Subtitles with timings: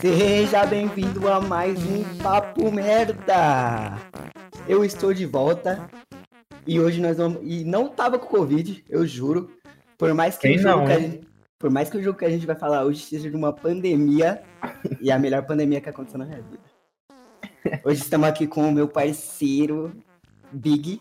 [0.00, 3.98] Seja bem-vindo a mais um Papo Merda!
[4.68, 5.88] Eu estou de volta
[6.66, 7.40] e hoje nós vamos.
[7.42, 9.50] E não tava com Covid, eu juro.
[9.98, 11.26] Por mais que, Quem o jogo não, que a gente,
[11.58, 14.42] por mais que o jogo que a gente vai falar hoje seja de uma pandemia
[15.00, 17.80] e a melhor pandemia que aconteceu na minha vida.
[17.84, 19.92] Hoje estamos aqui com o meu parceiro
[20.52, 21.00] Big.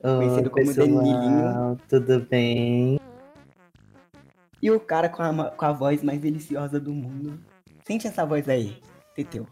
[0.00, 1.78] Conhecido como Danilinho.
[1.88, 3.00] Tudo bem?
[4.62, 7.38] E o cara com a, com a voz mais deliciosa do mundo.
[7.84, 8.78] Sente essa voz aí,
[9.14, 9.46] Teteu.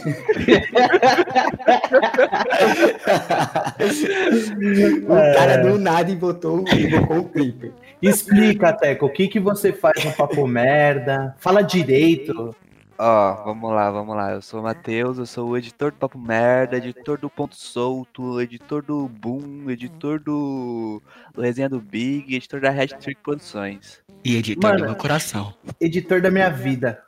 [5.04, 7.72] o cara do nada invotou, invocou o Creeper.
[8.00, 11.36] Explica, Teco, o que, que você faz no Papo Merda?
[11.38, 12.56] Fala direito.
[13.02, 14.32] Ó, vamos lá, vamos lá.
[14.32, 18.38] Eu sou o Matheus, eu sou o editor do Papo Merda, editor do Ponto Solto,
[18.42, 21.00] editor do Boom, editor do,
[21.32, 24.02] do Resenha do Big, editor da Red Trick Produções.
[24.22, 24.82] E editor Mano.
[24.82, 25.54] do meu coração.
[25.80, 27.02] Editor da minha vida.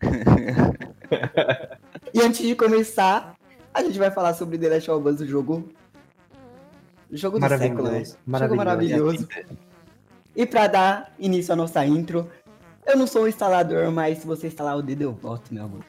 [2.12, 3.34] E antes de começar,
[3.72, 5.68] a gente vai falar sobre The Last of Us, o jogo.
[7.10, 7.90] O jogo do século, né?
[7.90, 8.12] Maravilhoso.
[8.14, 8.56] Jogo Maravilhoso.
[8.56, 9.28] maravilhoso.
[10.34, 12.30] E pra dar início à nossa intro,
[12.86, 15.80] eu não sou um instalador, mas se você instalar o dedo, eu volto, meu amor.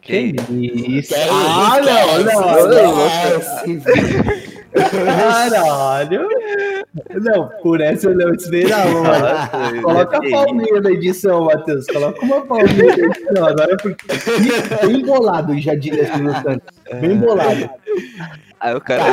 [0.00, 1.14] Que isso?
[1.28, 2.22] Ah, não,
[2.68, 3.82] não, esquece.
[4.72, 6.28] Caralho.
[7.22, 9.82] Não, por essa eu não esperava, mano.
[9.82, 11.86] Coloca a palminha na edição, Matheus.
[11.86, 14.06] Coloca uma palminha na edição agora, porque
[14.86, 16.78] bem bolado já diria Santos.
[17.00, 17.68] Bem bolado.
[18.60, 19.04] Aí o cara.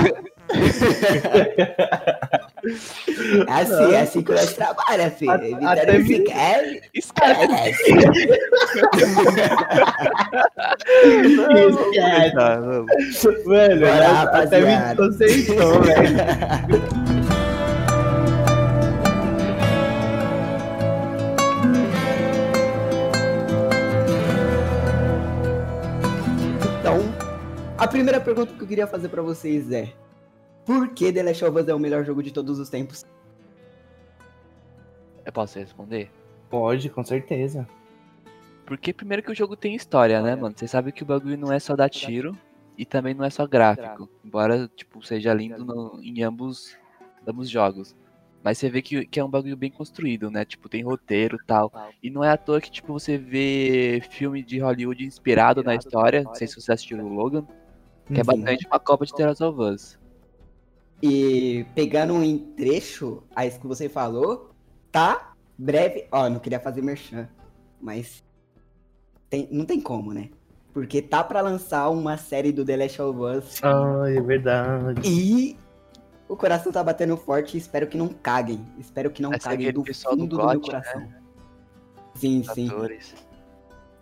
[3.47, 5.31] É assim, é assim que nós trabalhamos, filho.
[5.31, 7.91] Até Evitando me- esse quer, Esquece.
[11.23, 12.31] Esquece.
[12.35, 12.91] Tá, vamos.
[13.45, 14.65] Mano, Bora, eu até me
[15.81, 16.13] velho.
[26.79, 26.97] Então,
[27.77, 29.89] a primeira pergunta que eu queria fazer pra vocês é:
[30.65, 33.03] Por que The Last of Us é o melhor jogo de todos os tempos?
[35.25, 36.09] Eu posso responder?
[36.49, 37.67] Pode, com certeza.
[38.65, 40.55] Porque primeiro que o jogo tem história, né, mano?
[40.57, 42.37] Você sabe que o bagulho não é só dar tiro
[42.77, 44.09] e também não é só gráfico.
[44.23, 46.77] Embora, tipo, seja lindo no- em ambos,
[47.27, 47.95] ambos jogos.
[48.41, 50.43] Mas você vê que, que é um bagulho bem construído, né?
[50.43, 51.71] Tipo, tem roteiro e tal.
[52.01, 56.23] E não é à toa que, tipo, você vê filme de Hollywood inspirado na história.
[56.23, 57.45] Não sei se você assistiu o Logan.
[58.07, 58.25] Que é Uhum.
[58.25, 59.99] basicamente uma copa de The Last of Us.
[61.05, 64.51] E pegando em trecho a isso que você falou,
[64.89, 66.07] tá breve.
[66.09, 67.27] Ó, não queria fazer merchan,
[67.81, 68.23] mas
[69.29, 70.29] tem- não tem como, né?
[70.71, 75.01] Porque tá pra lançar uma série do The Last of Us Ai, é verdade.
[75.03, 75.57] e
[76.27, 78.65] o coração tá batendo forte e espero que não caguem.
[78.79, 81.07] Espero que não ser caguem aquele do pessoal do fundo do, meu GOT, coração.
[82.15, 82.67] Sim, sim.
[82.69, 83.13] Atores.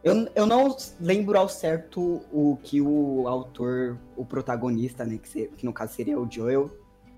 [0.04, 5.48] Eu, eu não lembro ao certo o que o autor, o protagonista, né, que, se-
[5.58, 6.72] que no caso seria o Joel,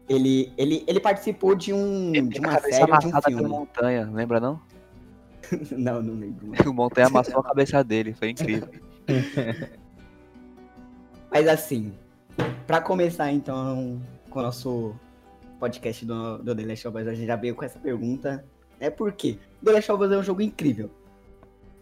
[0.08, 3.48] ele, ele, ele participou de um Ele de uma série de um filme.
[3.48, 4.60] montanha, lembra não?
[5.72, 6.52] não, não lembro.
[6.70, 8.70] O montanha amassou a cabeça dele, foi incrível.
[11.32, 11.94] Mas assim,
[12.68, 14.96] pra começar então com o nosso
[15.60, 18.46] podcast do, do The Last of Us, a gente já veio com essa pergunta.
[18.80, 20.92] É porque The Last of Us é um jogo incrível.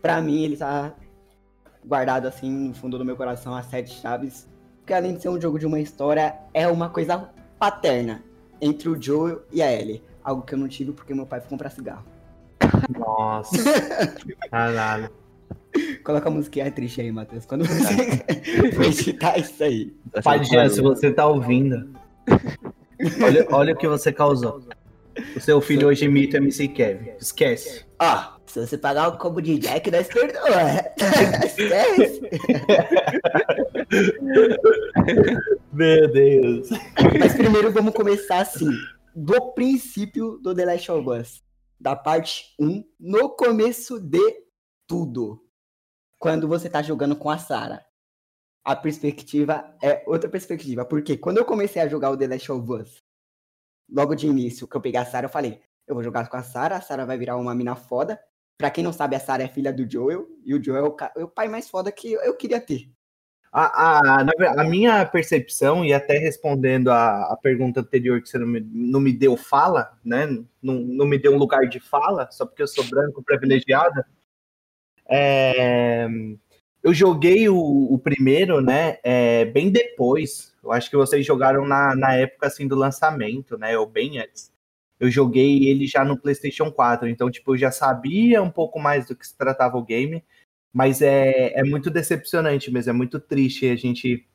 [0.02, 0.94] Pra mim, ele tá
[1.86, 4.48] guardado assim no fundo do meu coração as sete chaves.
[4.80, 7.30] Porque além de ser um jogo de uma história, é uma coisa
[7.62, 8.24] paterna
[8.60, 10.02] entre o Joel e a Ellie.
[10.24, 12.04] Algo que eu não tive porque meu pai foi comprar cigarro.
[12.98, 13.56] Nossa.
[14.50, 15.12] Caralho.
[16.04, 18.18] Coloca a musiquinha triste aí, Matheus, quando você
[18.74, 19.94] for editar isso aí.
[20.24, 21.94] Pai Jean, se você tá ouvindo,
[23.24, 24.64] olha, olha o que você causou.
[25.36, 27.12] O seu filho hoje imita o MC Kevin.
[27.20, 27.86] Esquece.
[28.00, 30.42] Ó, se você pagar o combo de Jack, nós perdoa.
[35.72, 36.70] Meu Deus.
[37.18, 38.70] Mas primeiro vamos começar assim,
[39.16, 41.42] do princípio do The Last of Us.
[41.80, 44.44] Da parte 1, no começo de
[44.86, 45.42] tudo.
[46.20, 47.86] Quando você tá jogando com a Sarah.
[48.64, 50.86] A perspectiva é outra perspectiva.
[50.86, 53.02] Porque quando eu comecei a jogar o The Last of Us,
[53.90, 56.44] logo de início, que eu peguei a Sarah, eu falei, eu vou jogar com a
[56.44, 58.20] Sarah, a Sarah vai virar uma mina foda.
[58.62, 61.24] Pra quem não sabe, a Sarah é filha do Joel, e o Joel é o,
[61.24, 62.88] é pai mais foda que eu queria ter.
[63.52, 64.26] A, a,
[64.62, 69.00] a minha percepção, e até respondendo a, a pergunta anterior que você não me, não
[69.00, 70.28] me deu fala, né?
[70.62, 74.06] Não, não me deu um lugar de fala, só porque eu sou branco privilegiado.
[75.10, 76.08] É,
[76.84, 80.56] Eu joguei o, o primeiro, né, é, bem depois.
[80.64, 84.51] Eu acho que vocês jogaram na, na época, assim, do lançamento, né, ou bem antes.
[85.02, 89.08] Eu joguei ele já no PlayStation 4, então, tipo, eu já sabia um pouco mais
[89.08, 90.24] do que se tratava o game,
[90.72, 94.28] mas é, é muito decepcionante mesmo, é muito triste a gente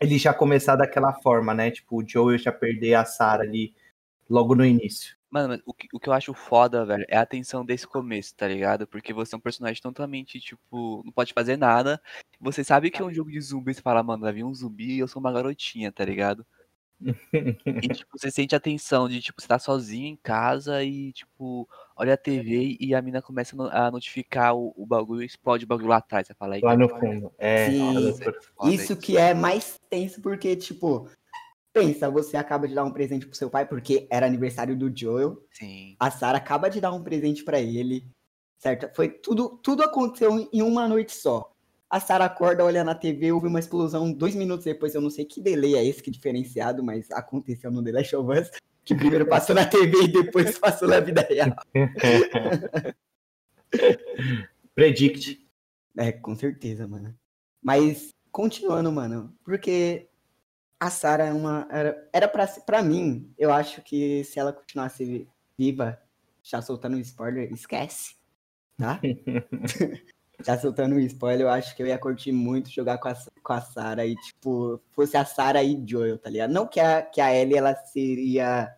[0.00, 1.72] ele já começar daquela forma, né?
[1.72, 3.74] Tipo, o Joel já perder a Sarah ali
[4.30, 5.16] logo no início.
[5.28, 8.46] Mano, o que, o que eu acho foda, velho, é a tensão desse começo, tá
[8.46, 8.86] ligado?
[8.86, 12.00] Porque você é um personagem totalmente, tipo, não pode fazer nada.
[12.40, 14.96] Você sabe que é um jogo de zumbi, você fala, mano, vai vir um zumbi
[14.96, 16.46] e eu sou uma garotinha, tá ligado?
[17.02, 21.68] E, tipo, você sente a tensão de, tipo, você tá sozinho em casa e, tipo,
[21.96, 25.68] olha a TV e a mina começa a notificar o, o bagulho e explode o
[25.68, 26.26] bagulho lá atrás.
[26.26, 26.56] Você fala.
[26.62, 27.32] Lá no fundo.
[27.38, 28.14] É, Sim,
[28.64, 31.08] isso que é mais tenso porque, tipo,
[31.72, 35.42] Pensa, você acaba de dar um presente pro seu pai, porque era aniversário do Joel.
[35.50, 35.96] Sim.
[35.98, 38.06] A Sarah acaba de dar um presente para ele.
[38.58, 38.94] Certo?
[38.94, 41.50] Foi tudo, tudo aconteceu em uma noite só.
[41.92, 44.94] A Sarah acorda, olha na TV, houve uma explosão dois minutos depois.
[44.94, 48.40] Eu não sei que delay é esse, que diferenciado, mas aconteceu no The Last of
[48.40, 48.50] Us.
[48.82, 51.54] Que primeiro passou na TV e depois passou na vida real.
[54.74, 55.46] Predict.
[55.94, 57.14] É, com certeza, mano.
[57.62, 60.08] Mas, continuando, mano, porque
[60.80, 61.68] a Sarah é uma.
[61.70, 65.28] Era, era pra, pra mim, eu acho que se ela continuasse
[65.58, 66.00] viva,
[66.42, 68.14] já soltando um spoiler, esquece.
[68.78, 68.98] Tá?
[70.44, 73.52] já soltando um spoiler, eu acho que eu ia curtir muito jogar com a, com
[73.52, 76.50] a Sarah e, tipo, fosse a Sarah e Joel, tá ligado?
[76.50, 78.74] Não que a, que a Ellie, ela seria,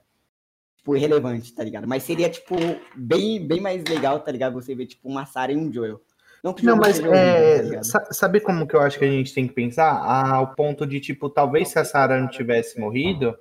[0.76, 1.88] tipo, irrelevante, tá ligado?
[1.88, 2.55] Mas seria, tipo,
[2.96, 4.55] bem, bem mais legal, tá ligado?
[4.55, 6.00] Você ver, tipo, uma Sarah e um Joel.
[6.43, 9.55] Não, não mas é, tá sabe como que eu acho que a gente tem que
[9.55, 9.90] pensar?
[9.90, 13.34] Ao ponto de, tipo, talvez se a Sarah não tivesse morrido,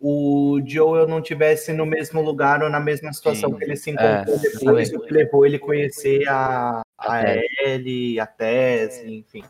[0.00, 3.90] o Joel não tivesse no mesmo lugar ou na mesma situação sim, que ele se
[3.90, 9.42] encontrou é, depois, o que levou ele conhecer a, a, a Ellie, a Tess, enfim.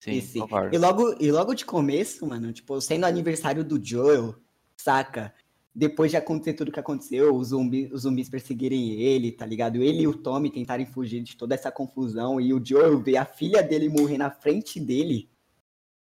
[0.00, 0.40] Sim, sim.
[0.72, 4.34] E logo, e logo de começo, mano, tipo, sendo aniversário do Joel,
[4.76, 5.32] saca?
[5.74, 9.82] depois de acontecer tudo que aconteceu, os, zumbi, os zumbis perseguirem ele, tá ligado?
[9.82, 13.24] Ele e o Tommy tentarem fugir de toda essa confusão e o Joel ver a
[13.24, 15.28] filha dele morrer na frente dele,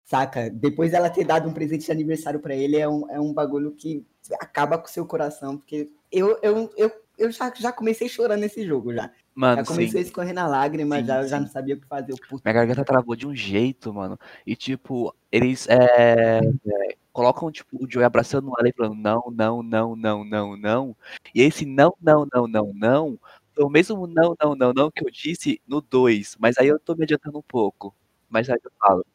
[0.05, 0.51] saca?
[0.51, 3.73] Depois dela ter dado um presente de aniversário para ele, é um, é um bagulho
[3.73, 8.41] que acaba com o seu coração, porque eu, eu, eu, eu já, já comecei chorando
[8.41, 9.11] nesse jogo já.
[9.35, 9.99] Mano, já comecei sim.
[9.99, 11.29] a escorrer na lágrima, sim, já, sim.
[11.29, 12.15] já não sabia o que fazer.
[12.31, 14.19] Minha garganta travou de um jeito, mano.
[14.47, 19.63] E tipo, eles é, é colocam, tipo, o Joey abraçando ela e falando não, não,
[19.63, 20.97] não, não, não, não.
[21.35, 23.19] E esse não, não, não, não, não,
[23.55, 26.37] foi o mesmo não, não, não, não que eu disse no 2.
[26.39, 27.95] Mas aí eu tô me adiantando um pouco.
[28.29, 29.07] Mas aí eu falo.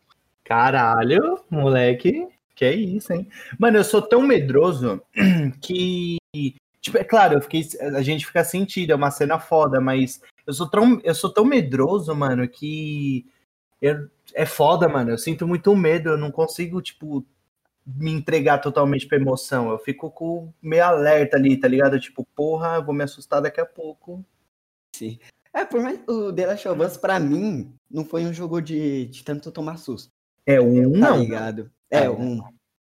[0.44, 2.28] Caralho, moleque.
[2.56, 3.30] Que é isso, hein?
[3.58, 5.02] Mano, eu sou tão medroso
[5.62, 6.18] que.
[6.90, 10.54] Tipo, é claro, eu fiquei, a gente fica sentido, é uma cena foda, mas eu
[10.54, 13.28] sou tão, eu sou tão medroso, mano, que
[13.80, 15.12] eu, é foda, mano.
[15.12, 17.24] Eu sinto muito medo, eu não consigo, tipo,
[17.86, 19.70] me entregar totalmente pra emoção.
[19.70, 22.00] Eu fico com meio alerta ali, tá ligado?
[22.00, 24.26] Tipo, porra, eu vou me assustar daqui a pouco.
[24.96, 25.20] Sim.
[25.54, 29.06] É, por mais o The Last of Us, pra mim, não foi um jogo de,
[29.06, 30.10] de tanto tomar susto.
[30.44, 31.20] É um, tá não.
[31.20, 31.72] ligado?
[31.92, 32.42] É, é um.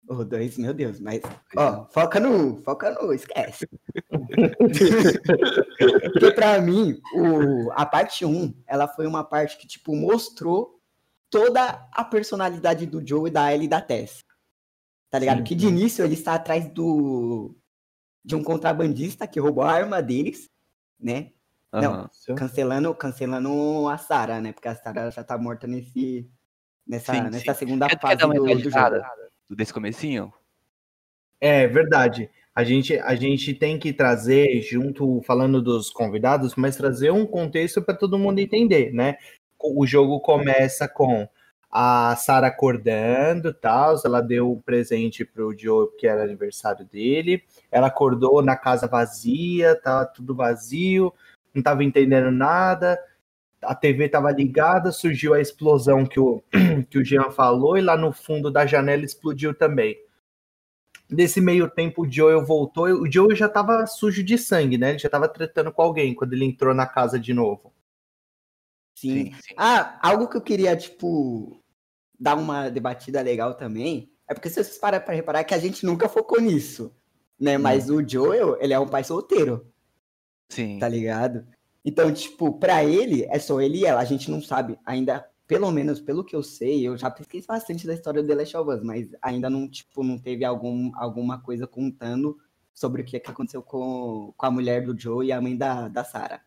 [0.07, 1.23] O dois, meu Deus, mas.
[1.57, 2.63] Ó, foca no.
[2.63, 3.69] Foca no, esquece.
[6.13, 10.79] Porque pra mim, o, a parte 1, ela foi uma parte que, tipo, mostrou
[11.31, 14.25] toda a personalidade do Joe e da Ellie e da Tess.
[15.11, 15.39] Tá ligado?
[15.39, 17.57] Sim, que de início ele está atrás do
[18.25, 20.49] de um contrabandista que roubou a arma deles,
[20.99, 21.33] né?
[21.73, 21.81] Uhum.
[21.81, 24.53] Não, cancelando, cancelando a Sarah, né?
[24.53, 26.31] Porque a Sarah já tá morta nesse
[26.87, 27.59] nessa, sim, nessa sim.
[27.59, 28.97] segunda quer, fase do, do jogo.
[29.51, 30.33] Desse comecinho?
[31.41, 32.31] É verdade.
[32.55, 37.83] A gente, a gente tem que trazer, junto, falando dos convidados, mas trazer um contexto
[37.83, 39.17] para todo mundo entender, né?
[39.59, 41.29] O jogo começa com
[41.71, 47.43] a Sara acordando tal, ela deu um presente pro Joe, que era aniversário dele.
[47.73, 51.13] Ela acordou na casa vazia, tava tudo vazio,
[51.53, 52.97] não tava entendendo nada.
[53.67, 56.43] A TV tava ligada, surgiu a explosão que o,
[56.91, 59.97] que o Jean falou, e lá no fundo da janela explodiu também.
[61.09, 62.87] Nesse meio tempo, o Joel voltou.
[62.87, 64.91] O Joel já tava sujo de sangue, né?
[64.91, 67.73] Ele já tava tratando com alguém quando ele entrou na casa de novo.
[68.97, 69.27] Sim.
[69.27, 69.55] sim, sim.
[69.57, 71.63] Ah, algo que eu queria, tipo,
[72.19, 75.85] dar uma debatida legal também, é porque se vocês param para reparar que a gente
[75.85, 76.95] nunca focou nisso,
[77.39, 77.59] né?
[77.59, 79.71] Mas o Joel, ele é um pai solteiro.
[80.49, 80.79] Sim.
[80.79, 81.47] Tá ligado?
[81.85, 84.01] Então, tipo, para ele, é só ele e ela.
[84.01, 87.87] A gente não sabe ainda, pelo menos pelo que eu sei, eu já pesquisei bastante
[87.87, 91.41] da história do The Last of Us, mas ainda não, tipo, não teve algum, alguma
[91.41, 92.39] coisa contando
[92.73, 95.89] sobre o que, que aconteceu com, com a mulher do Joe e a mãe da,
[95.89, 96.41] da Sarah.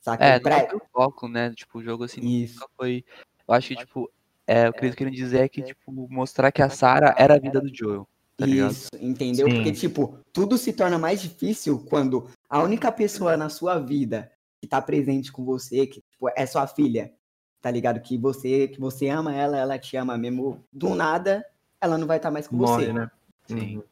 [0.00, 0.24] Saca?
[0.24, 1.52] É, Pra- não foi o foco, né?
[1.54, 2.54] Tipo, o jogo assim Isso.
[2.54, 3.04] nunca foi.
[3.46, 4.10] Eu acho que, tipo,
[4.46, 7.38] é, o que eles querem dizer é que, tipo, mostrar que a Sarah era a
[7.38, 8.08] vida do Joel.
[8.36, 8.46] Tá?
[8.46, 9.48] Isso, entendeu?
[9.48, 9.54] Sim.
[9.54, 14.66] Porque, tipo, tudo se torna mais difícil quando a única pessoa na sua vida que
[14.66, 17.12] tá presente com você, que tipo, é sua filha,
[17.60, 18.00] tá ligado?
[18.00, 20.64] Que você, que você ama ela, ela te ama mesmo.
[20.72, 21.44] Do nada,
[21.80, 22.92] ela não vai estar mais com Morre, você.
[22.92, 23.10] né?
[23.46, 23.82] Sim.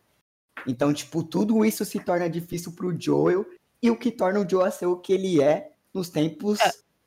[0.66, 3.44] Então, tipo, tudo isso se torna difícil pro Joel
[3.82, 6.58] e o que torna o Joel a ser o que ele é nos tempos.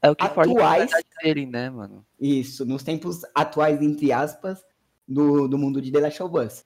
[0.01, 0.91] É o que Atuais-
[1.23, 2.05] dele, né, mano?
[2.19, 4.63] Isso, nos tempos atuais, entre aspas,
[5.07, 6.65] do, do mundo de The Last of Us.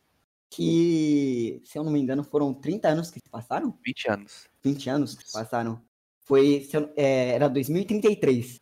[0.50, 3.78] Que, se eu não me engano, foram 30 anos que se passaram?
[3.86, 4.49] 20 anos.
[4.64, 5.82] 20 anos passaram.
[6.26, 8.60] Foi, eu- é, era 2033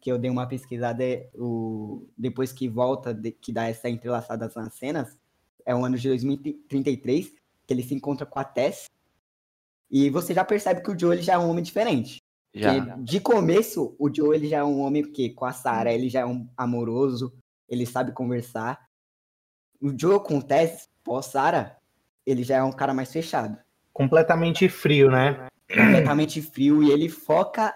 [0.00, 1.04] que eu dei uma pesquisada.
[1.34, 5.16] O, depois que volta, de- que dá essa entrelaçada nas cenas,
[5.64, 7.32] é o ano de 2033,
[7.66, 8.86] que ele se encontra com a Tess.
[9.90, 12.20] E você já percebe que o Joe ele já é um homem diferente.
[12.98, 16.20] De começo, o Joe ele já é um homem que com a Sarah, ele já
[16.20, 17.32] é um amoroso,
[17.68, 18.84] ele sabe conversar.
[19.80, 21.78] O Joe com o Tess, pós Sarah,
[22.26, 23.56] ele já é um cara mais fechado
[23.92, 25.48] Completamente frio, né?
[25.72, 27.74] completamente frio e ele foca,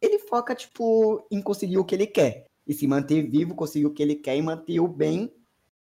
[0.00, 3.92] ele foca tipo em conseguir o que ele quer e se manter vivo, conseguir o
[3.92, 5.32] que ele quer e manter o bem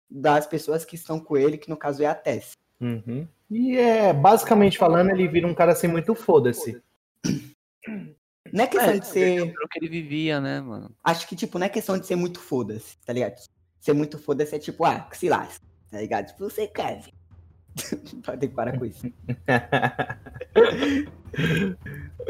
[0.10, 2.52] das pessoas que estão com ele, que no caso é a Tess.
[2.80, 3.28] Uhum.
[3.50, 6.82] E é, basicamente falando, ele vira um cara assim muito foda-se.
[8.54, 10.92] Não é questão É, de ser, Pelo que ele vivia, né, mano?
[11.04, 13.36] acho que tipo, não é questão de ser muito foda-se, tá ligado?
[13.80, 16.28] Ser muito foda-se é tipo, ah, que se lasca, tá ligado?
[16.28, 17.04] Tipo, você quer.
[17.76, 18.40] Velho.
[18.40, 19.06] Tem que parar com isso.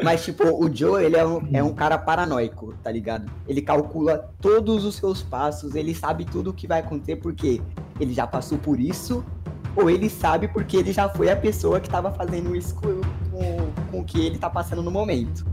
[0.02, 3.30] Mas, tipo, o Joe, ele é um, é um cara paranoico, tá ligado?
[3.48, 7.62] Ele calcula todos os seus passos, ele sabe tudo o que vai acontecer porque
[8.00, 9.24] ele já passou por isso,
[9.74, 13.00] ou ele sabe porque ele já foi a pessoa que tava fazendo isso com,
[13.30, 15.46] com, com o que ele tá passando no momento.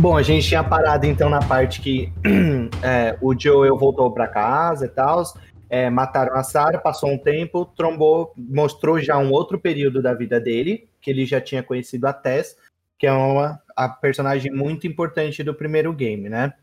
[0.00, 2.10] Bom, a gente tinha parado então na parte que
[2.82, 5.22] é, o Joel voltou pra casa e tal.
[5.68, 10.40] é, mataram a Sarah, passou um tempo, trombou, mostrou já um outro período da vida
[10.40, 12.56] dele, que ele já tinha conhecido a Tess,
[12.98, 16.54] que é uma a personagem muito importante do primeiro game, né?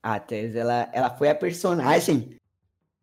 [0.00, 2.36] A Tess, ela, ela foi a personagem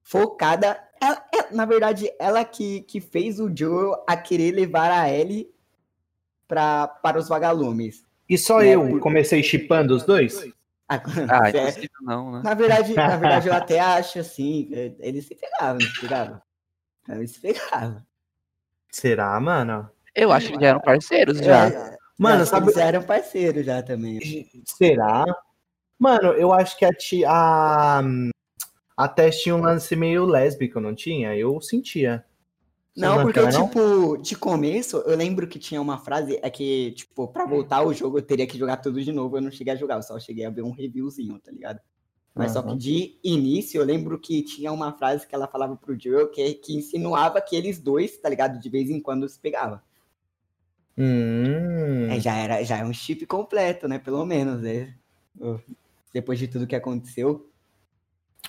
[0.02, 0.80] focada.
[1.02, 5.50] ela- é, na verdade, ela que, que fez o Joel a querer levar a Ellie
[6.48, 8.07] pra, para os vagalumes.
[8.30, 10.36] E só Né, eu por- comecei chipando os dois?
[10.90, 12.42] Ah, Ah, é, impossível não, né?
[12.44, 14.70] na, verdade, na verdade, eu até acho assim.
[14.74, 16.42] é, Eles se pegavam, não se pegavam.
[17.10, 18.06] Eles se pegavam.
[18.92, 19.90] Será, mano?
[20.16, 21.68] Eu acho que já eram parceiros já.
[21.68, 22.66] É, Mano, sabe.
[22.66, 24.20] Eles eram parceiros já também.
[24.66, 25.24] Será?
[26.00, 28.02] Mano, eu acho que a, ti- a,
[28.96, 31.36] a Tess tinha um lance meio lésbico, não tinha?
[31.36, 32.26] Eu sentia.
[32.98, 33.68] Não, porque, não?
[33.68, 37.94] tipo, de começo, eu lembro que tinha uma frase, é que, tipo, pra voltar o
[37.94, 40.20] jogo eu teria que jogar tudo de novo, eu não cheguei a jogar, eu só
[40.20, 41.80] cheguei a ver um reviewzinho, tá ligado?
[42.34, 46.00] Mas só que de início, eu lembro que tinha uma frase que ela falava pro
[46.00, 48.60] Joel que, que insinuava que eles dois, tá ligado?
[48.60, 49.80] De vez em quando se pegavam.
[50.96, 52.08] Hum.
[52.10, 53.98] É, já era, já é um chip completo, né?
[53.98, 54.94] Pelo menos, né?
[56.14, 57.50] Depois de tudo que aconteceu.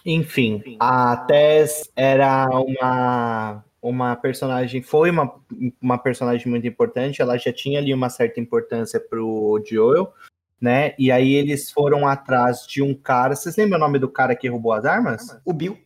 [0.05, 5.35] Enfim, a Tess era uma, uma personagem, foi uma,
[5.80, 10.12] uma personagem muito importante, ela já tinha ali uma certa importância pro Joel,
[10.61, 10.94] né?
[10.99, 13.37] E aí eles foram atrás de um cara.
[13.37, 15.40] Vocês lembram o nome do cara que roubou as armas?
[15.44, 15.78] O Bill.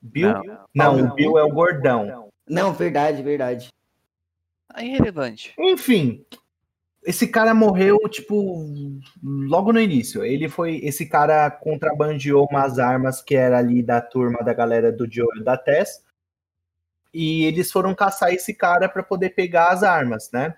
[0.00, 0.32] Bill?
[0.32, 0.44] Não.
[0.74, 1.12] Não, Não.
[1.12, 2.30] o Bill é o gordão.
[2.48, 3.68] Não, verdade, verdade.
[4.76, 5.54] É irrelevante.
[5.58, 6.24] Enfim,
[7.04, 8.66] esse cara morreu, tipo,
[9.22, 10.24] logo no início.
[10.24, 10.76] Ele foi.
[10.82, 15.56] Esse cara contrabandeou umas armas que era ali da turma da galera do Joel da
[15.56, 16.03] Tess.
[17.14, 20.56] E eles foram caçar esse cara para poder pegar as armas, né?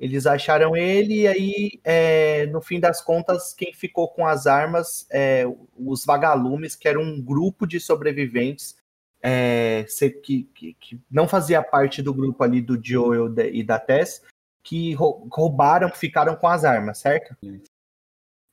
[0.00, 5.06] Eles acharam ele e aí, é, no fim das contas, quem ficou com as armas,
[5.08, 5.44] é,
[5.78, 8.74] os vagalumes, que era um grupo de sobreviventes
[9.22, 9.86] é,
[10.24, 14.22] que, que, que não fazia parte do grupo ali do Joel e da Tess,
[14.60, 17.36] que rou- roubaram, ficaram com as armas, certo?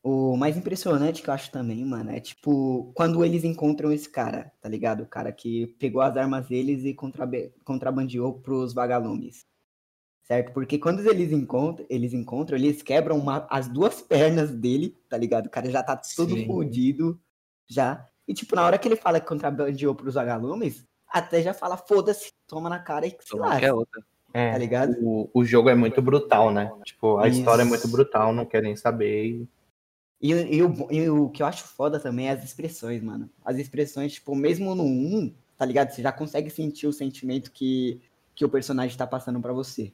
[0.01, 4.51] O mais impressionante que eu acho também, mano, é tipo, quando eles encontram esse cara,
[4.61, 5.03] tá ligado?
[5.03, 9.45] O cara que pegou as armas deles e contrabe- contrabandeou pros vagalumes.
[10.23, 10.53] Certo?
[10.53, 15.47] Porque quando eles encontram, eles encontram, eles quebram uma- as duas pernas dele, tá ligado?
[15.47, 16.45] O cara já tá todo Sim.
[16.47, 17.19] fodido
[17.67, 18.05] já.
[18.27, 22.31] E tipo, na hora que ele fala que contrabandeou pros vagalumes, até já fala, foda-se,
[22.47, 24.01] toma na cara e que se é lasca, outra.
[24.31, 24.95] É, tá ligado?
[25.01, 26.71] o, o jogo é muito brutal, né?
[26.85, 27.39] Tipo, a Isso.
[27.39, 29.25] história é muito brutal, não querem saber.
[29.25, 29.47] e
[30.21, 33.29] E, e, o, e o que eu acho foda também é as expressões, mano.
[33.43, 35.91] As expressões, tipo, mesmo no 1, tá ligado?
[35.91, 38.01] Você já consegue sentir o sentimento que,
[38.35, 39.93] que o personagem tá passando para você.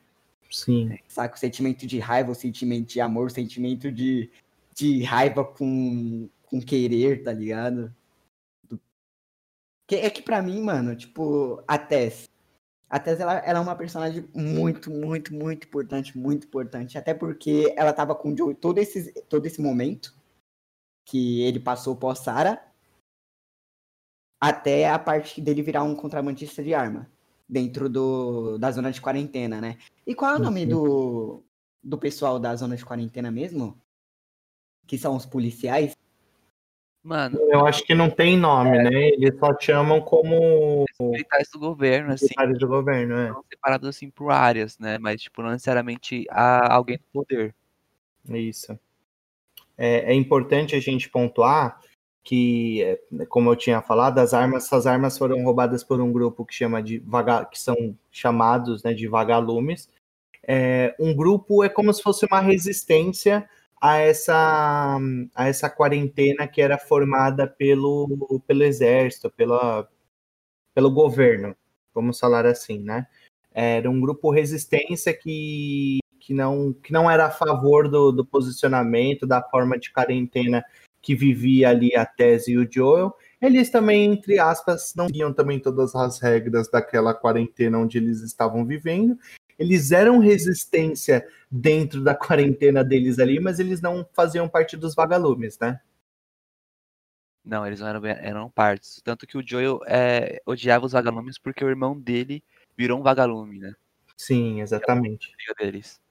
[0.50, 0.98] Sim.
[1.08, 1.36] Saca?
[1.36, 4.30] O sentimento de raiva, o sentimento de amor, o sentimento de,
[4.74, 7.94] de raiva com, com querer, tá ligado?
[8.68, 8.80] Do...
[9.88, 12.28] Que, é que pra mim, mano, tipo, a Tess.
[12.90, 16.98] A Tess, ela, ela é uma personagem muito, muito, muito importante, muito importante.
[16.98, 20.14] Até porque ela tava com o Joe todo esse, todo esse momento
[21.06, 22.62] que ele passou pós-Sara
[24.40, 27.10] até a parte dele virar um contrabandista de arma
[27.48, 29.78] dentro do, da zona de quarentena, né?
[30.06, 31.44] E qual é o nome do,
[31.84, 33.80] do pessoal da zona de quarentena mesmo?
[34.88, 35.96] Que são os policiais?
[37.06, 37.38] Mano.
[37.52, 38.84] Eu acho que não tem nome, é.
[38.84, 39.10] né?
[39.10, 40.86] Eles só chamam como.
[41.00, 42.26] Militares do governo, assim.
[42.26, 43.28] Militares do governo, é.
[43.28, 44.98] São separados assim por áreas, né?
[44.98, 47.54] Mas, tipo, não necessariamente há alguém do poder.
[48.28, 48.78] Isso.
[49.78, 51.80] É, é importante a gente pontuar
[52.24, 56.44] que, é, como eu tinha falado, as armas, essas armas foram roubadas por um grupo
[56.44, 59.88] que chama de vaga, que são chamados né, de vagalumes.
[60.42, 63.48] É, um grupo é como se fosse uma resistência
[63.82, 64.98] a essa,
[65.36, 69.88] a essa quarentena que era formada pelo, pelo exército, pela,
[70.74, 71.56] pelo governo,
[71.94, 73.08] vamos falar assim, né?
[73.54, 79.26] Era um grupo resistência que, que, não, que não era a favor do, do posicionamento,
[79.26, 80.64] da forma de quarentena
[81.02, 85.60] que vivia ali a Tese e o Joel, eles também, entre aspas, não tinham também
[85.60, 89.16] todas as regras daquela quarentena onde eles estavam vivendo.
[89.58, 95.58] Eles eram resistência dentro da quarentena deles ali, mas eles não faziam parte dos vagalumes,
[95.60, 95.80] né?
[97.44, 99.00] Não, eles não eram, eram partes.
[99.04, 102.44] Tanto que o Joel é, odiava os vagalumes porque o irmão dele
[102.76, 103.74] virou um vagalume, né?
[104.18, 105.32] Sim, exatamente.
[105.50, 106.02] É deles.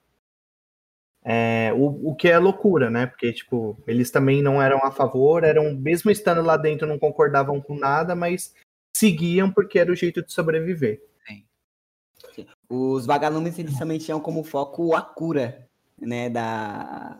[1.27, 3.07] É, o, o que é loucura, né?
[3.07, 7.59] Porque, tipo, eles também não eram a favor, eram, mesmo estando lá dentro, não concordavam
[7.59, 8.53] com nada, mas
[8.95, 11.01] seguiam porque era o jeito de sobreviver.
[11.27, 12.47] Sim.
[12.69, 15.69] Os vagalumes, eles também tinham como foco a cura,
[15.99, 16.29] né?
[16.29, 17.19] Da...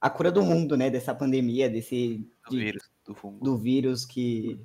[0.00, 0.90] A cura do mundo, né?
[0.90, 2.28] Dessa pandemia, desse...
[2.44, 3.44] Do de, vírus, do fungo.
[3.44, 4.60] Do vírus que,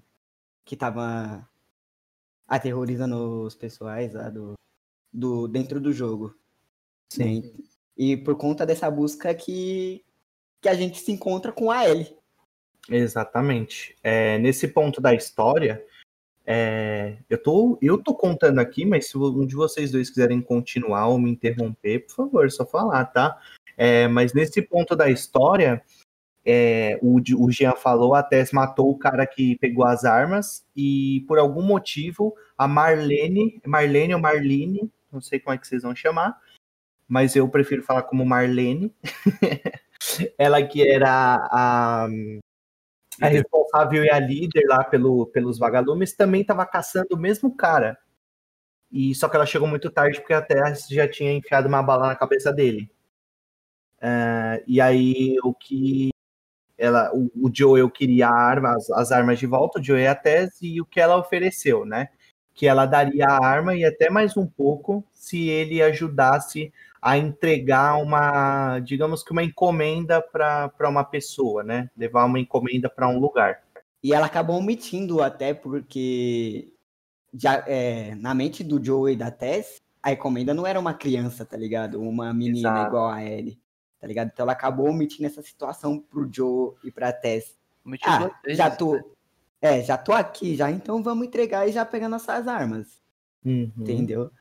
[0.66, 1.48] que tava
[2.48, 4.54] aterrorizando os pessoais lá do,
[5.14, 6.36] do, dentro do jogo.
[7.10, 7.42] Sim.
[7.42, 7.52] Né?
[7.98, 10.04] E por conta dessa busca que,
[10.62, 12.18] que a gente se encontra com a Ellie.
[12.90, 13.96] Exatamente.
[14.04, 15.86] É, nesse ponto da história,
[16.52, 21.06] é, eu, tô, eu tô contando aqui, mas se um de vocês dois quiserem continuar
[21.06, 23.40] ou me interromper, por favor, é só falar, tá?
[23.78, 25.80] É, mas nesse ponto da história,
[26.44, 31.24] é, o, o Jean falou, a Tess matou o cara que pegou as armas e
[31.28, 35.96] por algum motivo a Marlene, Marlene ou Marlene, não sei como é que vocês vão
[35.96, 36.36] chamar,
[37.08, 38.92] mas eu prefiro falar como Marlene.
[40.36, 42.08] ela que era a,
[43.22, 47.98] a responsável e a líder lá pelo, pelos vagalumes, também estava caçando o mesmo cara.
[48.92, 52.08] E só que ela chegou muito tarde porque a Terra já tinha enfiado uma bala
[52.08, 52.90] na cabeça dele.
[54.02, 56.10] Uh, e aí o que
[56.78, 60.16] ela, o, o Joel queria arma, as, as, armas de volta, o Joel e a
[60.16, 62.08] Tess, e o que ela ofereceu, né?
[62.54, 67.96] Que ela daria a arma e até mais um pouco se ele ajudasse a entregar
[68.02, 71.90] uma, digamos que uma encomenda para uma pessoa, né?
[71.98, 73.62] Levar uma encomenda para um lugar.
[74.04, 76.74] E ela acabou omitindo até porque
[77.34, 81.46] já, é, na mente do Joe e da Tess, a encomenda não era uma criança,
[81.46, 82.02] tá ligado?
[82.02, 82.88] Uma menina Exato.
[82.88, 83.60] igual a Ellie,
[84.00, 84.30] tá ligado?
[84.34, 87.58] Então ela acabou omitindo essa situação pro Joe e pra Tess.
[87.86, 89.04] Omitiu ah, já tô, né?
[89.62, 93.00] é, já tô aqui já, então vamos entregar e já pegar nossas armas.
[93.46, 93.72] Uhum.
[93.78, 94.32] Entendeu?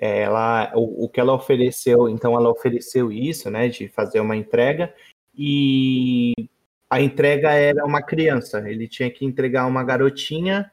[0.00, 4.94] Ela, o, o que ela ofereceu, então ela ofereceu isso, né, de fazer uma entrega,
[5.34, 6.32] e
[6.88, 10.70] a entrega era uma criança, ele tinha que entregar uma garotinha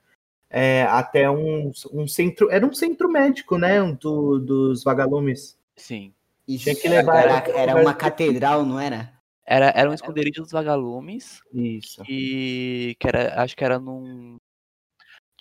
[0.50, 5.58] é, até um, um centro, era um centro médico, né, do, dos vagalumes.
[5.76, 6.14] Sim.
[6.48, 9.14] Isso, tinha que levar era, era uma catedral, não era?
[9.46, 11.42] Era, era um esconderijo dos vagalumes.
[11.54, 12.04] Isso.
[12.08, 14.38] E que era, acho que era num,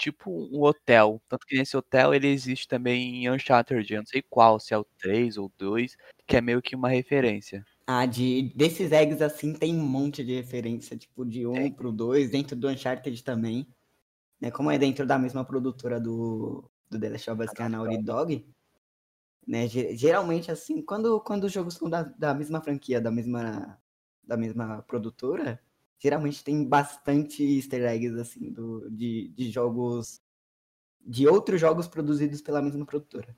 [0.03, 1.23] tipo um hotel.
[1.29, 4.79] Tanto que nesse hotel ele existe também em Uncharted, eu não sei qual, se é
[4.79, 7.65] o 3 ou 2, que é meio que uma referência.
[7.87, 11.71] Ah, de, desses eggs assim tem um monte de referência, tipo de um é.
[11.71, 13.67] pro 2, dentro do Uncharted também.
[14.41, 17.65] Né, como é dentro da mesma produtora do, do The Last of Us, que é
[17.65, 18.45] a Naughty Dog.
[19.47, 23.79] Né, geralmente, assim, quando, quando os jogos são da, da mesma franquia, da mesma,
[24.25, 25.61] da mesma produtora,
[26.03, 30.21] geralmente tem bastante easter eggs, assim, do, de, de jogos.
[31.01, 33.37] de outros jogos produzidos pela mesma produtora.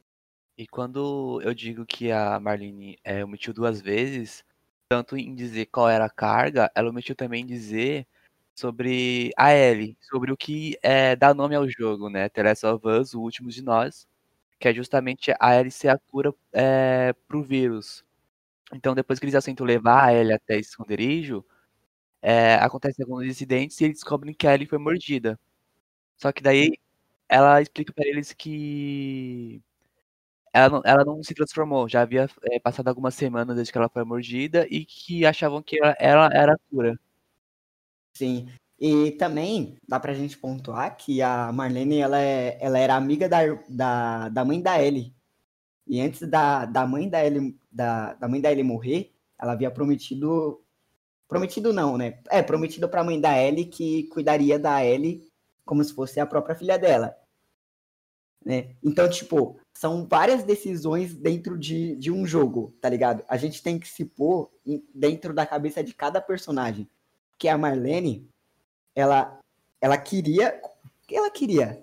[0.57, 4.45] E quando eu digo que a Marlene é, omitiu duas vezes,
[4.89, 8.07] tanto em dizer qual era a carga, ela omitiu também em dizer
[8.55, 12.29] sobre a Ellie, sobre o que é, dá nome ao jogo, né?
[12.29, 14.07] The Last of Us, o último de nós,
[14.59, 18.05] que é justamente a Ellie ser a cura é, pro vírus.
[18.73, 21.45] Então, depois que eles aceitam levar a Ellie até esse esconderijo,
[22.25, 25.39] é, acontecem alguns incidentes e eles descobrem que a Ellie foi mordida.
[26.17, 26.73] Só que daí
[27.29, 29.63] ela explica para eles que
[30.53, 33.91] ela não, ela não, se transformou, já havia é, passado algumas semanas desde que ela
[33.91, 36.99] foi mordida e que achavam que ela, ela era a cura.
[38.17, 38.49] Sim.
[38.81, 43.41] E também dá pra gente pontuar que a Marlene ela, é, ela era amiga da,
[43.69, 45.15] da, da mãe da Ellie.
[45.87, 49.71] E antes da, da mãe da Ellie, da, da mãe da Ellie morrer, ela havia
[49.71, 50.64] prometido.
[51.35, 52.19] Prometido não, né?
[52.31, 55.27] É, prometido pra mãe da Ellie que cuidaria da Ellie
[55.65, 57.13] como se fosse a própria filha dela.
[58.45, 58.77] Né?
[58.81, 63.25] Então, tipo, são várias decisões dentro de, de um jogo, tá ligado?
[63.27, 64.49] A gente tem que se pôr
[64.95, 66.89] dentro da cabeça de cada personagem
[67.37, 68.29] que a Marlene,
[68.95, 69.37] ela,
[69.81, 70.63] ela queria.
[71.11, 71.83] Ela queria.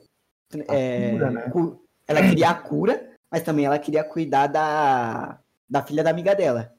[0.70, 1.52] É, cura, né?
[2.08, 6.74] Ela queria a cura, mas também ela queria cuidar da, da filha da amiga dela.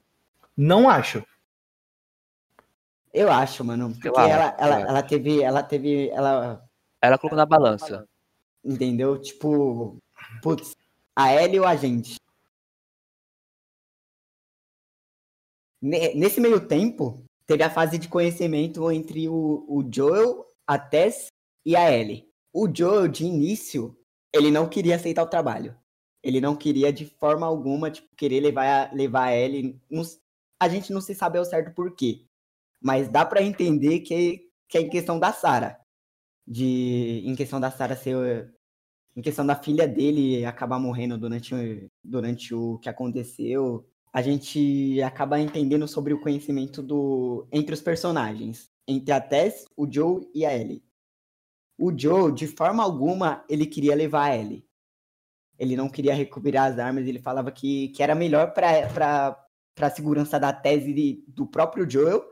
[0.56, 1.22] Não acho.
[3.12, 3.92] Eu acho, mano.
[3.92, 5.42] Porque ela, ela, ela teve.
[5.42, 6.08] Ela teve.
[6.10, 6.64] Ela.
[7.00, 8.08] Ela colocou na balança.
[8.64, 9.20] Entendeu?
[9.20, 9.98] Tipo.
[10.42, 10.74] Putz,
[11.14, 12.16] a Ellie ou a gente?
[15.80, 21.26] Nesse meio tempo, teve a fase de conhecimento entre o, o Joel, a Tess
[21.66, 22.28] e a Ellie.
[22.52, 23.96] O Joel, de início,
[24.32, 25.76] ele não queria aceitar o trabalho.
[26.22, 29.80] Ele não queria, de forma alguma, tipo, querer levar, a, levar a Ellie.
[30.60, 32.24] a gente não se sabe ao certo por quê.
[32.82, 35.78] Mas dá para entender que, que é em questão da Sarah.
[36.46, 38.52] De, em questão da Sarah ser.
[39.14, 45.40] Em questão da filha dele acabar morrendo durante, durante o que aconteceu a gente acaba
[45.40, 50.54] entendendo sobre o conhecimento do entre os personagens, entre a Tess, o Joe e a
[50.54, 50.84] Ellie.
[51.78, 54.66] O Joe, de forma alguma, ele queria levar a Ellie.
[55.58, 59.38] Ele não queria recuperar as armas, ele falava que, que era melhor para
[59.80, 62.22] a segurança da tese do próprio Joel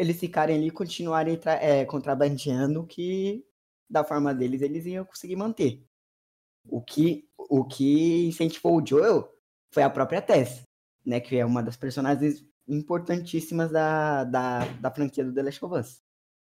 [0.00, 3.44] eles ficarem ali e continuarem é, contrabandeando que
[3.88, 5.84] da forma deles eles iam conseguir manter.
[6.68, 9.28] O que, o que incentivou o Joel
[9.72, 10.62] foi a própria Tess
[11.04, 11.20] né?
[11.20, 16.02] Que é uma das personagens importantíssimas da, da, da franquia do The Last of Us.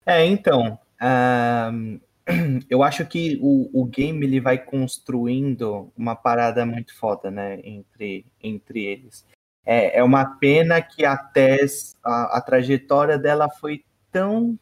[0.05, 0.79] É, então.
[1.01, 2.01] Um,
[2.69, 7.61] eu acho que o, o game ele vai construindo uma parada muito foda, né?
[7.63, 9.25] Entre, entre eles.
[9.65, 14.59] É, é uma pena que a Tess, a, a trajetória dela foi tão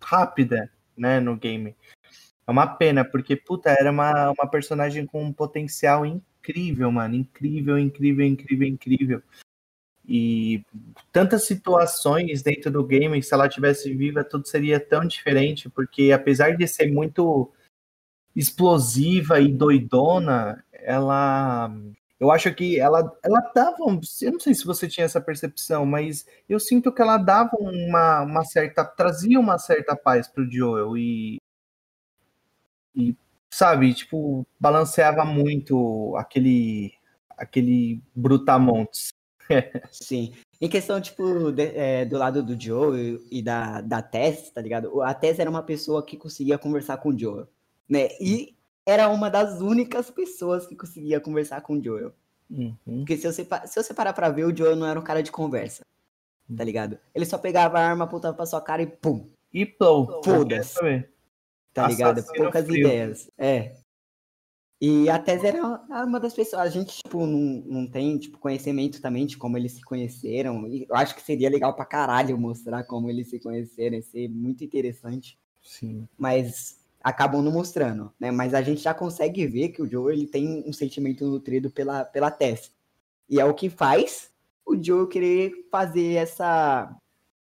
[0.00, 1.20] rápida, né?
[1.20, 1.76] No game.
[2.46, 7.14] É uma pena, porque, puta, era uma, uma personagem com um potencial incrível mano.
[7.14, 9.22] Incrível, incrível, incrível, incrível.
[10.06, 10.62] E
[11.10, 16.56] tantas situações dentro do game, se ela tivesse viva, tudo seria tão diferente, porque apesar
[16.56, 17.50] de ser muito
[18.36, 21.74] explosiva e doidona, ela
[22.24, 26.26] eu acho que ela ela dava, eu não sei se você tinha essa percepção, mas
[26.48, 31.38] eu sinto que ela dava uma, uma certa trazia uma certa paz pro Joel e
[32.96, 33.16] e
[33.50, 36.94] sabe, tipo, balanceava muito aquele
[37.36, 39.12] aquele brutamontes.
[39.90, 40.32] Sim.
[40.60, 45.02] Em questão, tipo, de, é, do lado do Joe e da, da Tess, tá ligado?
[45.02, 47.48] A Tess era uma pessoa que conseguia conversar com o Joel,
[47.88, 48.08] né?
[48.20, 48.56] E
[48.86, 52.12] era uma das únicas pessoas que conseguia conversar com o Joel.
[52.50, 52.76] Uhum.
[52.84, 55.32] Porque se você, se você parar pra ver, o Joel não era um cara de
[55.32, 55.84] conversa,
[56.56, 56.98] tá ligado?
[57.14, 59.26] Ele só pegava a arma, apontava pra sua cara e pum.
[59.52, 61.08] E pô, foda-se
[61.74, 62.24] tá ligado?
[62.24, 62.86] Poucas frio.
[62.86, 63.30] ideias.
[63.36, 63.74] É.
[64.80, 65.62] E a Tese era
[66.04, 66.62] uma das pessoas.
[66.62, 70.66] A gente, tipo, não, não tem, tipo, conhecimento também de como eles se conheceram.
[70.68, 73.96] E eu acho que seria legal pra caralho mostrar como eles se conheceram.
[73.96, 75.38] Ia ser muito interessante.
[75.62, 76.06] Sim.
[76.16, 78.30] Mas acabam não mostrando, né?
[78.30, 82.02] Mas a gente já consegue ver que o Joe ele tem um sentimento nutrido pela,
[82.02, 82.72] pela Tess.
[83.28, 84.32] E é o que faz
[84.64, 86.90] o Joe querer fazer essa.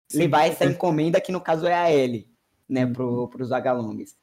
[0.09, 0.19] Sim.
[0.19, 2.29] levar essa encomenda, que no caso é a Ellie
[2.69, 4.17] né, pro, pros vagalumes.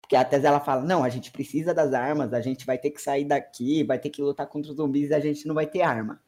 [0.00, 2.90] Porque a Tess ela fala, não, a gente precisa das armas, a gente vai ter
[2.90, 5.66] que sair daqui, vai ter que lutar contra os zumbis e a gente não vai
[5.66, 6.20] ter arma.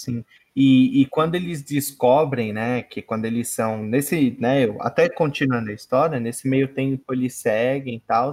[0.00, 0.24] Sim.
[0.56, 5.74] E, e quando eles descobrem, né, que quando eles são nesse, né, até continuando a
[5.74, 8.32] história, nesse meio tempo eles seguem e tal,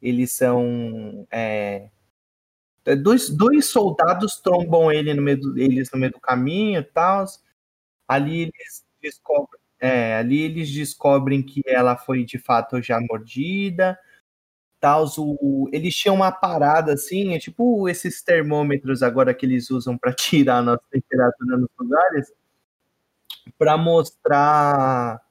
[0.00, 1.88] eles são é,
[3.02, 7.24] dois, dois soldados trombam ele no meio do, eles no meio do caminho e tal.
[8.08, 13.98] Ali eles descobrem é, ali eles descobrem que ela foi de fato já mordida.
[14.82, 15.06] Tal,
[15.70, 20.58] eles tinham uma parada assim, é tipo esses termômetros agora que eles usam para tirar
[20.58, 22.32] a nossa temperatura nos lugares,
[23.56, 25.22] para mostrar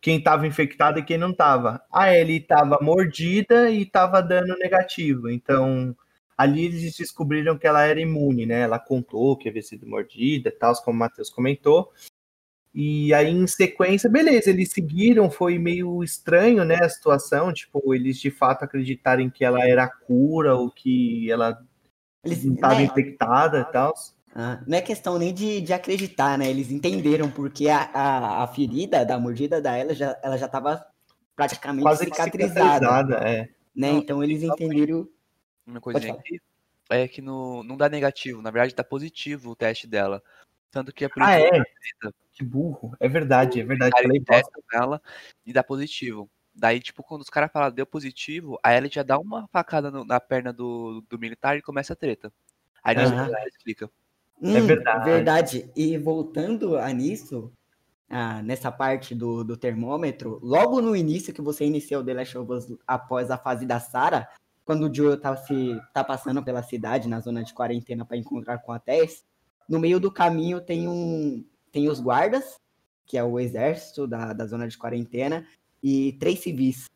[0.00, 1.82] quem estava infectado e quem não estava.
[1.92, 5.28] A Ellie estava mordida e estava dando negativo.
[5.28, 5.94] Então,
[6.36, 8.60] ali eles descobriram que ela era imune, né?
[8.60, 11.92] Ela contou que havia sido mordida tal, como o Matheus comentou.
[12.74, 18.18] E aí, em sequência, beleza, eles seguiram, foi meio estranho, né, a situação, tipo, eles
[18.18, 21.56] de fato acreditarem que ela era a cura ou que ela
[22.24, 23.94] estava né, infectada e tal.
[24.34, 28.46] Ah, não é questão nem de, de acreditar, né, eles entenderam porque a, a, a
[28.48, 30.84] ferida da mordida da ela já, ela já estava
[31.36, 32.86] praticamente Quase cicatrizada.
[32.86, 33.42] cicatrizada é.
[33.76, 35.08] Né, não, então eles entenderam...
[35.64, 36.16] Uma coisinha
[36.90, 40.20] é que no, não dá negativo, na verdade dá positivo o teste dela.
[40.72, 41.62] Tanto que é por ah, é?
[42.34, 42.96] Que burro.
[42.98, 43.92] É verdade, é verdade.
[43.92, 45.00] Falei testa ela
[45.46, 46.28] e dá positivo.
[46.54, 50.04] Daí, tipo, quando os caras falam deu positivo, aí ela já dá uma facada no,
[50.04, 52.32] na perna do, do militar e começa a treta.
[52.82, 53.02] Aí uhum.
[53.02, 53.88] ela explica.
[54.40, 55.04] Hum, é verdade.
[55.04, 55.70] Verdade.
[55.76, 57.52] E voltando a nisso,
[58.08, 62.38] ah, nessa parte do, do termômetro, logo no início que você iniciou o The Last
[62.38, 64.28] of Us após a fase da Sarah,
[64.64, 68.58] quando o Joel tá, se, tá passando pela cidade, na zona de quarentena, para encontrar
[68.58, 69.24] com a Tess,
[69.68, 72.60] no meio do caminho tem um tem os guardas,
[73.04, 75.44] que é o exército da, da zona de quarentena,
[75.82, 76.88] e três civis.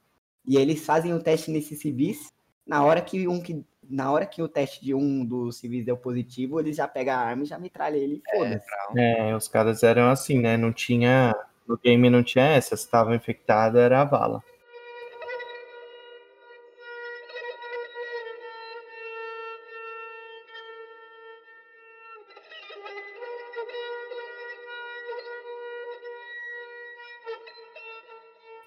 [0.46, 2.32] E eles fazem o teste nesses civis.
[2.64, 5.96] Na hora que um que na hora que o teste de um dos civis deu
[5.96, 8.66] positivo, eles já pegam a arma e já metralha ele e foda-se.
[8.96, 10.56] É, os caras eram assim, né?
[10.56, 11.34] Não tinha.
[11.66, 12.76] No game não tinha essa.
[12.76, 14.42] Se estava infectado, era a vala.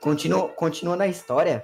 [0.01, 1.63] Continua, continua na história.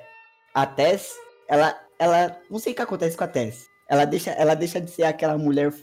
[0.54, 1.16] A Tess,
[1.48, 2.40] ela, ela.
[2.50, 3.66] Não sei o que acontece com a Tess.
[3.90, 5.74] Ela deixa, ela deixa de ser aquela mulher,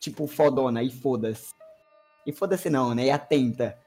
[0.00, 1.52] tipo, fodona e foda-se.
[2.26, 3.06] E foda-se não, né?
[3.06, 3.78] E atenta.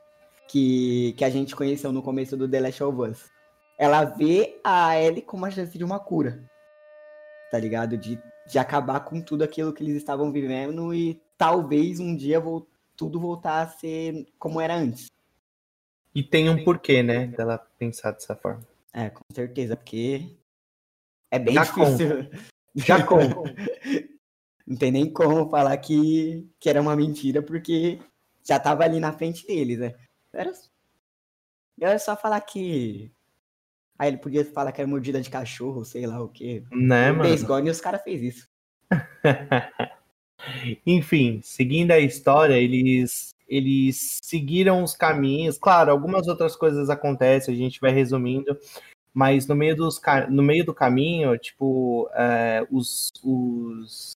[0.47, 3.31] Que, que a gente conheceu no começo do The Last of Us.
[3.79, 6.47] Ela vê a Ellie como a chance de uma cura.
[7.49, 7.97] Tá ligado?
[7.97, 12.67] De, de acabar com tudo aquilo que eles estavam vivendo e talvez um dia vou,
[12.95, 15.14] tudo voltar a ser como era antes.
[16.15, 18.65] E tem um porquê, né, dela pensar dessa forma.
[18.93, 20.33] É, com certeza, porque
[21.29, 22.23] é bem Já difícil.
[22.23, 22.37] Com.
[22.75, 23.17] Já com.
[24.65, 27.99] Não tem nem como falar que, que era uma mentira, porque
[28.47, 29.93] já tava ali na frente deles, né?
[30.31, 30.53] Era,
[31.79, 33.11] era só falar que.
[33.99, 36.63] Aí ele podia falar que era mordida de cachorro, sei lá o quê.
[36.71, 37.29] Né, mano?
[37.29, 38.47] Baseball, e os caras fez isso.
[40.85, 45.57] Enfim, seguindo a história, eles eles seguiram os caminhos.
[45.57, 48.57] Claro, algumas outras coisas acontecem, a gente vai resumindo,
[49.13, 54.11] mas no meio, dos, no meio do caminho, tipo, é, os, os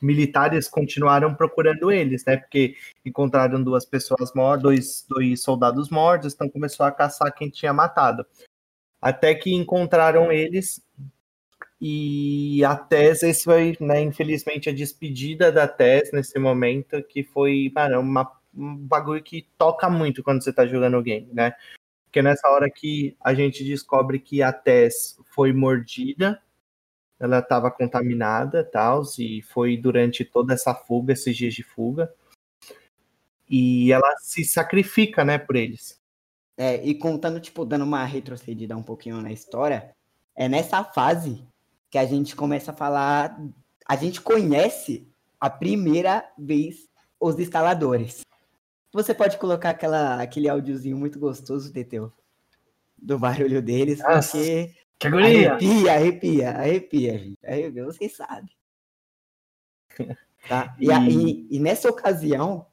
[0.00, 2.36] militares continuaram procurando eles, né?
[2.36, 7.72] Porque encontraram duas pessoas mortas, dois, dois soldados mortos, então começou a caçar quem tinha
[7.72, 8.24] matado.
[9.00, 10.82] Até que encontraram eles
[11.80, 17.70] e a Tess, esse foi, né, infelizmente, a despedida da Tess nesse momento, que foi,
[17.72, 18.24] mano, uma
[18.58, 21.54] um bagulho que toca muito quando você tá jogando o game, né?
[22.04, 26.42] Porque nessa hora que a gente descobre que a Tess foi mordida,
[27.20, 32.12] ela estava contaminada tal, e foi durante toda essa fuga, esses dias de fuga.
[33.48, 36.00] E ela se sacrifica, né, por eles.
[36.56, 39.90] É, e contando, tipo, dando uma retrocedida um pouquinho na história,
[40.34, 41.46] é nessa fase
[41.90, 43.40] que a gente começa a falar,
[43.86, 45.06] a gente conhece
[45.40, 46.88] a primeira vez
[47.20, 48.20] os instaladores.
[48.92, 52.12] Você pode colocar aquela, aquele áudiozinho muito gostoso, Teteu,
[52.96, 55.52] do barulho deles, Nossa, porque que agonia.
[55.52, 57.46] arrepia, arrepia, arrepia, gente.
[57.46, 58.50] Arrepia, vocês sabem.
[60.48, 60.74] Tá?
[60.80, 62.66] E, e, e nessa ocasião,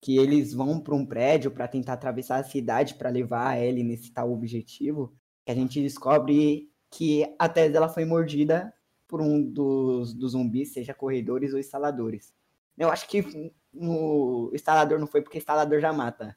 [0.00, 3.84] que eles vão para um prédio para tentar atravessar a cidade para levar a Ellie
[3.84, 5.14] nesse tal objetivo,
[5.46, 8.74] que a gente descobre que a Tess ela foi mordida
[9.06, 12.34] por um dos, dos zumbis, seja corredores ou instaladores.
[12.76, 16.36] Eu acho que no instalador não foi porque instalador já mata.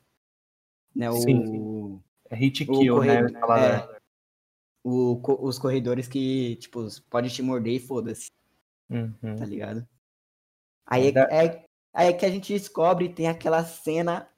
[0.95, 1.09] Né?
[1.09, 3.21] O, sim, É hit kill, né?
[3.23, 3.99] O é,
[4.83, 8.29] o, os corredores que, tipo, pode te morder e foda-se.
[8.89, 9.35] Uhum.
[9.35, 9.87] Tá ligado?
[10.85, 14.29] Aí é, é, aí é que a gente descobre tem aquela cena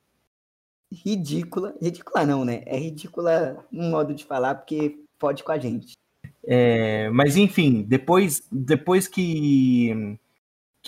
[0.92, 1.76] ridícula.
[1.82, 2.64] Ridícula não, né?
[2.66, 5.94] É ridícula no modo de falar, porque pode com a gente.
[6.46, 10.18] É, mas enfim, depois, depois que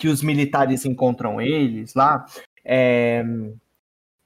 [0.00, 2.24] que os militares encontram eles lá,
[2.64, 3.22] é,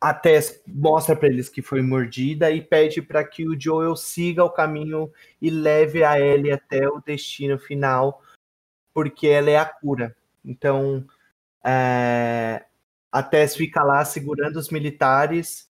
[0.00, 4.44] a Tess mostra para eles que foi mordida e pede para que o Joel siga
[4.44, 5.10] o caminho
[5.42, 8.22] e leve a Ellie até o destino final,
[8.94, 10.16] porque ela é a cura.
[10.44, 11.04] Então,
[11.64, 12.64] é,
[13.10, 15.68] a Tess fica lá segurando os militares,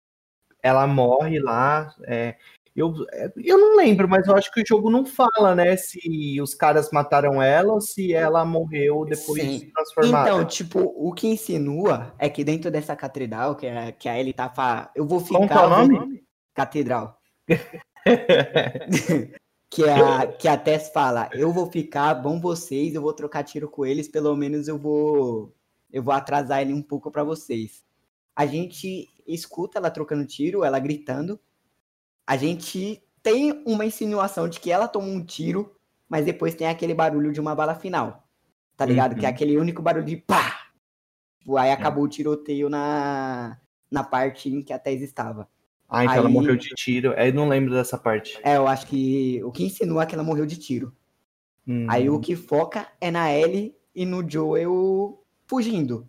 [0.62, 1.92] ela morre lá.
[2.04, 2.38] É,
[2.78, 2.94] eu,
[3.36, 5.76] eu não lembro, mas eu acho que o jogo não fala, né?
[5.76, 9.58] Se os caras mataram ela ou se ela morreu depois Sim.
[9.58, 10.30] de transformada.
[10.30, 14.32] Então, tipo, o que insinua é que dentro dessa catedral, que a, que a Ellie
[14.32, 15.48] tá falando, eu vou ficar.
[15.48, 16.24] Qual é o nome?
[16.54, 17.20] Catedral.
[19.72, 23.68] que, a, que a Tess fala, eu vou ficar, bom vocês, eu vou trocar tiro
[23.68, 25.52] com eles, pelo menos eu vou
[25.92, 27.84] eu vou atrasar ele um pouco para vocês.
[28.36, 31.40] A gente escuta ela trocando tiro, ela gritando,
[32.28, 35.74] a gente tem uma insinuação de que ela tomou um tiro,
[36.10, 38.28] mas depois tem aquele barulho de uma bala final.
[38.76, 39.14] Tá ligado?
[39.14, 39.20] Uhum.
[39.20, 39.36] Que é uhum.
[39.36, 40.68] aquele único barulho de pá!
[41.40, 42.08] Tipo, aí acabou é.
[42.08, 43.58] o tiroteio na,
[43.90, 45.48] na parte em que a Tess estava.
[45.90, 47.14] Ah, então aí, ela morreu de tiro.
[47.14, 48.38] Eu não lembro dessa parte.
[48.44, 50.94] É, eu acho que o que insinua é que ela morreu de tiro.
[51.66, 51.88] Uhum.
[51.90, 56.08] Aí o que foca é na Ellie e no Joel fugindo.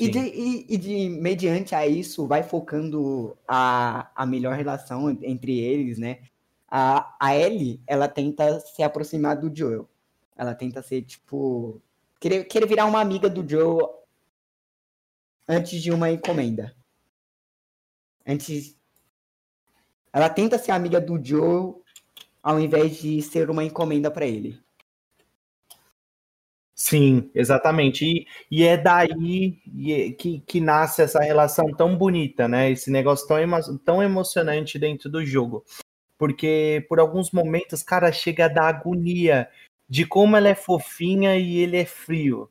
[0.00, 5.58] E de, e, e de, mediante a isso, vai focando a, a melhor relação entre
[5.58, 6.22] eles, né?
[6.66, 9.88] A, a Ellie, ela tenta se aproximar do Joel.
[10.36, 11.80] Ela tenta ser, tipo...
[12.18, 14.02] Querer, querer virar uma amiga do Joel
[15.46, 16.74] antes de uma encomenda.
[18.26, 18.76] Antes...
[20.12, 21.82] Ela tenta ser amiga do Joel
[22.42, 24.63] ao invés de ser uma encomenda para ele.
[26.86, 28.04] Sim, exatamente.
[28.04, 32.70] E, e é daí é, que, que nasce essa relação tão bonita, né?
[32.70, 35.64] Esse negócio tão, emo tão emocionante dentro do jogo.
[36.18, 39.48] Porque por alguns momentos, cara, chega a dar agonia
[39.88, 42.50] de como ela é fofinha e ele é frio.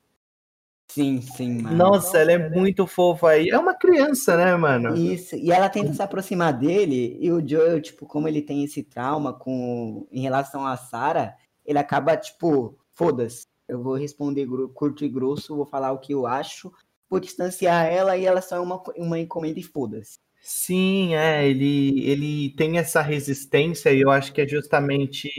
[0.90, 1.78] Sim, sim, mano.
[1.78, 3.50] Nossa, ela é muito fofa aí.
[3.50, 4.96] É uma criança, né, mano?
[4.96, 5.36] Isso.
[5.36, 9.32] E ela tenta se aproximar dele e o Joel, tipo, como ele tem esse trauma
[9.32, 15.56] com em relação a Sarah, ele acaba, tipo, foda-se eu vou responder curto e grosso,
[15.56, 16.72] vou falar o que eu acho,
[17.10, 20.20] vou distanciar ela e ela só é uma, uma encomenda e foda-se.
[20.42, 25.30] Sim, é, ele, ele tem essa resistência e eu acho que é justamente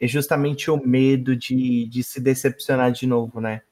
[0.00, 3.62] é justamente o medo de, de se decepcionar de novo, né?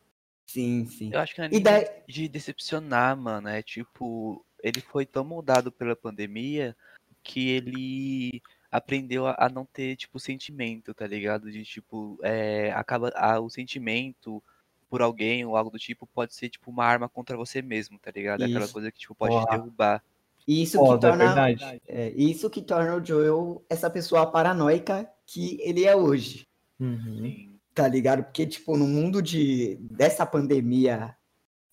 [0.47, 1.11] Sim, sim.
[1.13, 1.87] Eu acho que não é daí...
[2.07, 3.49] de decepcionar, mano.
[3.49, 6.77] É tipo, ele foi tão moldado pela pandemia
[7.23, 8.43] que ele
[8.73, 11.53] aprendeu a, a, não ter, tipo, sentimento, tá ligado?
[11.53, 14.43] De, tipo, é, acaba, a, o sentimento
[14.89, 18.11] por alguém ou algo do tipo pode ser, tipo, uma arma contra você mesmo, tá
[18.11, 18.41] ligado?
[18.43, 18.51] Isso.
[18.51, 20.03] Aquela coisa que, tipo, pode te derrubar.
[20.49, 25.85] Isso que, torna, é é, isso que torna o Joel essa pessoa paranoica que ele
[25.85, 26.49] é hoje.
[26.81, 27.57] Uhum.
[27.73, 28.25] Tá ligado?
[28.25, 31.15] Porque, tipo, no mundo de, dessa pandemia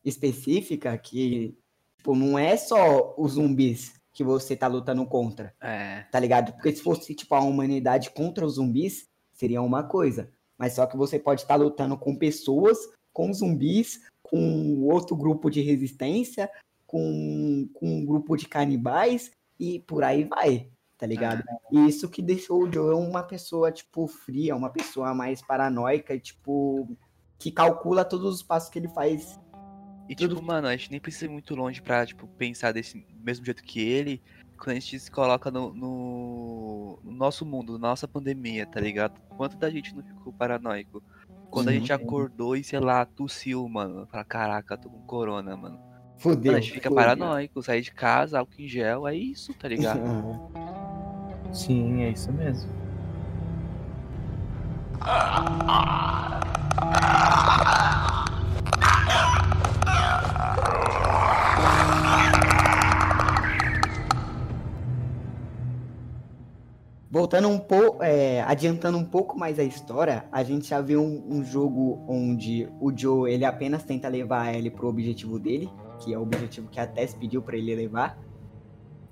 [0.04, 1.58] específica, que
[1.98, 5.54] tipo, não é só os zumbis que você tá lutando contra.
[5.62, 6.06] É.
[6.12, 6.54] Tá ligado?
[6.54, 10.32] Porque se fosse, tipo, a humanidade contra os zumbis, seria uma coisa.
[10.58, 12.78] Mas só que você pode estar tá lutando com pessoas,
[13.13, 16.50] com zumbis, com outro grupo de resistência,
[16.86, 21.43] com, com um grupo de canibais e por aí vai, tá ligado?
[21.48, 21.76] É.
[21.76, 26.89] E isso que deixou o Joe uma pessoa, tipo, fria, uma pessoa mais paranoica, tipo,
[27.38, 29.39] que calcula todos os passos que ele faz
[30.10, 30.36] e Tudo...
[30.36, 33.63] tipo, mano, a gente nem precisa ir muito longe pra, tipo, pensar desse mesmo jeito
[33.63, 34.19] que ele,
[34.58, 39.22] quando a gente se coloca no, no, no nosso mundo, na nossa pandemia, tá ligado?
[39.38, 41.04] Quanto da gente não ficou paranoico?
[41.52, 44.08] Quando Sim, a gente acordou e, sei lá, tossiu, mano.
[44.08, 45.80] Fala, caraca, tô com corona, mano.
[46.17, 46.56] Fudeu.
[46.56, 47.04] a gente fica fudeu.
[47.04, 50.02] paranoico, sair de casa, álcool em gel, é isso, tá ligado?
[51.54, 52.67] Sim, é isso mesmo.
[67.12, 71.38] Voltando um pouco, é, adiantando um pouco mais a história, a gente já viu um,
[71.38, 75.67] um, jogo onde o Joe ele apenas tenta levar a Ellie pro objetivo dele,
[76.00, 78.15] que é o objetivo que a Tess pediu para ele levar.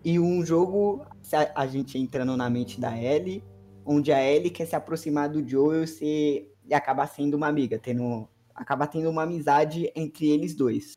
[0.05, 3.43] E um jogo, a, a, gente entrando na mente da Ellie,
[3.83, 7.79] onde a Ellie quer se aproximar do Joe e, ser, e acabar sendo uma amiga,
[7.79, 10.93] tendo, acaba tendo uma amizade entre eles dois.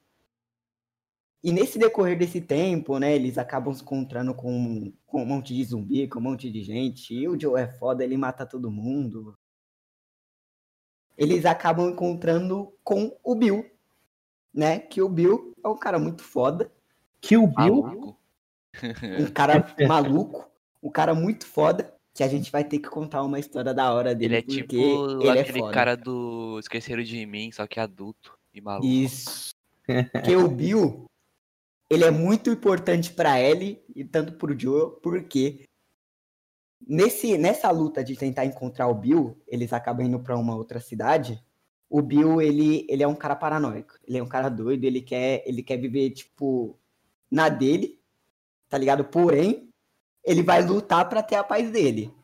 [1.43, 5.65] E nesse decorrer desse tempo, né, eles acabam se encontrando com, com um monte de
[5.65, 7.15] zumbi, com um monte de gente.
[7.15, 9.35] E o Joe é foda, ele mata todo mundo.
[11.17, 13.65] Eles acabam encontrando com o Bill,
[14.53, 14.79] né?
[14.79, 16.71] Que o Bill é um cara muito foda.
[17.21, 17.83] Que o Bill?
[17.83, 18.21] Maluco.
[19.19, 20.51] Um cara maluco,
[20.83, 21.95] um cara muito foda.
[22.13, 24.37] Que a gente vai ter que contar uma história da hora dele.
[24.37, 24.75] Ele é tipo
[25.23, 28.87] ele é aquele é cara do Esqueceram de Mim, só que adulto e maluco.
[28.87, 29.51] Isso.
[30.13, 31.10] Porque o Bill,
[31.91, 35.65] ele é muito importante para Ellie e tanto pro Joel, porque
[36.87, 41.45] nesse, nessa luta de tentar encontrar o Bill, eles acabam indo para uma outra cidade.
[41.89, 43.99] O Bill, ele, ele é um cara paranoico.
[44.07, 46.79] Ele é um cara doido, ele quer, ele quer viver, tipo,
[47.29, 48.01] na dele,
[48.69, 49.05] tá ligado?
[49.05, 49.69] Porém,
[50.25, 52.15] ele vai lutar para ter a paz dele.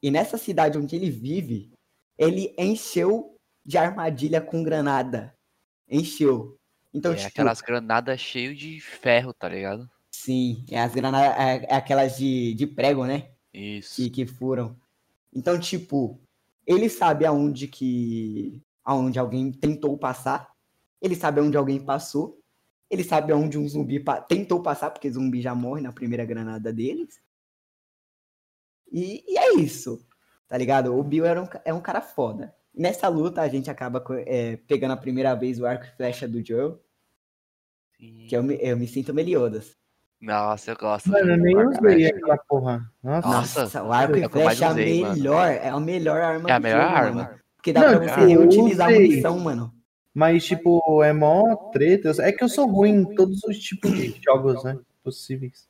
[0.00, 1.72] E nessa cidade onde ele vive,
[2.16, 3.34] ele encheu
[3.66, 5.34] de armadilha com granada.
[5.88, 6.59] Encheu.
[6.92, 9.88] Então, é tipo, aquelas granadas cheias de ferro, tá ligado?
[10.10, 13.30] Sim, é as granadas, é, é aquelas de, de prego, né?
[13.52, 13.96] Isso.
[13.96, 14.76] Que, que furam.
[15.32, 16.20] Então, tipo,
[16.66, 18.60] ele sabe aonde que.
[18.84, 20.50] aonde alguém tentou passar.
[21.00, 22.40] Ele sabe aonde alguém passou.
[22.90, 26.72] Ele sabe aonde um zumbi pa tentou passar, porque zumbi já morre na primeira granada
[26.72, 27.20] deles.
[28.90, 30.04] E, e é isso.
[30.48, 30.92] Tá ligado?
[30.98, 32.54] O Bill era um, é um cara foda.
[32.74, 36.44] Nessa luta, a gente acaba é, pegando a primeira vez o arco e flecha do
[36.44, 36.74] Joe.
[37.98, 38.26] Sim.
[38.28, 39.76] Que eu me, eu me sinto Meliodas.
[40.20, 41.10] Nossa, eu gosto.
[41.10, 42.92] Mano, eu nem usei aquela porra.
[43.02, 43.28] Nossa.
[43.28, 45.14] Nossa, Nossa, o arco e flecha é a usei, mano.
[45.14, 45.48] melhor.
[45.50, 47.22] É a melhor arma É a melhor jogo, arma.
[47.24, 47.40] mano.
[47.56, 49.74] Porque dá Não, pra você eu reutilizar a munição, mano.
[50.12, 52.10] Mas, tipo, é mó treta.
[52.20, 54.78] É que eu sou ruim em todos os tipos de jogos, né?
[55.02, 55.69] Possíveis.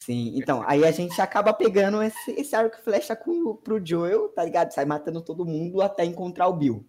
[0.00, 4.28] Sim, então, aí a gente acaba pegando esse, esse arco e flecha com, pro Joel,
[4.28, 4.72] tá ligado?
[4.72, 6.88] Sai matando todo mundo até encontrar o Bill.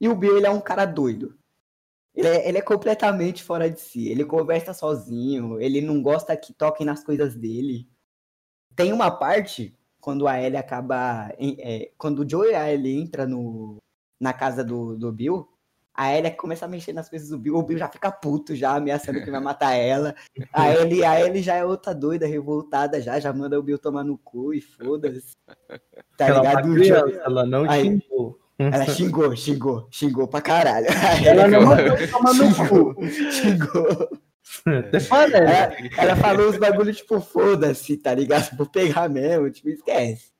[0.00, 1.38] E o Bill, ele é um cara doido.
[2.14, 4.08] Ele é, ele é completamente fora de si.
[4.08, 7.88] Ele conversa sozinho, ele não gosta que toquem nas coisas dele.
[8.74, 11.30] Tem uma parte, quando a Ellie acaba...
[11.38, 13.76] é, quando o Joel e a Ellie entra no,
[14.20, 15.48] na casa do, do Bill,
[15.96, 18.76] a Ellie começa a mexer nas coisas do Bill, o Bill já fica puto, já
[18.76, 20.14] ameaçando que vai matar ela.
[20.52, 24.04] A Ellie, a Ellie já é outra doida, revoltada já, já manda o Bill tomar
[24.04, 25.34] no cu e foda-se.
[26.16, 26.74] Tá ela ligado?
[26.74, 27.82] Criança, ela não Aí.
[27.84, 28.38] xingou.
[28.58, 30.86] Ela xingou, xingou, xingou pra caralho.
[31.24, 33.06] Ela não mandou tomar no cu.
[33.30, 34.08] xingou.
[35.08, 35.40] Falei.
[35.40, 38.56] Ela, ela falou os bagulho tipo, foda-se, tá ligado?
[38.56, 40.35] Vou pegar mesmo, tipo, esquece.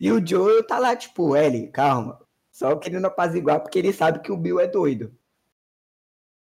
[0.00, 2.20] E o Joel tá lá, tipo, Ellie, calma.
[2.50, 5.16] Só querendo apaziguar, porque ele sabe que o Bill é doido.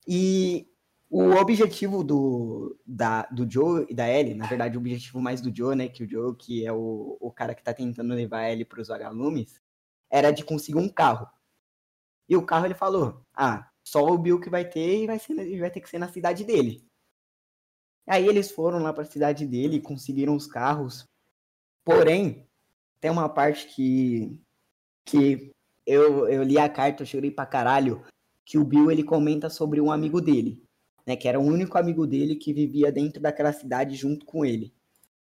[0.07, 0.67] E
[1.09, 5.55] o objetivo do, da, do Joe e da Ellie, na verdade, o objetivo mais do
[5.55, 5.87] Joe, né?
[5.87, 8.87] Que o Joe, que é o, o cara que tá tentando levar a Ellie pros
[8.87, 9.61] vagalumes,
[10.09, 11.27] era de conseguir um carro.
[12.27, 15.59] E o carro ele falou: Ah, só o Bill que vai ter e vai, ser,
[15.59, 16.85] vai ter que ser na cidade dele.
[18.11, 21.05] Aí eles foram lá pra cidade dele e conseguiram os carros.
[21.85, 22.45] Porém,
[22.99, 24.37] tem uma parte que.
[25.05, 25.49] que
[25.87, 28.03] eu, eu li a carta, eu chorei pra caralho.
[28.43, 30.61] Que o Bill ele comenta sobre um amigo dele.
[31.07, 34.73] Né, que era o único amigo dele que vivia dentro daquela cidade junto com ele.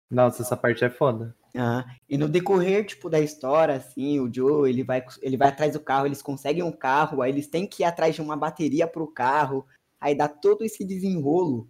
[0.10, 1.36] Nossa, essa parte é foda.
[1.54, 5.74] Ah, e no decorrer, tipo, da história, assim, o Joe, ele vai, ele vai atrás
[5.74, 8.88] do carro, eles conseguem um carro, aí eles têm que ir atrás de uma bateria
[8.88, 9.68] pro carro,
[10.00, 11.70] aí dá todo esse desenrolo.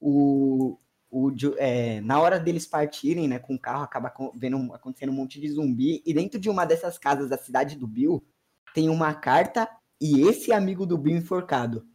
[0.00, 0.78] O,
[1.10, 5.40] o é, na hora deles partirem, né, com o carro, acaba vendo, acontecendo um monte
[5.40, 8.24] de zumbi, e dentro de uma dessas casas da cidade do Bill,
[8.74, 9.68] tem uma carta
[10.00, 11.86] e esse amigo do Bill enforcado.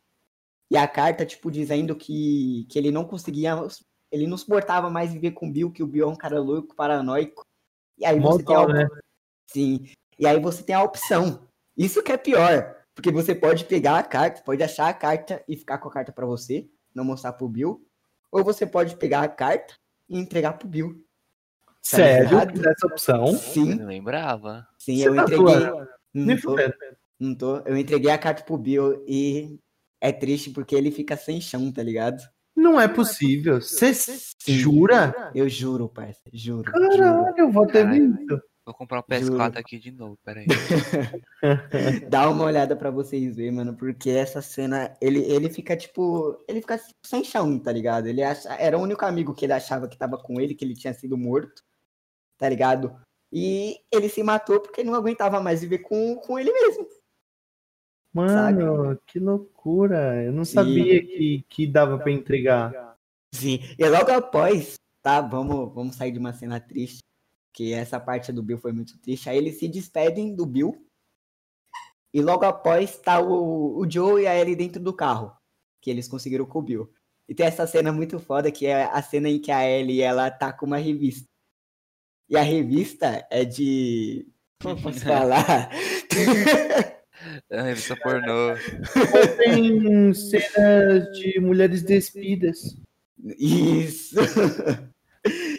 [0.70, 3.56] E a carta, tipo, dizendo que, que ele não conseguia
[4.12, 6.76] ele não suportava mais viver com o Bill, que o Bill é um cara louco,
[6.76, 7.46] paranoico.
[7.98, 8.90] E aí Mó você tem a, né?
[9.48, 9.86] Sim.
[10.20, 11.48] E aí você tem a opção.
[11.78, 12.76] Isso que é pior.
[12.94, 16.12] Porque você pode pegar a carta, pode achar a carta e ficar com a carta
[16.12, 17.82] pra você, não mostrar pro Bill.
[18.32, 19.74] Ou você pode pegar a carta
[20.08, 21.04] e entregar pro Bill.
[21.82, 22.40] Sério?
[22.40, 22.70] ligado?
[22.70, 23.28] Essa opção?
[23.28, 24.68] Eu Sim, não lembrava.
[24.78, 25.56] sim, Você eu tá entreguei.
[26.14, 26.56] Não tô,
[27.20, 27.58] não tô.
[27.60, 29.60] Eu entreguei a carta pro Bill e
[30.00, 32.22] é triste porque ele fica sem chão, tá ligado?
[32.56, 33.62] Não é possível.
[33.62, 33.94] Você
[34.46, 35.32] jura?
[35.34, 36.22] Eu juro, parça.
[36.32, 36.72] Juro.
[36.72, 36.90] juro.
[36.90, 38.16] Caralho, eu vou ter Caralho.
[38.18, 38.42] visto.
[38.72, 39.60] Vou comprar um PS4 Juro.
[39.60, 40.46] aqui de novo, peraí.
[42.10, 46.62] Dá uma olhada pra vocês verem, mano, porque essa cena, ele, ele fica tipo, ele
[46.62, 48.08] fica sem chão, tá ligado?
[48.08, 50.74] Ele acha, era o único amigo que ele achava que tava com ele, que ele
[50.74, 51.62] tinha sido morto,
[52.38, 52.96] tá ligado?
[53.30, 56.88] E ele se matou porque não aguentava mais viver com, com ele mesmo.
[58.14, 60.24] Mano, que loucura.
[60.24, 62.98] Eu não sabia que, que dava pra entregar.
[63.34, 63.60] Sim.
[63.78, 65.20] E logo após, tá?
[65.20, 67.02] Vamos, vamos sair de uma cena triste,
[67.54, 69.30] que essa parte do Bill foi muito triste.
[69.30, 70.86] Aí eles se despedem do Bill.
[72.14, 75.34] E logo após tá o, o Joe e a Ellie dentro do carro,
[75.82, 76.94] que eles conseguiram com o Bill.
[77.28, 80.30] E tem essa cena muito foda, que é a cena em que a Ellie, ela
[80.30, 81.26] tá com uma revista.
[82.30, 84.28] E a revista é de...
[84.62, 85.70] Como posso falar?
[87.50, 88.56] Ah, revista pornô.
[89.38, 92.76] Tem cenas de mulheres despidas.
[93.38, 94.16] Isso.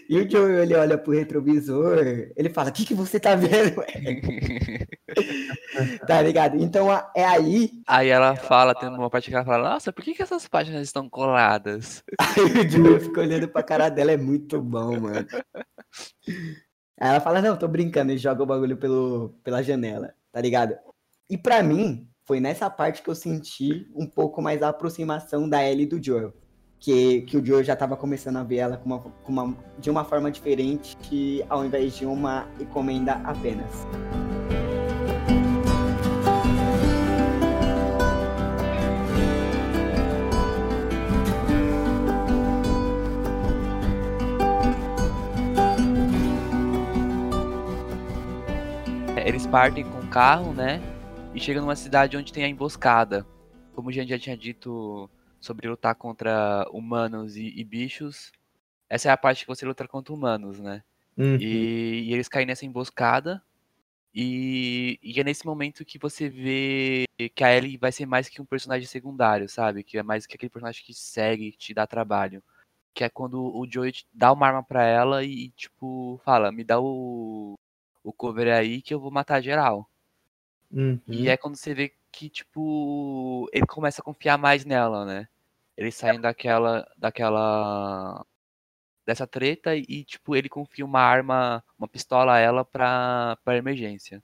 [0.09, 1.99] E o Joe, ele olha pro retrovisor,
[2.37, 3.77] ele fala, o que, que você tá vendo?
[6.07, 6.57] tá ligado?
[6.57, 7.71] Então é aí.
[7.87, 10.83] Aí ela fala, tem uma parte que ela fala, nossa, por que, que essas páginas
[10.83, 12.03] estão coladas?
[12.19, 15.27] Aí o Joe fica olhando pra cara dela, é muito bom, mano.
[17.01, 20.77] Aí ela fala, não, tô brincando, e joga o bagulho pelo, pela janela, tá ligado?
[21.29, 25.65] E pra mim, foi nessa parte que eu senti um pouco mais a aproximação da
[25.65, 26.42] Ellie e do Joel
[26.83, 29.89] que, que o Joe já estava começando a ver ela com uma, com uma, de
[29.89, 33.87] uma forma diferente, que, ao invés de uma encomenda apenas.
[49.25, 50.83] Eles partem com o carro, né?
[51.33, 53.25] E chegam numa cidade onde tem a emboscada.
[53.73, 55.09] Como a gente já tinha dito
[55.43, 58.31] sobre lutar contra humanos e, e, bichos.
[58.89, 60.85] Essa é a parte que você luta contra humanos, né?
[61.17, 61.37] Uhum.
[61.37, 63.43] E, e, eles caem nessa emboscada.
[64.15, 68.41] E, e, é nesse momento que você vê que a Ellie vai ser mais que
[68.41, 69.83] um personagem secundário, sabe?
[69.83, 72.41] Que é mais que aquele personagem que segue, que te dá trabalho.
[72.95, 76.79] Que é quando o Joey dá uma arma pra ela e, tipo, fala, me dá
[76.79, 77.59] o,
[78.05, 79.91] o cover aí que eu vou matar geral.
[80.71, 81.01] Uhum.
[81.09, 85.27] E é quando você vê que, tipo, ele começa a confiar mais nela, né?
[85.77, 86.87] Eles saem daquela.
[86.97, 88.25] daquela.
[89.07, 94.23] dessa treta e, tipo, ele confia uma arma, uma pistola a ela pra, pra emergência.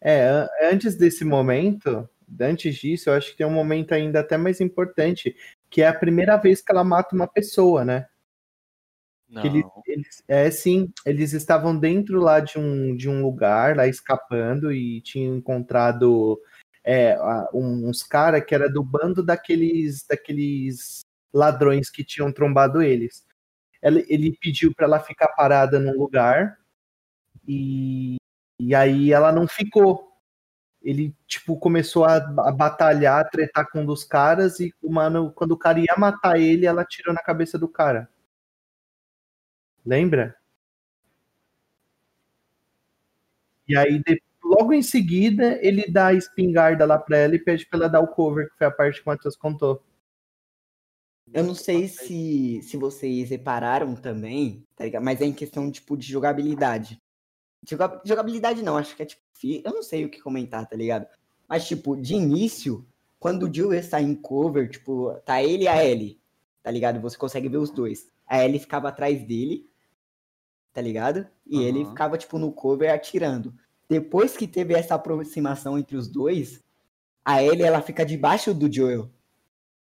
[0.00, 2.08] É, antes desse momento,
[2.40, 5.34] antes disso, eu acho que tem um momento ainda até mais importante,
[5.68, 8.06] que é a primeira vez que ela mata uma pessoa, né?
[9.28, 9.44] Não.
[9.44, 14.72] Eles, eles, é sim, eles estavam dentro lá de um, de um lugar, lá escapando,
[14.72, 16.40] e tinham encontrado
[16.86, 17.18] é,
[17.52, 21.00] uns caras que era do bando daqueles, daqueles
[21.34, 23.26] ladrões que tinham trombado eles.
[23.82, 26.58] Ele, pediu para ela ficar parada num lugar
[27.46, 28.16] e,
[28.60, 30.12] e aí ela não ficou.
[30.80, 35.32] Ele, tipo, começou a, a batalhar, a tretar com um dos caras e o mano,
[35.32, 38.08] quando o cara ia matar ele, ela tirou na cabeça do cara.
[39.84, 40.36] Lembra?
[43.68, 44.00] E aí,
[44.46, 48.00] Logo em seguida, ele dá a espingarda lá pra ela e pede pra ela dar
[48.00, 49.82] o cover, que foi a parte que o Matheus contou.
[51.34, 55.02] Eu não sei se, se vocês repararam também, tá ligado?
[55.02, 57.02] Mas é em questão, tipo, de jogabilidade.
[58.04, 59.20] Jogabilidade não, acho que é tipo.
[59.42, 61.08] Eu não sei o que comentar, tá ligado?
[61.48, 62.86] Mas, tipo, de início,
[63.18, 66.20] quando o Jill está em cover, tipo, tá ele e a Ellie,
[66.62, 67.00] tá ligado?
[67.00, 68.08] Você consegue ver os dois.
[68.24, 69.68] A Ellie ficava atrás dele,
[70.72, 71.26] tá ligado?
[71.44, 71.62] E uhum.
[71.62, 73.52] ele ficava, tipo, no cover atirando
[73.88, 76.62] depois que teve essa aproximação entre os dois,
[77.24, 79.10] a Ellie ela fica debaixo do Joel.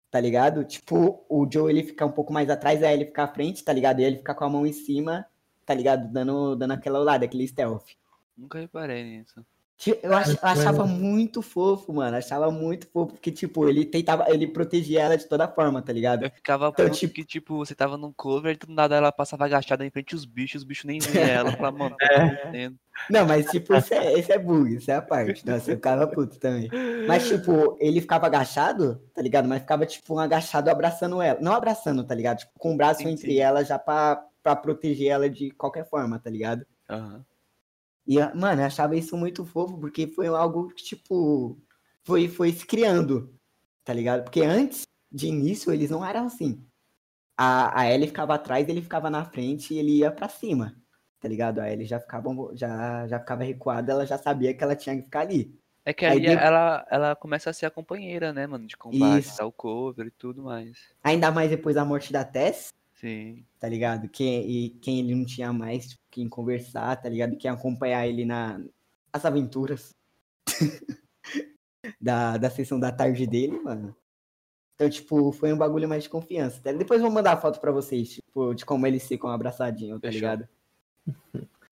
[0.10, 0.66] Tá ligado?
[0.66, 3.72] Tipo, o Joel ele fica um pouco mais atrás, a Ellie fica à frente, tá
[3.72, 4.00] ligado?
[4.00, 5.26] E ele fica com a mão em cima,
[5.66, 6.12] tá ligado?
[6.12, 7.88] Dando, dando aquela olhada, aquele stealth.
[8.38, 9.46] Nunca reparei nisso.
[10.04, 12.16] Eu achava muito fofo, mano.
[12.16, 16.26] Achava muito fofo, porque, tipo, ele tentava, ele protegia ela de toda forma, tá ligado?
[16.26, 17.14] Eu ficava então, tipo...
[17.14, 20.24] que, tipo, você tava num cover e do nada ela passava agachada em frente aos
[20.24, 21.52] bichos, os bichos nem viam ela.
[21.54, 22.06] Falava, mano, tá
[22.54, 22.72] é.
[23.10, 25.46] Não, mas, tipo, isso é, isso é bug, isso é a parte.
[25.48, 26.70] Nossa, eu ficava puto também.
[27.08, 29.48] Mas, tipo, ele ficava agachado, tá ligado?
[29.48, 31.40] Mas ficava, tipo, um agachado abraçando ela.
[31.42, 32.40] Não abraçando, tá ligado?
[32.40, 33.40] Tipo, com o braço sim, entre sim.
[33.40, 36.66] ela já pra, pra proteger ela de qualquer forma, tá ligado?
[36.88, 37.16] Aham.
[37.16, 37.31] Uhum.
[38.06, 41.58] E, mano, eu achava isso muito fofo, porque foi algo que, tipo,
[42.04, 43.34] foi, foi se criando,
[43.84, 44.24] tá ligado?
[44.24, 46.66] Porque antes, de início, eles não eram assim.
[47.38, 50.76] A, a Ellie ficava atrás, ele ficava na frente e ele ia para cima,
[51.20, 51.60] tá ligado?
[51.60, 55.04] A Ellie já ficava, já, já ficava recuada, ela já sabia que ela tinha que
[55.04, 55.58] ficar ali.
[55.84, 59.36] É que aí, aí ela, ela começa a ser a companheira, né, mano, de combate,
[59.36, 60.78] tá o cover e tudo mais.
[61.04, 62.72] Ainda mais depois da morte da Tess,
[63.02, 63.44] Sim.
[63.60, 64.08] Tá ligado?
[64.08, 67.36] Quem, e quem ele não tinha mais tipo, quem conversar, tá ligado?
[67.36, 68.62] Quem acompanhar ele na
[69.12, 69.94] as aventuras
[72.00, 73.96] da, da sessão da tarde dele, mano.
[74.76, 76.62] Então, tipo, foi um bagulho mais de confiança.
[76.62, 76.72] Tá?
[76.72, 80.22] Depois vou mandar foto pra vocês, tipo, de como eles ficam abraçadinhos, tá Fechou.
[80.22, 80.48] ligado?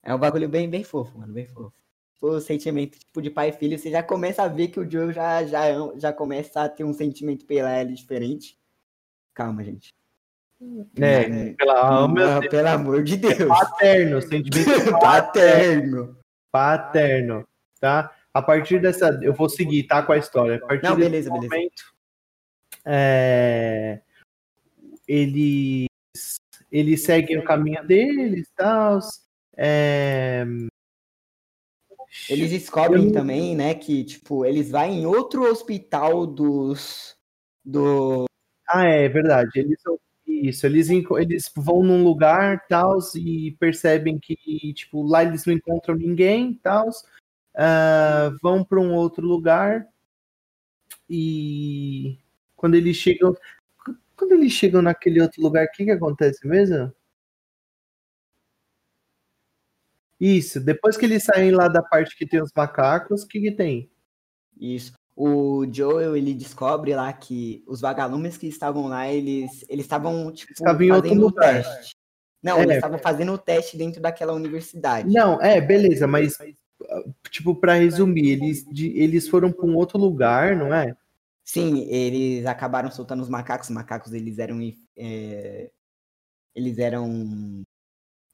[0.04, 1.74] É um bagulho bem, bem fofo, mano, bem fofo.
[2.22, 5.14] O sentimento, tipo, de pai e filho, você já começa a ver que o Joe
[5.14, 5.64] já, já,
[5.98, 8.58] já começa a ter um sentimento pela Ellie diferente.
[9.34, 9.94] Calma, gente.
[11.00, 13.48] É, é pela, não, pelo amor de Deus.
[13.48, 16.18] Paterno, sentimento paterno.
[16.52, 17.48] Paterno,
[17.80, 18.14] tá?
[18.34, 20.58] A partir dessa, eu vou seguir, tá, com a história.
[20.58, 21.72] A partir não, beleza, momento, beleza.
[22.86, 24.02] É,
[25.08, 25.88] eles,
[26.72, 29.00] eles seguem o caminho deles, tal.
[29.56, 30.46] É,
[32.30, 33.12] eles descobrem eu...
[33.12, 37.16] também, né, que tipo eles vão em outro hospital dos
[37.64, 38.26] do
[38.68, 40.00] ah é verdade eles são
[40.42, 44.36] Isso, eles, eles vão num lugar, tal, e percebem que,
[44.74, 49.86] tipo, lá eles não encontram ninguém, tal, uh, vão para um outro lugar,
[51.10, 52.18] e
[52.56, 53.36] quando eles chegam,
[54.16, 56.94] quando eles chegam naquele outro lugar, o que que acontece mesmo?
[60.20, 63.52] Isso, depois que eles saem lá da parte que tem os macacos, o que que
[63.52, 63.90] tem?
[64.60, 64.99] Isso.
[65.22, 70.54] O Joel, ele descobre lá que os vagalumes que estavam lá, eles eles estavam, tipo,
[70.54, 71.62] estavam em outro lugar.
[72.42, 72.64] Não, é.
[72.64, 75.14] eles estavam fazendo o teste dentro daquela universidade.
[75.14, 76.38] Não, é, beleza, mas,
[77.30, 80.96] tipo, para resumir, eles, de, eles foram para um outro lugar, não é?
[81.44, 83.68] Sim, eles acabaram soltando os macacos.
[83.68, 84.62] Os macacos, eles eram...
[84.96, 85.70] É,
[86.56, 87.62] eles eram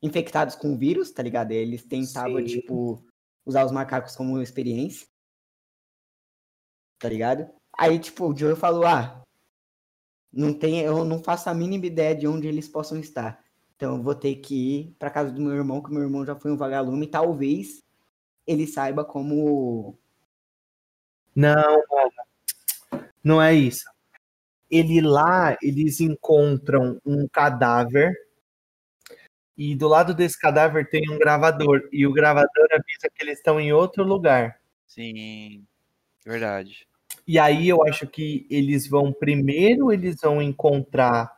[0.03, 1.51] infectados com o vírus, tá ligado?
[1.51, 2.45] Eles tentavam, Sim.
[2.45, 3.03] tipo,
[3.43, 5.07] usar os macacos como experiência.
[7.05, 7.47] Tá ligado?
[7.77, 9.21] Aí, tipo, o Joe falou, ah,
[10.33, 13.45] não tem, eu não faço a mínima ideia de onde eles possam estar.
[13.75, 16.35] Então eu vou ter que ir pra casa do meu irmão, que meu irmão já
[16.35, 17.83] foi um vagalume, e talvez
[18.47, 19.95] ele saiba como.
[21.35, 21.83] Não,
[23.23, 23.85] não é isso.
[24.67, 28.15] Ele lá, eles encontram um cadáver
[29.55, 31.87] e do lado desse cadáver tem um gravador.
[31.91, 34.59] E o gravador avisa que eles estão em outro lugar.
[34.87, 35.63] Sim,
[36.25, 36.87] verdade.
[37.27, 41.31] E aí eu acho que eles vão primeiro, eles vão encontrar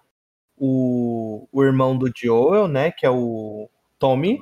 [0.57, 2.91] o, o irmão do Joel, né?
[2.91, 4.39] Que é o Tommy.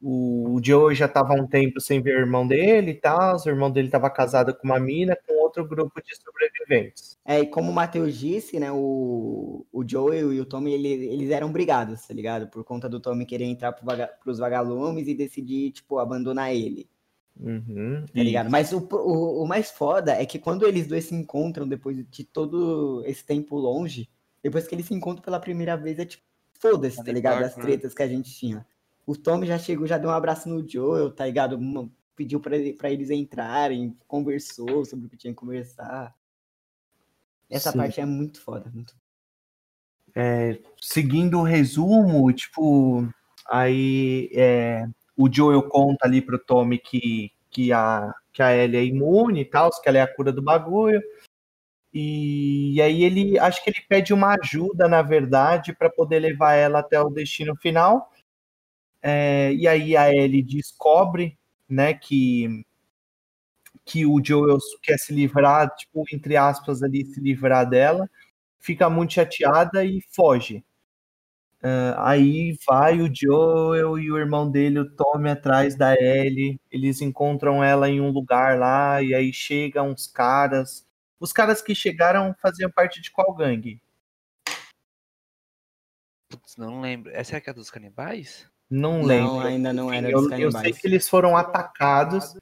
[0.00, 3.36] O, o Joel já estava há um tempo sem ver o irmão dele e tal.
[3.36, 7.18] O irmão dele estava casado com uma mina, com outro grupo de sobreviventes.
[7.24, 11.30] É, e como o Matheus disse, né, o, o Joel e o Tommy, ele, eles
[11.30, 12.48] eram brigados, tá ligado?
[12.48, 16.86] Por conta do Tommy querer entrar pro vaga, pros vagalumes e decidir, tipo, abandonar ele.
[17.38, 18.50] Uhum, tá ligado?
[18.50, 22.24] Mas o, o, o, mais foda é que quando eles dois se encontram depois de
[22.24, 24.08] todo esse tempo longe,
[24.42, 26.22] depois que eles se encontram pela primeira vez, é tipo,
[26.60, 27.42] foda-se, tá ligado?
[27.42, 27.62] As né?
[27.62, 28.64] tretas que a gente tinha.
[29.06, 31.58] O Tommy já chegou, já deu um abraço no Joel, tá ligado?
[32.16, 36.14] Pediu pra, pra eles entrarem, conversou sobre o que tinha que conversar.
[37.50, 37.78] Essa Sim.
[37.78, 38.70] parte é muito foda.
[38.72, 38.94] Muito...
[40.14, 43.06] É, seguindo o resumo, tipo,
[43.50, 48.84] aí é, o Joel conta ali pro Tommy que, que, a, que a Ellie é
[48.84, 51.02] imune e tal, que ela é a cura do bagulho.
[51.92, 56.54] E, e aí ele acho que ele pede uma ajuda, na verdade, para poder levar
[56.54, 58.10] ela até o destino final.
[59.00, 61.38] É, e aí a Ellie descobre,
[61.68, 62.64] né, que
[63.84, 68.08] que o Joel quer se livrar, tipo, entre aspas, ali, se livrar dela,
[68.58, 70.64] fica muito chateada e foge.
[71.64, 76.60] Uh, aí vai o Joel e o irmão dele, o Tommy, atrás da Ellie.
[76.70, 80.86] Eles encontram ela em um lugar lá, e aí chegam uns caras.
[81.18, 83.80] Os caras que chegaram faziam parte de qual gangue?
[86.28, 87.10] Putz, não lembro.
[87.14, 88.46] Essa é a dos canibais?
[88.68, 89.38] Não, não lembro.
[89.40, 90.54] ainda não era eu, dos canibais.
[90.54, 92.36] Eu sei que eles foram atacados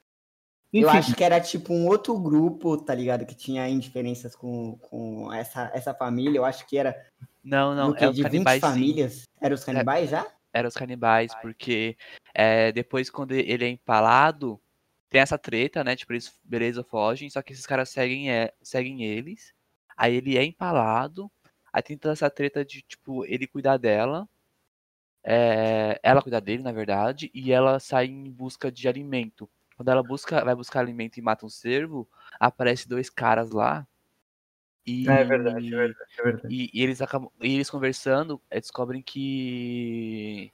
[0.73, 0.87] enfim.
[0.87, 3.27] Eu acho que era tipo um outro grupo, tá ligado?
[3.27, 6.39] Que tinha indiferenças com, com essa, essa família.
[6.39, 6.97] Eu acho que era.
[7.43, 9.23] Não, não, é de canibais, 20 famílias.
[9.41, 10.27] Era os canibais já?
[10.53, 11.97] Era os canibais, porque
[12.35, 14.61] é, depois, quando ele é empalado,
[15.09, 15.97] tem essa treta, né?
[15.97, 19.53] Tipo, eles, beleza, fogem, só que esses caras seguem, é, seguem eles.
[19.97, 21.31] Aí ele é empalado.
[21.73, 24.29] Aí tem toda essa treta de, tipo, ele cuidar dela.
[25.25, 29.49] É, ela cuidar dele, na verdade, e ela sai em busca de alimento.
[29.77, 33.87] Quando ela busca, vai buscar alimento e mata um cervo, aparece dois caras lá.
[34.87, 36.55] E, é verdade, é verdade, é verdade.
[36.55, 40.53] E, e eles acabam, e eles conversando, é, descobrem que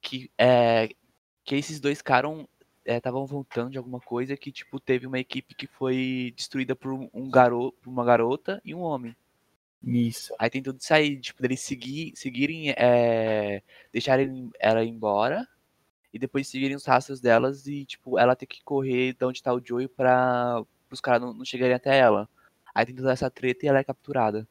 [0.00, 0.88] que é
[1.44, 2.46] que esses dois caras
[2.84, 6.92] estavam é, voltando de alguma coisa que tipo teve uma equipe que foi destruída por
[6.92, 9.16] um garoto, por uma garota e um homem.
[9.82, 10.34] Isso.
[10.38, 15.46] Aí isso aí, tipo, deles seguir, seguirem, é, deixarem ela embora
[16.12, 19.52] e depois seguirem os rastros delas e, tipo, ela ter que correr de onde tá
[19.52, 22.28] o Joey pra os caras não, não chegarem até ela.
[22.76, 24.46] Aí tem toda essa treta e ela é capturada.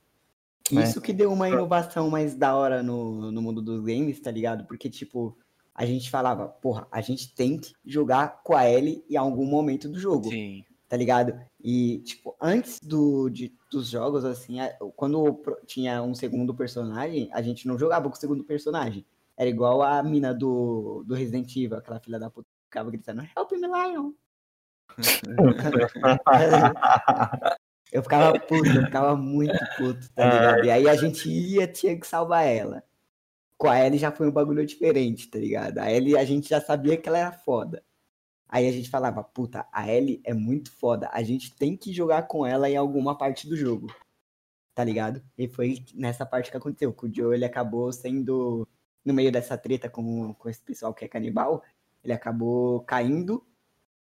[0.72, 1.02] Isso é.
[1.02, 4.66] que deu uma inovação mais da hora no, no mundo dos games, tá ligado?
[4.66, 5.38] Porque, tipo,
[5.76, 9.88] a gente falava, porra, a gente tem que jogar com a Ellie em algum momento
[9.88, 10.32] do jogo.
[10.32, 10.66] Sim.
[10.90, 11.40] Tá ligado?
[11.64, 14.58] E, tipo, antes do, de, dos jogos, assim,
[14.96, 19.06] quando tinha um segundo personagem, a gente não jogava com o segundo personagem.
[19.38, 23.22] Era igual a mina do, do Resident Evil, aquela filha da puta que ficava gritando,
[23.38, 24.14] Help me, Lion!
[27.92, 30.66] eu ficava puto, eu ficava muito puto, tá ligado?
[30.66, 32.84] E aí a gente ia, tinha que salvar ela.
[33.58, 35.80] Com a Ellie já foi um bagulho diferente, tá ligado?
[35.80, 37.84] A Ellie a gente já sabia que ela era foda.
[38.50, 42.24] Aí a gente falava, puta, a Ellie é muito foda, a gente tem que jogar
[42.24, 43.88] com ela em alguma parte do jogo.
[44.74, 45.24] tá ligado?
[45.38, 48.68] E foi nessa parte que aconteceu, que o Joe ele acabou sendo,
[49.06, 51.64] no meio dessa treta com, com esse pessoal que é canibal,
[52.04, 53.46] ele acabou caindo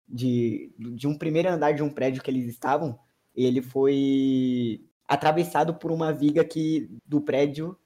[0.08, 2.98] de, de um primeiro andar de um prédio que eles estavam,
[3.34, 7.78] ele foi atravessado por uma viga que do prédio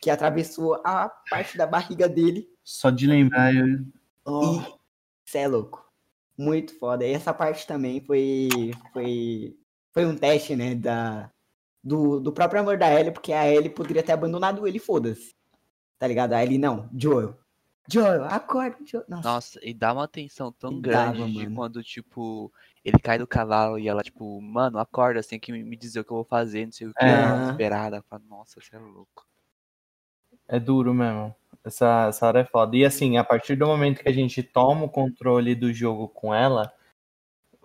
[0.00, 2.48] que atravessou a parte da barriga dele.
[2.62, 3.84] Só de lembrar, eu.
[4.24, 4.60] Oh.
[4.60, 4.74] E
[5.24, 5.84] cê é louco.
[6.36, 7.04] Muito foda.
[7.04, 8.48] E essa parte também foi,
[8.92, 9.56] foi,
[9.92, 11.30] foi um teste, né, da,
[11.82, 15.34] do, do próprio amor da Ellie, porque a Ellie poderia ter abandonado ele, foda-se.
[15.98, 16.32] Tá ligado?
[16.32, 16.88] A Ellie não.
[16.94, 17.38] Joel.
[17.88, 19.04] Joel, acorda, Joel.
[19.08, 19.28] Nossa.
[19.28, 22.52] Nossa, e dá uma atenção tão grande dava, de quando, tipo,
[22.84, 26.10] ele cai do cavalo e ela, tipo, mano, acorda, assim, que me dizer o que
[26.10, 27.38] eu vou fazer, não sei o que, é.
[27.38, 28.04] desesperada.
[28.10, 29.26] Fala, nossa, você é louco.
[30.46, 31.34] É duro mesmo.
[31.64, 32.76] Essa, essa hora é foda.
[32.76, 36.34] E assim, a partir do momento que a gente toma o controle do jogo com
[36.34, 36.70] ela,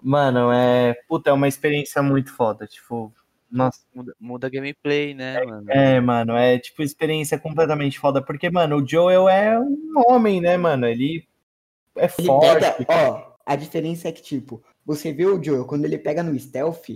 [0.01, 0.93] mano, é.
[1.07, 2.65] Puta, é uma experiência muito foda.
[2.65, 3.13] Tipo,
[3.51, 3.81] nossa.
[3.93, 5.71] Muda, muda a gameplay, né, é, mano?
[5.71, 8.21] É, mano, é tipo experiência completamente foda.
[8.21, 10.87] Porque, mano, o Joel é um homem, né, mano?
[10.87, 11.27] Ele
[11.97, 12.77] é ele forte.
[12.77, 16.37] Pega, ó, a diferença é que, tipo, você vê o Joel, quando ele pega no
[16.39, 16.89] stealth,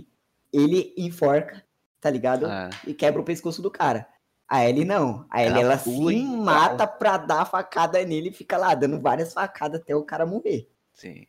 [0.52, 1.64] ele enforca,
[2.00, 2.44] tá ligado?
[2.44, 2.68] Ah.
[2.84, 4.08] E quebra o pescoço do cara.
[4.48, 5.24] A Ellie não.
[5.30, 9.32] A Ellie, ela, ela se mata pra dar facada nele e fica lá dando várias
[9.32, 10.68] facadas até o cara morrer.
[10.92, 11.24] Sim.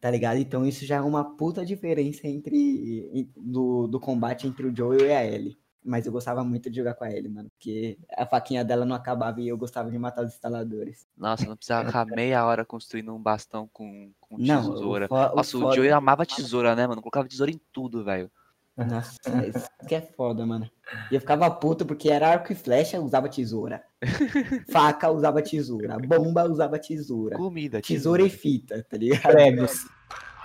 [0.00, 0.38] Tá ligado?
[0.38, 5.12] Então isso já é uma puta diferença entre do, do combate entre o Joel e
[5.12, 5.58] a Ellie.
[5.82, 7.50] Mas eu gostava muito de jogar com a Ellie, mano.
[7.50, 11.06] Porque a faquinha dela não acabava e eu gostava de matar os instaladores.
[11.16, 15.08] Nossa, não precisava ficar meia hora construindo um bastão com, com tesoura.
[15.10, 17.00] Não, o Nossa, o, o Joel amava tesoura, né, mano?
[17.00, 18.30] Colocava tesoura em tudo, velho.
[18.76, 19.16] Nossa,
[19.46, 20.70] isso que é foda, mano.
[21.10, 23.82] E eu ficava puto porque era arco e flecha, usava tesoura.
[24.72, 25.98] Faca, usava tesoura.
[25.98, 27.36] Bomba, usava tesoura.
[27.36, 27.98] Comida, tesoura.
[27.98, 29.22] tesoura e fita, tá ligado?
[29.22, 29.86] Pregos.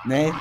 [0.05, 0.31] Né?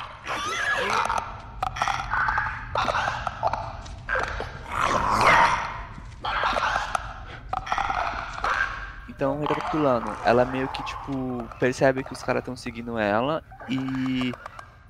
[9.15, 14.33] Então, recapitulando, ela meio que, tipo, percebe que os caras estão seguindo ela e,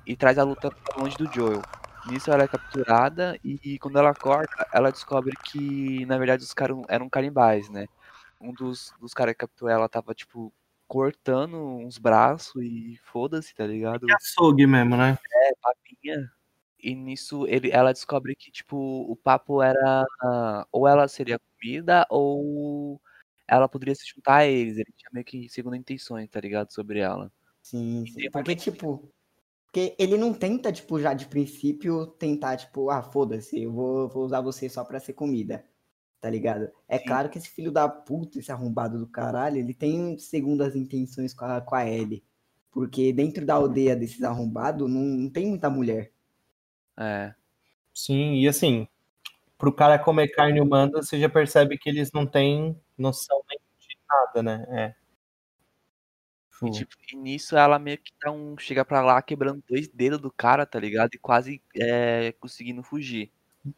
[0.04, 0.68] e traz a luta
[0.98, 1.62] longe do Joel.
[2.10, 6.76] Nisso ela é capturada e quando ela acorda, ela descobre que, na verdade, os caras
[6.88, 7.86] eram canibais, né?
[8.40, 10.52] Um dos, dos caras que capturou ela tava, tipo,
[10.88, 14.10] cortando uns braços e foda-se, tá ligado?
[14.10, 15.16] É açougue mesmo, né?
[15.32, 16.32] É, papinha.
[16.80, 20.04] E nisso ele, ela descobre que, tipo, o papo era.
[20.72, 23.00] Ou ela seria comida, ou
[23.48, 24.76] ela poderia se juntar a eles.
[24.76, 26.72] Ele tinha meio que segunda intenções, tá ligado?
[26.72, 27.30] Sobre ela.
[27.62, 28.30] Sim, sim.
[28.30, 29.10] Porque, tipo,
[29.76, 34.24] porque ele não tenta, tipo, já de princípio, tentar, tipo, ah, foda-se, eu vou, vou
[34.24, 35.66] usar você só pra ser comida.
[36.18, 36.70] Tá ligado?
[36.88, 37.04] É Sim.
[37.04, 41.44] claro que esse filho da puta, esse arrombado do caralho, ele tem segundas intenções com
[41.44, 42.24] a, com a Ellie.
[42.70, 46.10] Porque dentro da aldeia desses arrombados não, não tem muita mulher.
[46.98, 47.34] É.
[47.92, 48.88] Sim, e assim,
[49.58, 53.96] pro cara comer carne humana, você já percebe que eles não têm noção nem de
[54.08, 54.66] nada, né?
[54.70, 55.06] É.
[56.64, 58.56] E, tipo, e nisso ela meio que dá um.
[58.58, 61.14] Chega pra lá quebrando dois dedos do cara, tá ligado?
[61.14, 63.30] E quase é, conseguindo fugir.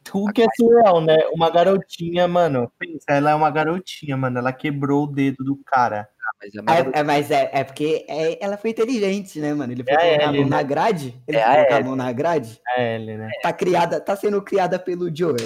[0.04, 1.16] Tu que é surreal, né?
[1.32, 2.70] Uma garotinha, mano.
[2.78, 4.38] Pensa, ela é uma garotinha, mano.
[4.38, 6.08] Ela quebrou o dedo do cara.
[6.22, 9.72] Ah, mas, é, é, é, mas é, é porque é, ela foi inteligente, né, mano?
[9.72, 10.50] Ele foi é colocar a mão né?
[10.50, 11.22] na grade.
[11.26, 12.60] Ele foi colocar a mão na grade.
[12.76, 13.30] É ele, né?
[13.42, 15.36] Tá criada, tá sendo criada pelo Joel.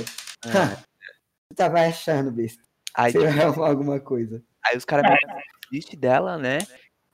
[0.43, 2.72] Você tava achando, besta.
[2.95, 4.43] Aí, Você vai arrumar alguma coisa.
[4.65, 5.07] Aí os caras
[5.71, 6.59] desistem dela, né?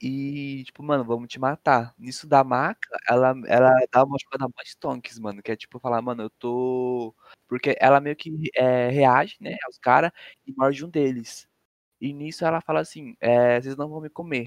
[0.00, 1.92] E, tipo, mano, vamos te matar.
[1.98, 5.42] Nisso da maca, ela, ela dá uma jogada mais tonks, mano.
[5.42, 7.14] Que é tipo falar, mano, eu tô.
[7.48, 10.12] Porque ela meio que é, reage, né, aos caras
[10.46, 11.48] e morde um deles.
[12.00, 14.46] E nisso ela fala assim: é, vocês não vão me comer.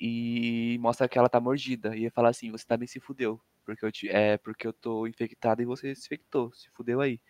[0.00, 1.94] E mostra que ela tá mordida.
[1.96, 3.40] E fala assim: você também se fudeu.
[3.66, 6.50] Porque eu, te, é, porque eu tô infectada e você se infectou.
[6.54, 7.20] Se fudeu aí.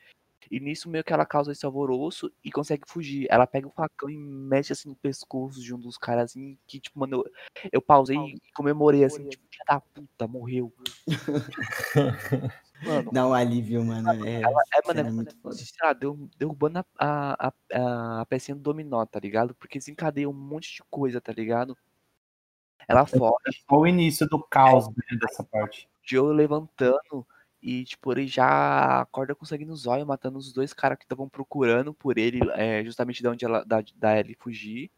[0.51, 3.27] E nisso meio que ela causa esse alvoroço e consegue fugir.
[3.31, 6.81] Ela pega o facão e mexe assim no pescoço de um dos caras assim, que,
[6.81, 7.25] tipo, mano, eu,
[7.73, 10.73] eu pausei e comemorei assim, tipo, filha da puta, morreu.
[12.83, 14.27] mano, Dá um alívio, mano.
[14.27, 15.55] É, ela, é, mano, é, muito foda.
[15.55, 19.55] Sei lá, deu, derrubando a, a, a, a pecinha do dominó, tá ligado?
[19.55, 21.77] Porque desencadeia um monte de coisa, tá ligado?
[22.89, 23.35] Ela foge.
[23.47, 25.89] É só o início do caos né, dessa parte.
[26.03, 27.27] Joe levantando
[27.61, 31.29] e, tipo, ele já acorda com sangue nos olhos, matando os dois caras que estavam
[31.29, 34.91] procurando por ele, é, justamente de onde ela, da, da Ellie fugir.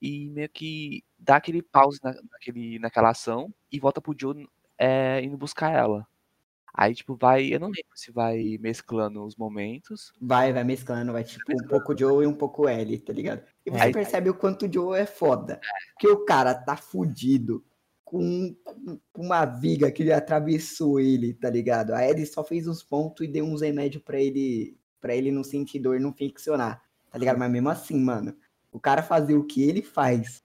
[0.00, 4.48] E meio que dá aquele pause na, naquele, naquela ação e volta pro Joe
[4.78, 6.06] é, indo buscar ela.
[6.72, 7.46] Aí, tipo, vai.
[7.46, 10.12] Eu não lembro se vai mesclando os momentos.
[10.20, 11.64] Vai, vai mesclando, vai tipo mesclando.
[11.64, 13.42] um pouco Joe e um pouco Ellie, tá ligado?
[13.64, 15.54] E você percebe o quanto o Joe é foda.
[15.54, 15.92] É.
[15.92, 17.64] Porque o cara tá fudido
[18.06, 18.54] com,
[19.12, 21.92] com uma viga que atravessou ele, tá ligado?
[21.92, 25.44] A Ellie só fez uns pontos e deu uns remédios para ele pra ele não
[25.44, 27.38] sentir dor e não ficcionar, tá ligado?
[27.38, 28.34] Mas mesmo assim, mano,
[28.72, 30.42] o cara fazer o que ele faz,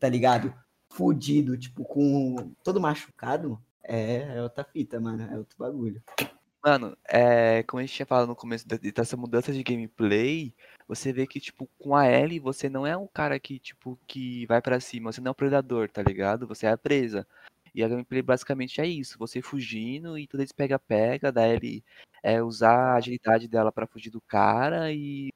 [0.00, 0.52] tá ligado?
[0.88, 6.02] Fudido, tipo, com todo machucado, é, é outra fita, mano, é outro bagulho.
[6.64, 10.52] Mano, é, como a gente tinha falado no começo da- dessa mudança de gameplay,
[10.88, 14.44] você vê que, tipo, com a Ellie, você não é um cara que, tipo, que
[14.46, 16.46] vai pra cima, você não é um predador, tá ligado?
[16.48, 17.26] Você é a presa.
[17.74, 21.84] E a gameplay basicamente é isso, você fugindo e tudo esse pega-pega, da Ellie
[22.22, 25.28] é, usar a agilidade dela pra fugir do cara e,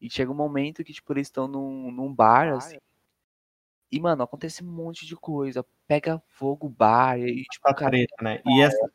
[0.00, 2.78] e chega um momento que, tipo, eles estão num, num bar, assim,
[3.92, 7.90] e, mano, acontece um monte de coisa, pega fogo bar, e, tipo, a o cara
[7.90, 8.40] treta, né?
[8.46, 8.90] E essa,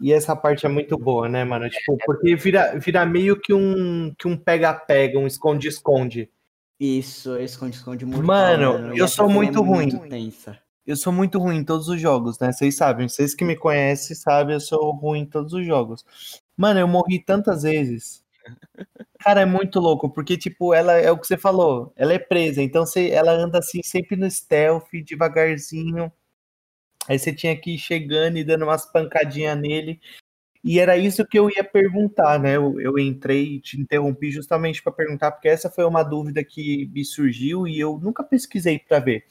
[0.00, 1.68] e essa parte é muito boa, né, mano?
[1.68, 6.30] Tipo, porque vira, vira meio que um que um pega-pega, um esconde-esconde.
[6.78, 9.90] Isso, esconde-esconde mortal, Mano, E eu essa sou muito é ruim.
[9.92, 10.58] Muito tensa.
[10.86, 12.50] Eu sou muito ruim em todos os jogos, né?
[12.52, 16.04] Vocês sabem, vocês que me conhecem sabem, eu sou ruim em todos os jogos.
[16.56, 18.24] Mano, eu morri tantas vezes.
[19.20, 22.62] Cara, é muito louco, porque, tipo, ela é o que você falou, ela é presa,
[22.62, 26.10] então você, ela anda assim, sempre no stealth, devagarzinho.
[27.10, 30.00] Aí você tinha que ir chegando e dando umas pancadinhas nele.
[30.62, 32.54] E era isso que eu ia perguntar, né?
[32.54, 36.88] Eu, eu entrei e te interrompi justamente para perguntar, porque essa foi uma dúvida que
[36.92, 39.24] me surgiu e eu nunca pesquisei para ver.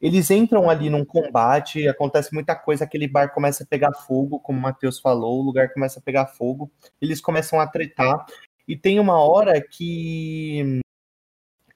[0.00, 4.60] Eles entram ali num combate, acontece muita coisa, aquele bar começa a pegar fogo, como
[4.60, 6.70] o Matheus falou, o lugar começa a pegar fogo,
[7.02, 8.26] eles começam a tretar,
[8.68, 10.80] e tem uma hora que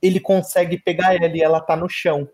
[0.01, 2.31] ele consegue pegar ela e ela tá no chão.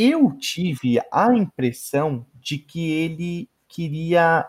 [0.00, 4.48] Eu tive a impressão de que ele queria.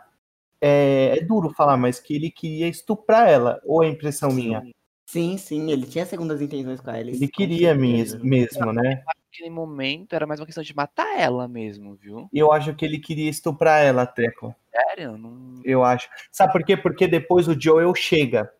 [0.61, 4.61] É, é duro falar, mas que ele queria estuprar ela, ou é impressão minha?
[5.07, 6.99] Sim, sim, ele tinha segundas intenções com ela.
[6.99, 8.19] Ele queria certeza.
[8.19, 9.03] mes- mesmo, né?
[9.29, 12.29] naquele momento era mais uma questão de matar ela mesmo, viu?
[12.31, 14.53] Eu acho que ele queria estuprar ela, Treco.
[14.71, 15.17] Sério?
[15.17, 15.61] Não...
[15.63, 16.09] Eu acho.
[16.31, 16.77] Sabe por quê?
[16.77, 18.51] Porque depois o Joel chega.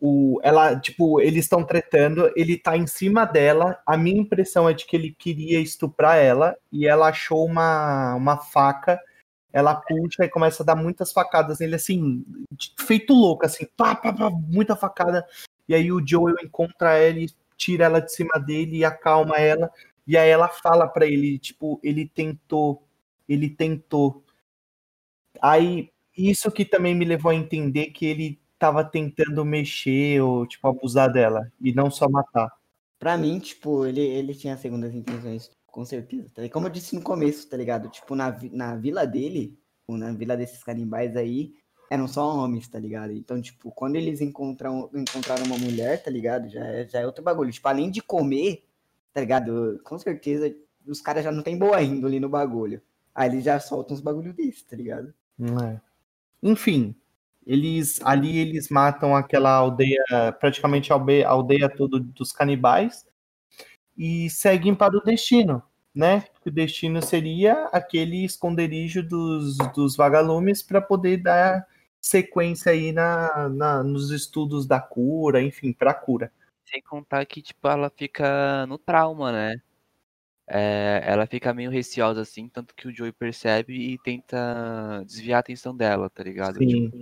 [0.00, 3.78] O, ela, tipo, eles estão tretando, ele tá em cima dela.
[3.86, 8.36] A minha impressão é de que ele queria estuprar ela e ela achou uma, uma
[8.36, 9.00] faca.
[9.52, 12.24] Ela puxa e começa a dar muitas facadas nele, assim,
[12.78, 15.26] feito louco, assim, pá, pá, pá, muita facada.
[15.68, 19.70] E aí o Joel encontra ela e tira ela de cima dele e acalma ela.
[20.06, 22.86] E aí ela fala pra ele, tipo, ele tentou,
[23.28, 24.22] ele tentou.
[25.40, 30.66] Aí, isso que também me levou a entender que ele tava tentando mexer ou, tipo,
[30.66, 32.50] abusar dela e não só matar.
[32.98, 36.28] Pra mim, tipo, ele, ele tinha segundas intenções, com certeza.
[36.34, 36.48] Tá?
[36.48, 37.88] Como eu disse no começo, tá ligado?
[37.88, 41.52] Tipo, na, na vila dele, ou na vila desses canibais aí,
[41.90, 43.12] eram só homens, tá ligado?
[43.12, 46.48] Então, tipo, quando eles encontram, encontraram uma mulher, tá ligado?
[46.48, 47.52] Já é, já é outro bagulho.
[47.52, 48.64] Tipo, além de comer,
[49.12, 49.80] tá ligado?
[49.84, 50.54] Com certeza,
[50.86, 52.82] os caras já não tem boa índole no bagulho.
[53.14, 55.14] Aí eles já soltam uns bagulho desse, tá ligado?
[55.38, 55.80] Não é.
[56.42, 56.94] Enfim,
[57.46, 60.02] eles ali eles matam aquela aldeia,
[60.40, 60.96] praticamente a
[61.28, 63.06] aldeia, toda dos canibais
[63.96, 65.62] e seguem para o destino,
[65.94, 66.24] né?
[66.44, 71.66] O destino seria aquele esconderijo dos, dos vagalumes para poder dar
[72.00, 76.30] sequência aí na, na- nos estudos da cura, enfim, para cura.
[76.64, 79.60] Sem contar que, tipo, ela fica no trauma, né?
[80.48, 85.40] É, ela fica meio receosa, assim, tanto que o Joey percebe e tenta desviar a
[85.40, 86.60] atenção dela, tá ligado?
[86.64, 86.96] Tipo,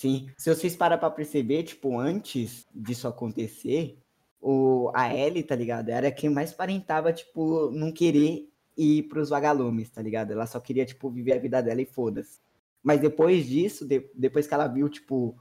[0.00, 0.30] Sim.
[0.38, 3.98] Se vocês parar pra perceber, tipo, antes disso acontecer,
[4.40, 5.90] o, a Ellie, tá ligado?
[5.90, 8.48] Era quem mais parentava, tipo, não querer
[8.78, 10.32] ir pros vagalumes, tá ligado?
[10.32, 12.40] Ela só queria, tipo, viver a vida dela e foda-se.
[12.82, 15.36] Mas depois disso, de- depois que ela viu, tipo,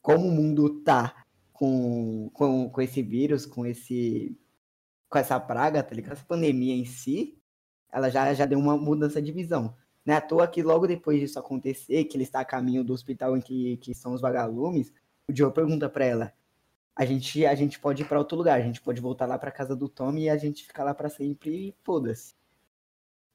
[0.00, 4.38] como o mundo tá com, com, com esse vírus, com esse
[5.08, 6.12] com essa praga, tá ligado?
[6.12, 7.36] Essa pandemia em si,
[7.92, 9.76] ela já, já deu uma mudança de visão.
[10.04, 12.92] Não é à toa que logo depois disso acontecer, que ele está a caminho do
[12.92, 14.92] hospital em que, que são os vagalumes,
[15.28, 16.32] o Joe pergunta pra ela:
[16.94, 19.50] a gente, a gente pode ir pra outro lugar, a gente pode voltar lá pra
[19.50, 22.34] casa do Tommy e a gente ficar lá pra sempre e foda-se.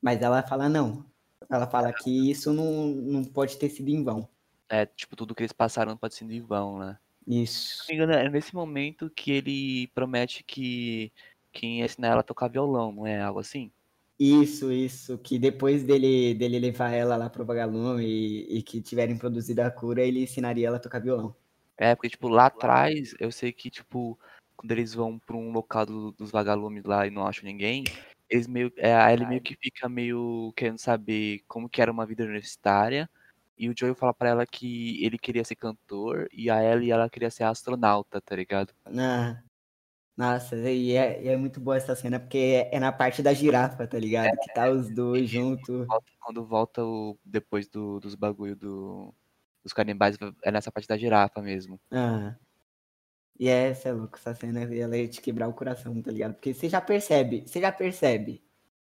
[0.02, 1.06] Mas ela fala não.
[1.50, 4.30] Ela fala que isso não, não pode ter sido em vão.
[4.70, 6.98] é, tipo, tudo que eles passaram pode ser em vão, né?
[7.28, 7.86] Isso.
[7.86, 11.12] Se não me engano, é nesse momento que ele promete que
[11.52, 13.72] quem ia ensinar ela a tocar violão, não é algo assim?
[14.20, 15.18] Isso, isso.
[15.18, 19.72] Que depois dele, dele levar ela lá pro vagalume e, e que tiverem produzido a
[19.72, 21.34] cura, ele ensinaria ela a tocar violão.
[21.78, 24.20] É, porque, tipo, lá atrás, eu sei que, tipo,
[24.58, 27.86] quando eles vão pra um local do- dos vagalumes lá e não acham ninguém,
[28.30, 32.06] eles meio, é, a Ellie meio que fica meio querendo saber como que era uma
[32.06, 33.10] vida universitária,
[33.58, 37.10] e o Joel fala pra ela que ele queria ser cantor, e a Ellie, ela
[37.10, 38.74] queria ser astronauta, tá ligado?
[38.86, 39.42] Ah,
[40.20, 43.34] nossa, e é, e é muito boa essa cena, porque é, é na parte da
[43.34, 44.38] girafa, tá ligado?
[44.42, 45.88] Que tá os dois juntos.
[46.20, 49.14] Quando volta o, depois do, dos bagulho do,
[49.64, 51.80] dos Os canibais é nessa parte da girafa mesmo.
[51.90, 52.36] Ah.
[53.40, 56.34] E essa é louco, essa cena ela ia te quebrar o coração, tá ligado?
[56.34, 58.44] Porque você já percebe, você já percebe.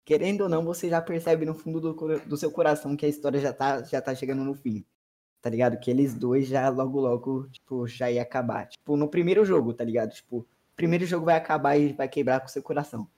[0.04, 3.40] Querendo ou não, você já percebe no fundo do, do seu coração que a história
[3.40, 4.86] já tá, já tá chegando no fim.
[5.42, 5.76] Tá ligado?
[5.80, 8.68] Que eles dois já logo logo, tipo, já ia acabar.
[8.68, 10.12] Tipo, no primeiro jogo, tá ligado?
[10.14, 10.46] Tipo,
[10.76, 13.08] primeiro jogo vai acabar e vai quebrar com o seu coração.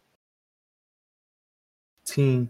[2.05, 2.49] Sim.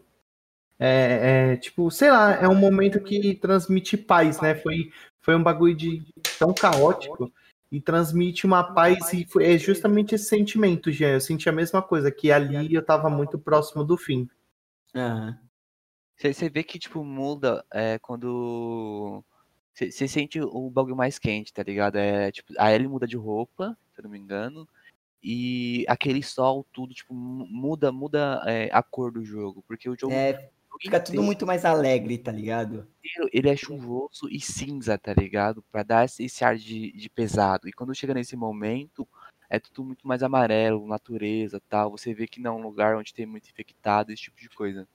[0.79, 4.55] É, é, tipo, sei lá, é um momento que transmite paz, né?
[4.55, 6.05] Foi, foi um bagulho de
[6.39, 7.33] tão caótico
[7.71, 11.15] e transmite uma paz e foi, é justamente esse sentimento, Jean.
[11.15, 14.29] Eu senti a mesma coisa, que ali eu tava muito próximo do fim.
[16.17, 19.25] Você vê que, tipo, muda é, quando.
[19.75, 21.97] Você sente o bagulho mais quente, tá ligado?
[21.97, 24.69] É, tipo, a Ellie muda de roupa, se eu não me engano.
[25.23, 29.65] E aquele sol, tudo, tipo, muda, muda é, a cor do jogo.
[29.67, 30.13] Porque o jogo.
[30.13, 30.51] É,
[30.81, 32.87] Fica tudo muito mais alegre, tá ligado?
[33.33, 35.63] Ele é chuvoso e cinza, tá ligado?
[35.73, 37.69] Pra dar esse ar de, de pesado.
[37.69, 39.07] E quando chega nesse momento,
[39.51, 41.91] é tudo muito mais amarelo, natureza tal.
[41.91, 44.87] Você vê que não é um lugar onde tem muito infectado, esse tipo de coisa.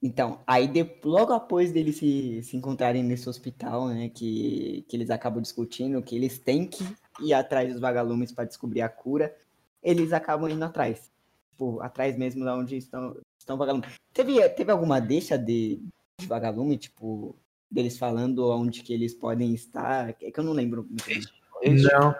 [0.00, 5.10] Então, aí de, logo após deles se, se encontrarem nesse hospital, né, que, que eles
[5.10, 6.84] acabam discutindo que eles têm que
[7.20, 9.36] ir atrás dos vagalumes para descobrir a cura,
[9.82, 11.10] eles acabam indo atrás.
[11.50, 13.94] Tipo, atrás mesmo de onde estão, estão vagalumes.
[14.12, 15.82] Teve, teve alguma deixa de,
[16.18, 17.36] de vagalume, tipo,
[17.70, 20.10] deles falando onde que eles podem estar?
[20.10, 21.20] É que eu não lembro muito bem.
[21.82, 22.14] Não.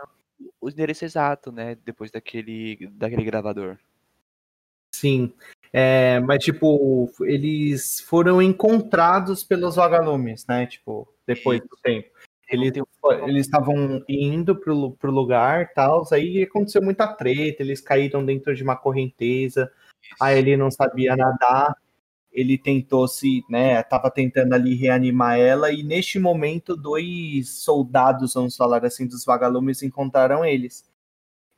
[0.61, 1.77] O endereço exato, né?
[1.85, 3.79] Depois daquele, daquele gravador.
[4.93, 5.33] Sim.
[5.73, 10.67] É, mas, tipo, eles foram encontrados pelos vagalumes, né?
[10.67, 12.09] Tipo, depois do tempo.
[12.51, 12.73] Eles
[13.27, 18.63] eles estavam indo pro, pro lugar tal, aí aconteceu muita treta, eles caíram dentro de
[18.63, 19.71] uma correnteza,
[20.21, 21.75] Aí ele não sabia nadar,
[22.33, 28.57] ele tentou se, né, tava tentando ali reanimar ela e neste momento dois soldados, vamos
[28.57, 30.85] falar assim, dos vagalumes encontraram eles.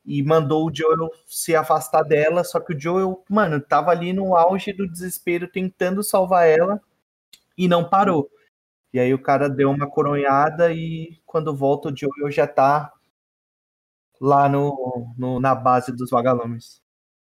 [0.05, 4.35] E mandou o Joel se afastar dela, só que o Joel, mano, tava ali no
[4.35, 6.81] auge do desespero tentando salvar ela
[7.57, 8.29] e não parou.
[8.93, 12.93] E aí o cara deu uma coronhada e quando volta o Joel já tá
[14.19, 16.81] lá no, no na base dos vagalumes.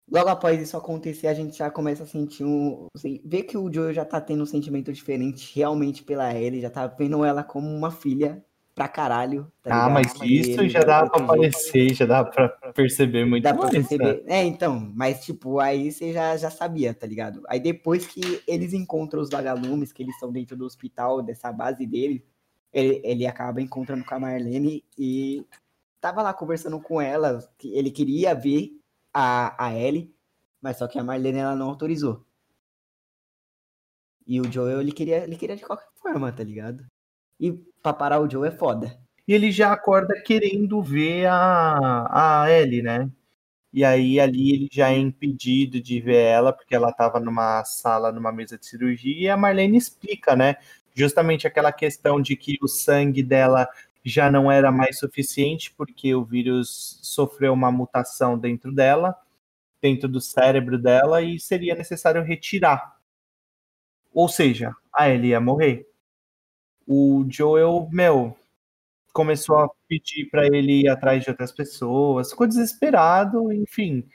[0.09, 2.87] Logo após isso acontecer, a gente já começa a sentir um.
[2.93, 6.69] Assim, ver que o Joe já tá tendo um sentimento diferente realmente pela Ellie, já
[6.69, 8.43] tá vendo ela como uma filha
[8.73, 9.51] pra caralho.
[9.61, 13.69] Tá ah, mas isso já dá pra aparecer, já dá pra perceber muito dá mais.
[13.69, 14.23] Pra perceber.
[14.27, 17.41] É, então, mas tipo, aí você já, já sabia, tá ligado?
[17.47, 21.85] Aí depois que eles encontram os vagalumes, que eles estão dentro do hospital, dessa base
[21.85, 22.25] dele,
[22.73, 25.45] ele, ele acaba encontrando com a Marlene e
[25.99, 28.71] tava lá conversando com ela, que ele queria ver
[29.13, 30.13] a, a Ellie,
[30.61, 32.25] mas só que a Marlene ela não autorizou.
[34.25, 36.85] E o Joel, ele queria, ele queria de qualquer forma, tá ligado?
[37.41, 38.97] E pra parar o Joe é foda.
[39.27, 43.09] E ele já acorda querendo ver a, a Ellie, né?
[43.73, 48.11] E aí ali ele já é impedido de ver ela, porque ela tava numa sala,
[48.11, 50.57] numa mesa de cirurgia, e a Marlene explica, né?
[50.93, 53.67] Justamente aquela questão de que o sangue dela
[54.03, 59.15] já não era mais suficiente, porque o vírus sofreu uma mutação dentro dela,
[59.81, 62.97] dentro do cérebro dela, e seria necessário retirar.
[64.13, 65.90] Ou seja, a Ellie ia morrer.
[66.87, 68.37] O Joel, meu,
[69.13, 74.07] começou a pedir para ele ir atrás de outras pessoas, ficou desesperado, enfim.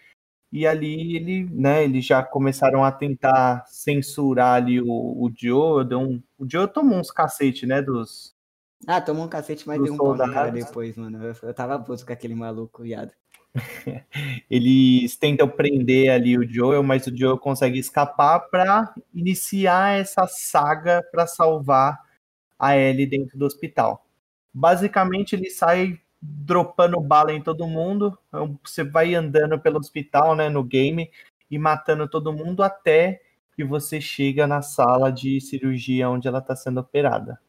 [0.53, 6.23] E ali ele, né, eles já começaram a tentar censurar ali o, o Joe, um,
[6.39, 8.37] o Joe tomou uns cacete, né, dos,
[8.87, 11.23] ah, tomou um cacete, mas deu um na cara depois, mano.
[11.23, 13.11] Eu, eu tava puto com aquele maluco, viado.
[14.51, 21.03] Eles tentam prender ali o Joel, mas o Joel consegue escapar para iniciar essa saga
[21.11, 21.99] para salvar
[22.59, 24.07] a Ellie dentro do hospital.
[24.53, 28.19] Basicamente, ele sai dropando bala em todo mundo.
[28.29, 31.11] Então, você vai andando pelo hospital, né, no game,
[31.51, 33.23] e matando todo mundo até
[33.55, 37.41] que você chega na sala de cirurgia onde ela está sendo operada.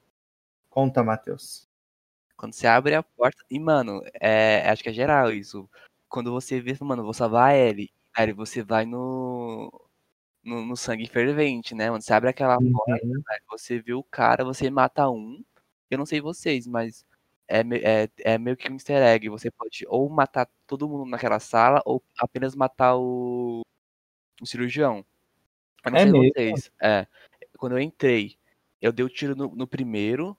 [0.69, 1.67] Conta, Matheus.
[2.35, 3.43] Quando você abre a porta.
[3.49, 5.69] E, mano, é, acho que é geral isso.
[6.07, 7.91] Quando você vê, mano, vou salvar a Ellie.
[8.15, 9.71] Aí você vai no,
[10.47, 12.01] no, no, sangue fervente, né, mano?
[12.01, 12.71] Você abre aquela uhum.
[12.71, 12.99] porta,
[13.49, 15.43] você vê o cara, você mata um.
[15.89, 17.05] Eu não sei vocês, mas
[17.47, 19.29] é, é, é meio que um easter egg.
[19.29, 23.61] Você pode ou matar todo mundo naquela sala, ou apenas matar o,
[24.41, 25.05] o cirurgião.
[25.85, 26.33] Eu não é sei mesmo?
[26.33, 26.71] vocês.
[26.81, 27.07] É.
[27.57, 28.37] Quando eu entrei,
[28.81, 30.37] eu dei o tiro no, no primeiro,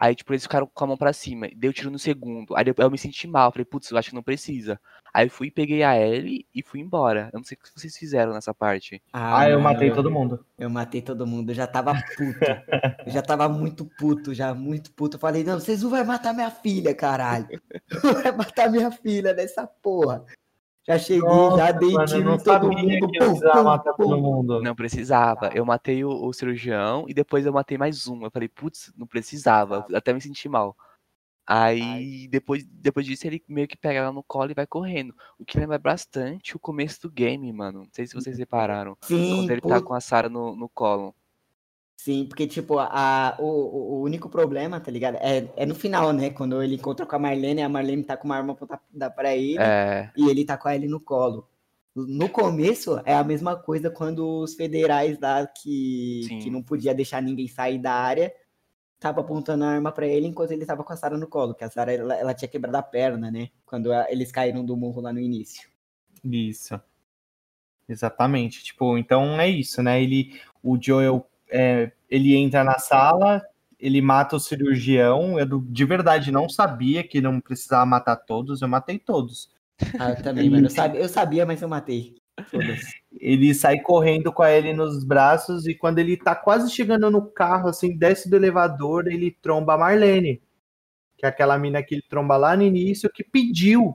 [0.00, 1.46] Aí, tipo, eles ficaram com a mão pra cima.
[1.54, 2.56] Deu tiro no segundo.
[2.56, 3.52] Aí eu, eu me senti mal.
[3.52, 4.80] Falei, putz, eu acho que não precisa.
[5.12, 7.28] Aí fui, peguei a L e fui embora.
[7.34, 9.02] Eu não sei o que vocês fizeram nessa parte.
[9.12, 10.42] Ah, eu matei todo mundo.
[10.58, 11.50] Eu matei todo mundo.
[11.50, 12.38] Eu já tava puto.
[13.06, 15.16] eu já tava muito puto, já muito puto.
[15.16, 17.60] Eu falei, não, vocês não vão matar minha filha, caralho.
[18.02, 20.24] Não vai matar minha filha nessa porra.
[20.90, 22.88] Já cheguei, Nossa, já dei mano, tiro não em todo sabia mundo.
[22.88, 24.02] que eu Pum, precisava pum, matar pum.
[24.02, 24.62] todo mundo.
[24.62, 25.50] Não precisava.
[25.54, 28.24] Eu matei o, o cirurgião e depois eu matei mais um.
[28.24, 29.86] Eu falei, putz, não precisava.
[29.94, 30.76] Até me senti mal.
[31.46, 35.14] Aí depois, depois disso ele meio que pega ela no colo e vai correndo.
[35.38, 37.80] O que lembra bastante o começo do game, mano.
[37.80, 38.96] Não sei se vocês repararam.
[39.02, 39.82] Sim, Quando ele tá puta.
[39.82, 41.14] com a Sarah no, no colo.
[42.02, 45.16] Sim, porque, tipo, a, o, o- único problema, tá ligado?
[45.16, 46.30] É, é no final, né?
[46.30, 49.58] Quando ele encontra com a Marlene, a Marlene tá com uma arma apontada pra ele
[49.58, 50.10] É.
[50.16, 51.46] e ele tá com a Ellie no colo.
[51.94, 56.38] No começo, é a mesma coisa quando os federais lá que, Sim.
[56.38, 58.32] que não podia deixar ninguém sair da área
[58.98, 61.64] tava apontando a arma pra ele enquanto ele tava com a Sarah no colo, que
[61.64, 63.48] a Sarah ela, ela tinha quebrado a perna, né?
[63.66, 65.68] Quando a- eles caíram do morro lá no início.
[66.24, 66.80] Isso.
[67.88, 68.62] Exatamente.
[68.64, 70.02] Tipo, então é isso, né?
[70.02, 73.42] Ele, o Joel, é, ele entra na sala,
[73.78, 75.38] ele mata o cirurgião.
[75.38, 78.62] Eu de verdade não sabia que não precisava matar todos.
[78.62, 79.50] Eu matei todos.
[79.98, 80.66] Ah, eu também, mano.
[80.66, 82.16] Eu sabia, eu sabia, mas eu matei.
[83.12, 87.26] Ele sai correndo com a Ellie nos braços e quando ele tá quase chegando no
[87.30, 90.40] carro, assim, desce do elevador, ele tromba a Marlene,
[91.18, 93.94] que é aquela mina que ele tromba lá no início, que pediu,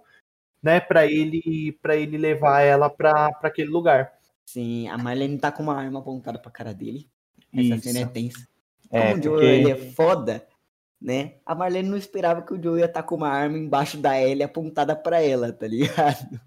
[0.62, 4.14] né, para ele para ele levar ela pra pra aquele lugar.
[4.46, 7.10] Sim, a Marlene tá com uma arma apontada pra cara dele.
[7.56, 8.48] Essa cena é tensa.
[8.92, 10.46] É, Como o Joe porque- ele é foda,
[11.02, 11.34] né?
[11.46, 14.44] A Marlene não esperava que o Joe ia estar com uma arma embaixo da Ellie
[14.44, 16.40] apontada pra ela, tá ligado?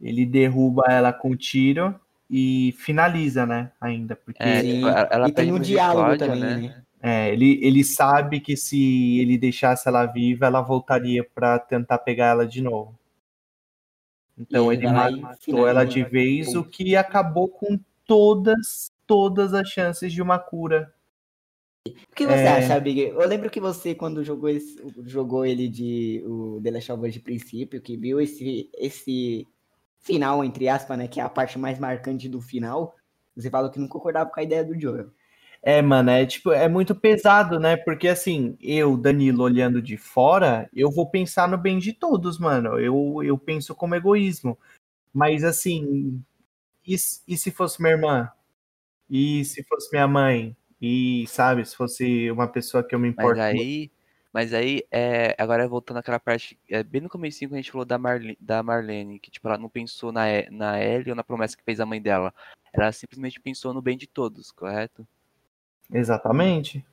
[0.00, 1.98] Ele derruba ela com tiro
[2.30, 3.72] e finaliza, né?
[3.80, 6.82] Ainda, porque É, tipo, ela, E tem um diálogo misericórdia, também, né?
[7.02, 12.26] é, ele, ele sabe que se ele deixasse ela viva, ela voltaria pra tentar pegar
[12.26, 12.98] ela de novo.
[14.38, 19.68] Então E ele ele matou ela de vez, o que acabou com todas, todas as
[19.68, 20.94] chances de uma cura.
[21.88, 22.48] O que você É.
[22.48, 23.00] acha, Big?
[23.00, 27.14] Eu lembro que você, quando jogou, esse- jogou ele de o The Last of Us
[27.14, 29.46] de princípio, que viu esse, esse
[30.00, 31.08] final, entre aspas, né?
[31.08, 32.94] Que é a parte mais marcante do final,
[33.34, 35.10] você falou que não concordava com a ideia do Joel.
[35.62, 37.76] É, mano, é tipo, é muito pesado, né?
[37.76, 42.78] Porque assim, eu, Danilo, olhando de fora, eu vou pensar no bem de todos, mano.
[42.78, 44.56] Eu, eu penso como egoísmo.
[45.12, 46.22] Mas assim,
[46.86, 46.94] e,
[47.26, 48.30] e se fosse minha irmã?
[49.08, 50.56] E se fosse minha mãe?
[50.80, 53.40] E, sabe, se fosse uma pessoa que eu me Mas importo.
[53.40, 53.90] aí,
[54.32, 57.84] mas aí, é, agora voltando àquela parte, é, bem no comecinho que a gente falou
[57.84, 61.56] da, Marle, da Marlene, que tipo, ela não pensou na, na Ellie ou na promessa
[61.56, 62.32] que fez a mãe dela.
[62.72, 65.06] Ela simplesmente pensou no bem de todos, correto?
[65.92, 66.84] Exatamente.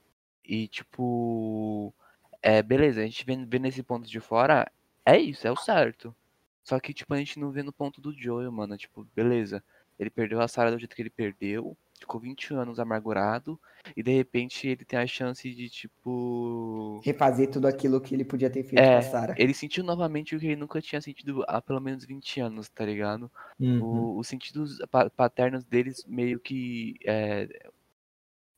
[0.44, 1.94] E tipo,
[2.42, 4.72] é, beleza, a gente vê, vê nesse ponto de fora,
[5.06, 6.16] é isso, é o certo.
[6.64, 8.76] Só que, tipo, a gente não vê no ponto do Joel, mano.
[8.76, 9.64] Tipo, beleza,
[10.00, 13.60] ele perdeu a Sarah do jeito que ele perdeu, ficou 20 anos amargurado,
[13.96, 17.00] e de repente ele tem a chance de, tipo.
[17.04, 19.36] Refazer tudo aquilo que ele podia ter feito com É, a Sarah.
[19.38, 22.86] ele sentiu novamente o que ele nunca tinha sentido há pelo menos 20 anos, tá
[22.86, 23.32] ligado?
[23.60, 23.82] Uhum.
[23.82, 27.48] O- os sentidos pa- paternos deles meio que é,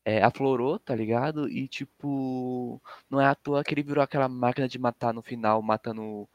[0.05, 1.49] é, aflorou, tá ligado?
[1.49, 5.61] E tipo, não é à toa que ele virou aquela máquina de matar no final,
[5.61, 6.27] matando,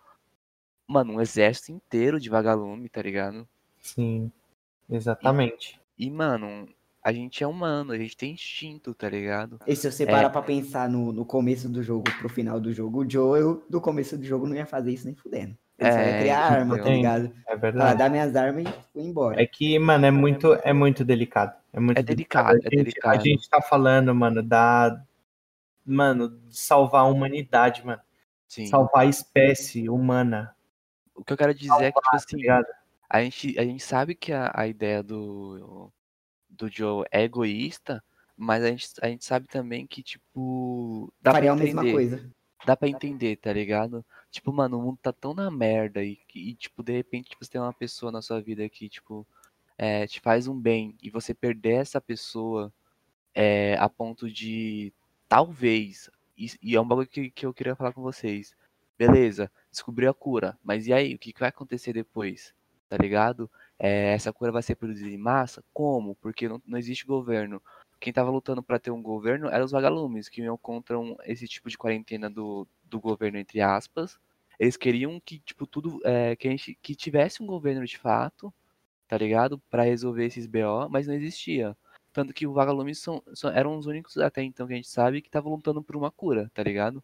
[0.86, 3.48] mano, um exército inteiro de vagalume, tá ligado?
[3.80, 4.30] Sim.
[4.90, 5.80] Exatamente.
[5.98, 6.68] E, mano,
[7.02, 9.58] a gente é humano, a gente tem instinto, tá ligado?
[9.66, 9.90] E se É.
[9.90, 13.62] você parar pra pensar no, no começo do jogo pro final do jogo, o Joel,
[13.68, 15.56] do começo do jogo, não ia fazer isso nem fudendo.
[15.78, 16.96] Ele só ia É, criar arma, tá entendeu?
[16.98, 17.24] ligado?
[17.24, 17.98] É Falar, verdade.
[17.98, 19.42] dá minhas armas e fui embora.
[19.42, 21.54] É que, mano, é muito, é muito delicado.
[21.72, 23.18] É muito É delicado, A é gente, delicado.
[23.18, 25.02] a gente tá falando, mano, da.
[25.84, 28.00] Mano, de salvar a humanidade, mano.
[28.46, 28.66] Sim.
[28.66, 30.54] Salvar a espécie humana,
[31.16, 32.66] O que eu quero dizer é que, tipo tá assim, ligado?
[33.08, 35.90] a gente, a gente sabe que a, a ideia do,
[36.52, 38.02] do Joe é egoísta,
[38.36, 41.92] mas a gente, a gente sabe também que, tipo, dá Faria pra a mesma entender.
[41.92, 42.30] coisa.
[42.64, 44.04] Dá pra entender, tá ligado?
[44.30, 47.50] Tipo, mano, o mundo tá tão na merda e, e, tipo, de repente, tipo, você
[47.50, 49.26] tem uma pessoa na sua vida que, tipo,
[49.76, 52.72] é, te faz um bem e você perder essa pessoa
[53.34, 54.92] é, a ponto de,
[55.28, 56.08] talvez,
[56.38, 58.54] e, e é um bagulho que, que eu queria falar com vocês.
[58.96, 62.54] Beleza, descobriu a cura, mas e aí, o que, que vai acontecer depois?
[62.88, 63.50] Tá ligado?
[63.84, 65.60] É, essa cura vai ser produzida em massa?
[65.72, 66.14] Como?
[66.14, 67.60] Porque não, não existe governo.
[67.98, 71.68] Quem tava lutando para ter um governo eram os vagalumes, que iam contra esse tipo
[71.68, 74.20] de quarentena do, do governo, entre aspas.
[74.56, 76.00] Eles queriam que, tipo, tudo.
[76.04, 78.54] é, que a gente que tivesse um governo de fato,
[79.08, 79.58] tá ligado?
[79.68, 81.76] Pra resolver esses BO, mas não existia.
[82.12, 85.20] Tanto que os vagalumes são, são, eram os únicos até então que a gente sabe
[85.20, 87.02] que estavam lutando por uma cura, tá ligado?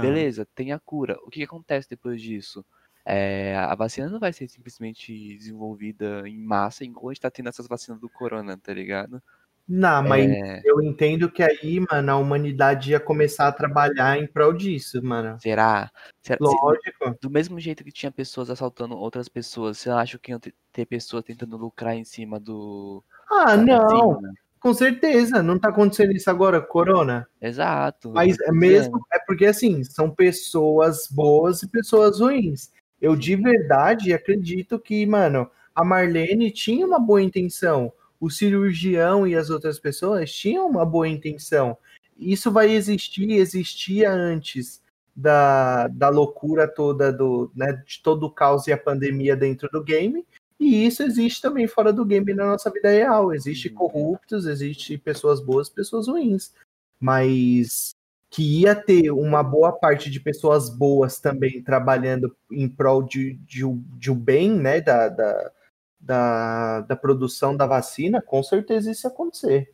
[0.00, 1.18] Beleza, tem a cura.
[1.22, 2.64] O que, que acontece depois disso?
[3.04, 7.48] É, a vacina não vai ser simplesmente desenvolvida em massa, igual a gente tá tendo
[7.50, 9.22] essas vacinas do corona, tá ligado?
[9.66, 14.26] Não, mas É, eu entendo que aí, mano, a humanidade ia começar a trabalhar em
[14.26, 15.38] prol disso, mano.
[15.40, 15.90] será?
[16.22, 17.16] Será- se- Lógico.
[17.20, 21.24] do mesmo jeito que tinha pessoas assaltando outras pessoas, você acha que iam ter- pessoas
[21.24, 23.02] tentando lucrar em cima do.
[23.30, 24.32] Ah, não, vacina?
[24.60, 25.42] com certeza.
[25.42, 27.26] Não tá acontecendo isso agora, Corona.
[27.40, 28.12] Exato.
[28.12, 32.70] Mas é mesmo, é porque assim, são pessoas boas e pessoas ruins.
[33.04, 37.92] Eu de verdade acredito que, mano, a Marlene tinha uma boa intenção.
[38.18, 41.76] O cirurgião e as outras pessoas tinham uma boa intenção.
[42.18, 44.80] Isso vai existir, existia antes
[45.14, 49.84] da, da loucura toda do, né, de todo o caos e a pandemia dentro do
[49.84, 50.24] game.
[50.58, 53.34] E isso existe também fora do game na nossa vida real.
[53.34, 56.54] Existe corruptos, existe pessoas boas, pessoas ruins.
[56.98, 57.94] Mas
[58.34, 63.62] que ia ter uma boa parte de pessoas boas também trabalhando em prol de, de,
[63.96, 65.52] de o bem, né, da, da,
[66.00, 69.72] da, da produção da vacina, com certeza isso ia acontecer.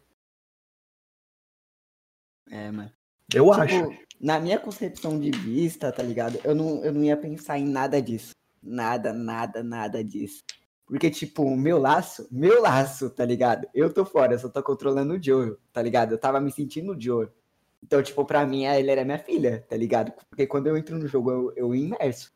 [2.50, 2.92] É, mano.
[3.34, 3.98] Eu Tipo, acho.
[4.20, 6.38] na minha concepção de vista, tá ligado?
[6.44, 8.34] Eu não, eu não ia pensar em nada disso.
[8.62, 10.42] Nada, nada, nada disso.
[10.84, 13.66] Porque, tipo, o meu laço, meu laço, tá ligado?
[13.72, 16.12] Eu tô fora, eu só tô controlando o Joe, tá ligado?
[16.12, 17.26] Eu tava me sentindo o Joe.
[17.82, 20.12] Então, tipo, pra mim, ele era minha filha, tá ligado?
[20.28, 22.32] Porque quando eu entro no jogo, eu, eu imerso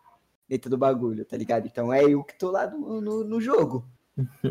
[0.48, 1.66] dentro do bagulho, tá ligado?
[1.66, 3.86] Então é eu que tô lá no, no, no jogo,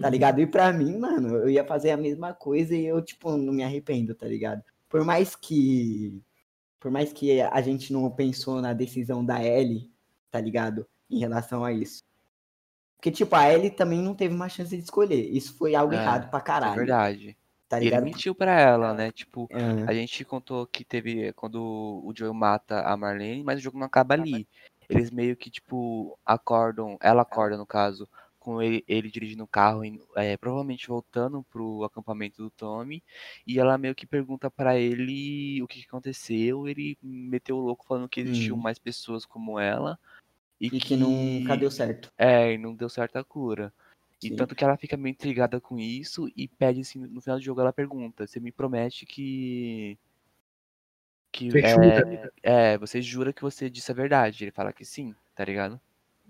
[0.02, 0.40] tá ligado?
[0.40, 3.64] E pra mim, mano, eu ia fazer a mesma coisa e eu, tipo, não me
[3.64, 4.64] arrependo, tá ligado?
[4.90, 6.22] Por mais que
[6.80, 9.90] por mais que a gente não pensou na decisão da Ellie,
[10.30, 10.86] tá ligado?
[11.10, 12.04] Em relação a isso.
[12.98, 15.30] Porque, tipo, a Ellie também não teve uma chance de escolher.
[15.30, 16.76] Isso foi algo É, errado pra É caralho.
[16.76, 17.38] verdade.
[17.74, 19.12] Tá E ele mentiu pra ela, né?
[19.12, 21.58] Tipo, É, a gente contou que teve quando
[22.06, 24.48] o Joel mata a Marlene, mas o jogo não acaba ali.
[24.90, 28.08] Eles meio que, tipo, acordam, ela acorda no caso,
[28.40, 29.82] com ele, ele dirigindo o carro,
[30.16, 33.04] é, provavelmente voltando pro acampamento do Tommy,
[33.48, 36.68] e ela meio que pergunta pra ele o que que aconteceu.
[36.68, 38.60] Ele meteu o louco falando que existiam Hum.
[38.60, 39.98] mais pessoas como ela
[40.62, 42.10] e, e que nunca deu certo.
[42.18, 43.74] É, e não deu certo a cura.
[44.24, 44.36] E Sim.
[44.36, 47.60] tanto que ela fica meio intrigada com isso e pede assim, no final do jogo
[47.60, 49.98] ela pergunta, você me promete que.
[51.32, 52.32] Que Você é, jura?
[52.44, 54.44] é, você jura que você disse a verdade.
[54.44, 55.82] Ele fala que sim, tá ligado?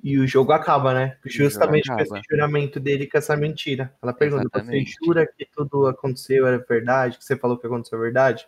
[0.01, 1.17] E o jogo acaba, né?
[1.25, 3.93] Justamente com esse juramento dele, com essa mentira.
[4.01, 4.93] Ela pergunta: Exatamente.
[4.93, 7.17] Você jura que tudo aconteceu era verdade?
[7.17, 8.47] Que você falou que aconteceu verdade?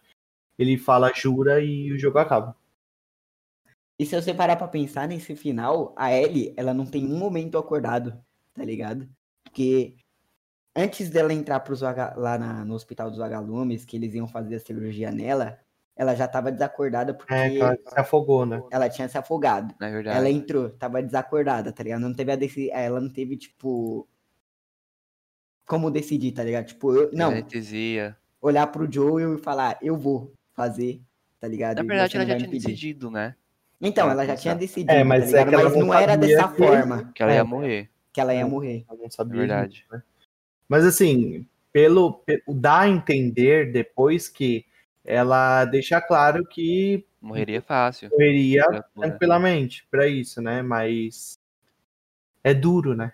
[0.57, 2.55] Ele fala, jura, e o jogo acaba.
[3.99, 7.57] E se você parar pra pensar nesse final, a Ellie, ela não tem um momento
[7.57, 8.21] acordado,
[8.53, 9.07] tá ligado?
[9.55, 9.95] Porque
[10.75, 14.55] antes dela entrar pros vaga- lá na- no hospital dos vagalumes, que eles iam fazer
[14.55, 15.57] a cirurgia nela,
[15.95, 18.61] ela já tava desacordada porque É, que ela se afogou, né?
[18.69, 19.73] ela tinha se afogado.
[19.79, 20.17] Na verdade.
[20.17, 22.01] Ela entrou, tava desacordada, tá ligado?
[22.01, 22.69] Não teve a deci...
[22.69, 24.05] Ela não teve, tipo.
[25.65, 26.65] Como decidir, tá ligado?
[26.65, 27.09] Tipo, eu...
[27.13, 28.17] não, Anestesia.
[28.41, 31.01] olhar pro Joel e falar, eu vou fazer,
[31.39, 31.77] tá ligado?
[31.77, 33.35] Na verdade, ela já tinha decidido, né?
[33.79, 35.49] Então, Ela já tinha decidido, É, mas tá é ligado?
[35.49, 37.35] que ela Mas não não era dessa forma Que ela É.
[37.35, 37.89] ia morrer.
[38.15, 38.45] Que ela ia É.
[38.45, 38.85] morrer.
[38.87, 39.39] Ela não É sabia.
[39.39, 39.73] verdade.
[39.73, 40.01] disso, né?
[40.69, 44.65] Mas assim, pelo, pe- dá a entender depois que
[45.03, 48.09] ela deixa claro que Morreria fácil.
[48.09, 48.85] morreria cura.
[48.95, 50.61] tranquilamente pra isso, né?
[50.61, 51.37] Mas
[52.41, 53.11] é duro, né?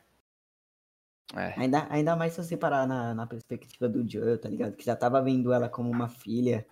[1.36, 1.60] É.
[1.60, 4.76] Ainda, ainda mais se você parar na, na perspectiva do Joel, tá ligado?
[4.76, 6.68] Que já tava vendo ela como uma filha,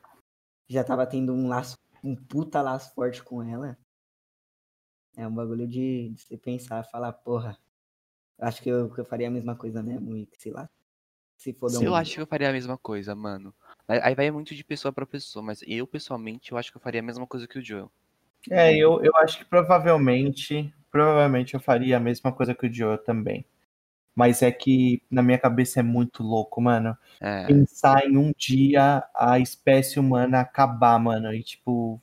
[0.67, 3.75] já tava tendo um laço, um puta laço forte com ela.
[5.17, 7.57] É um bagulho de, de você pensar, falar, porra,
[8.39, 10.69] acho que eu, que eu faria a mesma coisa mesmo, e sei lá.
[11.37, 13.53] Se for Eu acho que eu faria a mesma coisa, mano.
[13.87, 16.99] Aí vai muito de pessoa pra pessoa, mas eu, pessoalmente, eu acho que eu faria
[16.99, 17.89] a mesma coisa que o Joel.
[18.49, 22.97] É, eu, eu acho que provavelmente, provavelmente eu faria a mesma coisa que o Joe
[22.97, 23.45] também.
[24.15, 26.97] Mas é que na minha cabeça é muito louco, mano.
[27.21, 31.33] É, Pensar em um dia a espécie humana acabar, mano.
[31.33, 32.01] E tipo.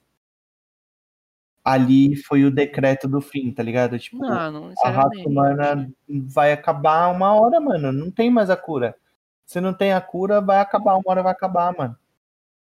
[1.66, 3.98] Ali foi o decreto do fim, tá ligado?
[3.98, 7.90] Tipo, não, não a raça humana vai acabar uma hora, mano.
[7.90, 8.96] Não tem mais a cura.
[9.44, 11.98] Se não tem a cura, vai acabar, uma hora vai acabar, mano.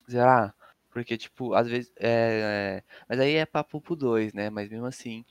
[0.07, 0.53] Será?
[0.91, 1.91] Porque, tipo, às vezes.
[1.99, 4.51] É, é, Mas aí é papo pro 2, né?
[4.51, 5.25] Mas mesmo assim.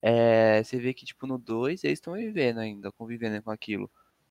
[0.00, 0.62] É...
[0.62, 3.90] Você vê que, tipo, no 2 eles estão vivendo ainda, convivendo com aquilo.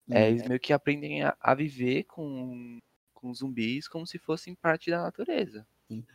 [0.09, 2.79] É, eles meio que aprendem a, a viver com,
[3.13, 5.67] com zumbis como se fossem parte da natureza.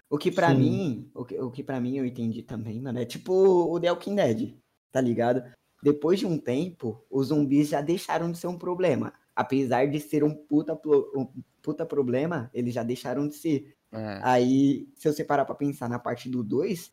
[0.08, 0.58] O que pra Sim.
[0.58, 3.90] mim, o que, o que pra mim eu entendi também, mano, é tipo o The
[3.92, 4.54] Walking Dead,
[4.90, 5.42] tá ligado?
[5.82, 9.12] Depois de um tempo, os zumbis já deixaram de ser um problema.
[9.34, 10.74] apesar de ser um puta,
[11.16, 11.26] um
[11.62, 13.74] puta problema, eles já deixaram de ser.
[13.92, 14.20] É.
[14.22, 16.92] Aí, se você parar pra pensar na parte do 2,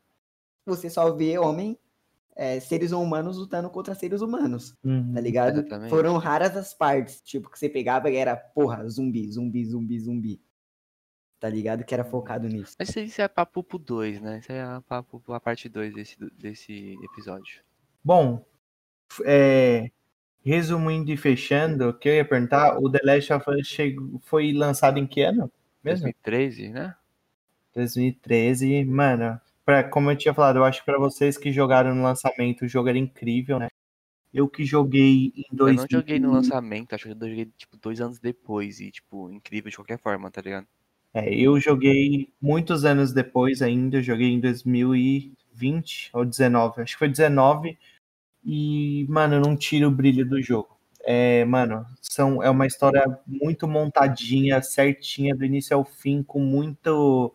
[0.66, 1.78] você só vê homem,
[2.36, 5.14] é, seres humanos lutando contra seres humanos, Uhum.
[5.14, 5.60] tá ligado?
[5.60, 5.90] Exatamente.
[5.90, 10.42] Foram raras as partes, tipo, que você pegava e era, porra, zumbi, zumbi, zumbi, zumbi.
[11.40, 11.84] Tá ligado?
[11.84, 12.76] Que era focado nisso.
[12.80, 14.40] Mas isso é papo pro 2, né?
[14.40, 17.62] Isso aí é papo pra parte 2 desse, desse episódio.
[18.04, 18.44] Bom,
[19.24, 19.92] é,
[20.44, 24.52] resumindo e fechando, o que eu ia perguntar, o The Last of Us chegou, foi
[24.54, 25.52] lançado em que ano?
[25.84, 26.04] Mesmo?
[26.04, 26.96] 2013, né?
[27.76, 28.86] 2013.
[28.86, 32.66] Mano, pra, como eu tinha falado, eu acho que pra vocês que jogaram no lançamento,
[32.66, 33.68] o jogo era incrível, né?
[34.34, 37.78] Eu que joguei em Eu dois não joguei no lançamento, acho que eu joguei tipo
[37.78, 40.68] dois anos depois e, tipo, incrível de qualquer forma, tá ligado?
[41.20, 47.10] É, eu joguei muitos anos depois ainda, joguei em 2020 ou 19, acho que foi
[47.10, 47.76] 19,
[48.46, 50.78] e, mano, não tira o brilho do jogo.
[51.04, 57.34] É, mano, são, é uma história muito montadinha, certinha, do início ao fim, com muito.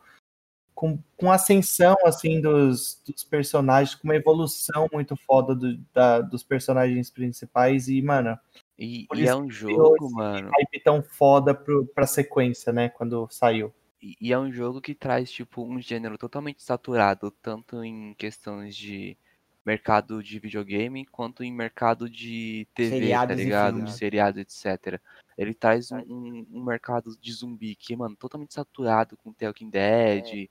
[0.74, 6.42] com, com ascensão, assim, dos, dos personagens, com uma evolução muito foda do- da- dos
[6.42, 8.38] personagens principais, e, mano,
[8.82, 10.50] E, e é um jogo, mano.
[10.50, 13.72] hype tão foda pro, pra sequência, né, quando saiu.
[14.02, 18.74] E e é um jogo que traz, tipo, um gênero totalmente saturado, tanto em questões
[18.74, 19.16] de
[19.64, 23.88] mercado de videogame, quanto em mercado de TV, tá Seriados e ligado?
[23.90, 25.00] Seriado, etc.
[25.38, 29.70] Ele traz um, um- um mercado de zumbi que, mano, totalmente saturado com The Walking
[29.70, 30.48] Dead.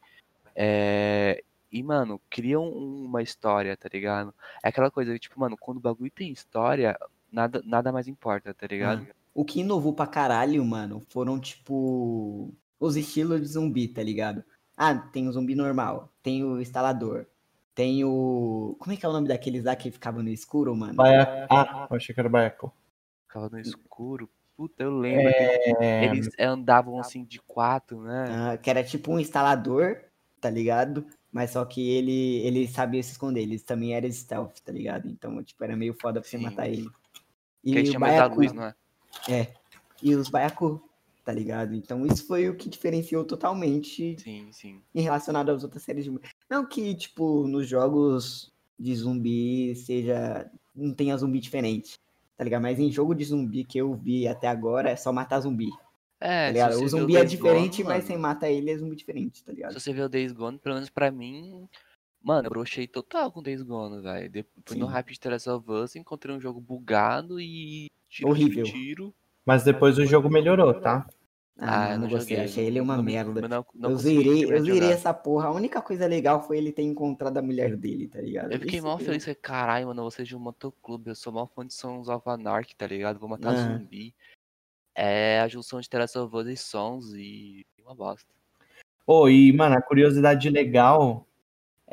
[0.56, 4.34] é, E, mano, criam uma história, tá ligado?
[4.64, 6.98] É aquela coisa, tipo, mano, quando o bagulho tem história,
[7.32, 9.08] nada, nada mais importa, tá ligado?
[9.34, 14.44] O que inovou pra caralho, mano, foram, tipo, os estilos de zumbi, tá ligado?
[14.76, 17.26] Ah, tem o zumbi normal, tem o instalador,
[17.74, 18.76] tem o.
[18.80, 20.96] Como é que é o nome daqueles lá que ficavam no escuro, mano?
[20.96, 21.48] Baia...
[21.50, 22.74] Ah, eu achei que era Baiaco.
[23.28, 24.30] Ficava no escuro.
[24.58, 25.32] Puta, eu lembro.
[25.34, 28.26] que É, Eles andavam assim de quatro, né?
[28.30, 29.98] Ah, que era tipo um instalador,
[30.40, 31.06] tá ligado?
[31.32, 35.08] Mas só que ele, ele sabia se esconder, ele também era stealth, tá ligado?
[35.08, 36.44] Então, tipo, era meio foda pra você Sim.
[36.44, 36.90] matar ele.
[37.64, 38.76] Que E o tinham medo da baiacu, luz, não é?
[39.30, 39.54] é.
[40.02, 40.82] E os baiacu,
[41.24, 41.76] tá ligado?
[41.76, 44.82] Então isso foi o que diferenciou totalmente Sim, sim.
[44.96, 46.20] em relacionado às outras séries de
[46.50, 50.50] Não que, tipo, nos jogos de zumbi seja.
[50.76, 52.00] não tenha zumbi diferente.
[52.36, 52.64] Tá ligado?
[52.64, 55.70] Mas em jogo de zumbi que eu vi até agora é só matar zumbi.
[56.20, 59.44] É, Tá O zumbi é Days diferente, Gone, mas sem matar ele é zumbi diferente,
[59.44, 59.74] tá ligado?
[59.74, 61.68] Se você vê o Days Gone, pelo menos pra mim.
[62.24, 64.30] Mano, eu brochei total com o Days Gone, velho.
[64.30, 64.92] Depois no Sim.
[64.92, 67.88] hype de The Last of Us, encontrei um jogo bugado e.
[68.10, 68.64] Tiro, Horrível.
[68.64, 69.14] Tiro.
[69.46, 71.08] Mas depois o jogo melhorou, tá?
[71.58, 73.48] Ah, eu não, não gostei, joguei, achei ele uma não me- merda.
[73.48, 74.94] não- não eu zerei, terminar eu zerei jogar.
[74.94, 75.48] essa porra.
[75.48, 78.52] A única coisa legal foi ele ter encontrado a mulher dele, tá ligado?
[78.52, 81.32] Eu fiquei Isso mal que- feliz, falei, caralho, mano, você de um motoclube, eu sou
[81.34, 83.20] mal fã de Sons of Anarchy, tá ligado?
[83.20, 83.80] Vou matar Aham.
[83.80, 84.14] zumbi.
[84.96, 88.30] É a junção de The Last of Us e Sons e uma bosta.
[89.06, 91.28] Pô, e, mano, a curiosidade legal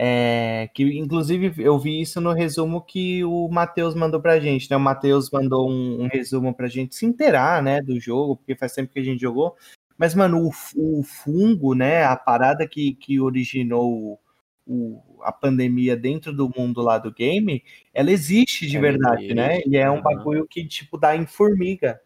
[0.01, 4.77] é que, inclusive, eu vi isso no resumo que o Matheus mandou pra gente, né?
[4.77, 8.73] O Matheus mandou um, um resumo pra gente se inteirar, né, do jogo, porque faz
[8.73, 9.57] tempo que a gente jogou.
[9.97, 14.21] Mas, mano, o, o fungo, né, a parada que, que originou
[14.65, 19.61] o- a pandemia dentro do mundo lá do game, ela existe de Ela verdade, né?
[19.67, 22.01] E é um bagulho que, tipo, dá em formiga.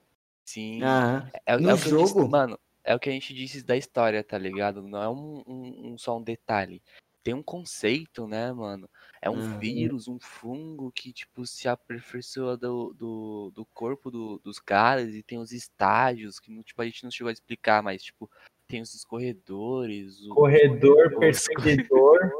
[0.46, 0.82] Sim.
[0.82, 1.28] Aham.
[1.44, 3.62] É, No é o que eu disse, jogo- mano, é o que a gente disse
[3.62, 4.80] da história, tá ligado?
[4.82, 6.80] Não é um, um- um- só um detalhe.
[7.22, 8.88] Tem um conceito, né, mano?
[9.20, 9.58] É um Uhum.
[9.60, 15.22] vírus, um fungo que, tipo, se aperfeiçoa do, do, do corpo do- dos caras e
[15.22, 18.28] tem os estágios que, não, tipo, a gente não chegou a explicar, mas, tipo,
[18.66, 20.20] tem os escorredores.
[20.26, 20.96] o- Corredor,
[21.88, 22.32] perseguidor.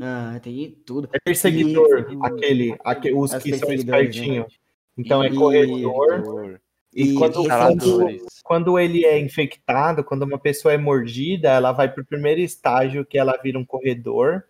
[0.00, 1.10] Ah, tem tudo.
[1.12, 4.58] É perseguidor, E- aquele, aque- os Os que são espertinhos.
[4.96, 6.60] Então é E- corredor.
[6.94, 11.92] E, E quando, quando, quando ele é infectado, quando uma pessoa é mordida, ela vai
[11.92, 14.44] pro primeiro estágio, que ela vira um corredor.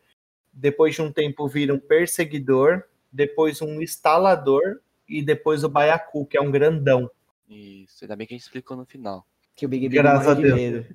[0.53, 2.83] Depois de um tempo vira um perseguidor.
[3.13, 4.81] Depois um instalador.
[5.09, 7.11] E depois o baiacu, que é um grandão.
[7.49, 9.27] Isso, ainda bem que a gente explicou no final.
[9.57, 10.55] Que o Big Big Graças a de Deus.
[10.55, 10.87] medo.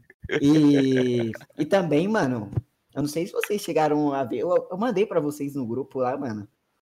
[0.42, 2.50] E, e também, mano,
[2.96, 6.00] eu não sei se vocês chegaram a ver, eu, eu mandei pra vocês no grupo
[6.00, 6.48] lá, mano,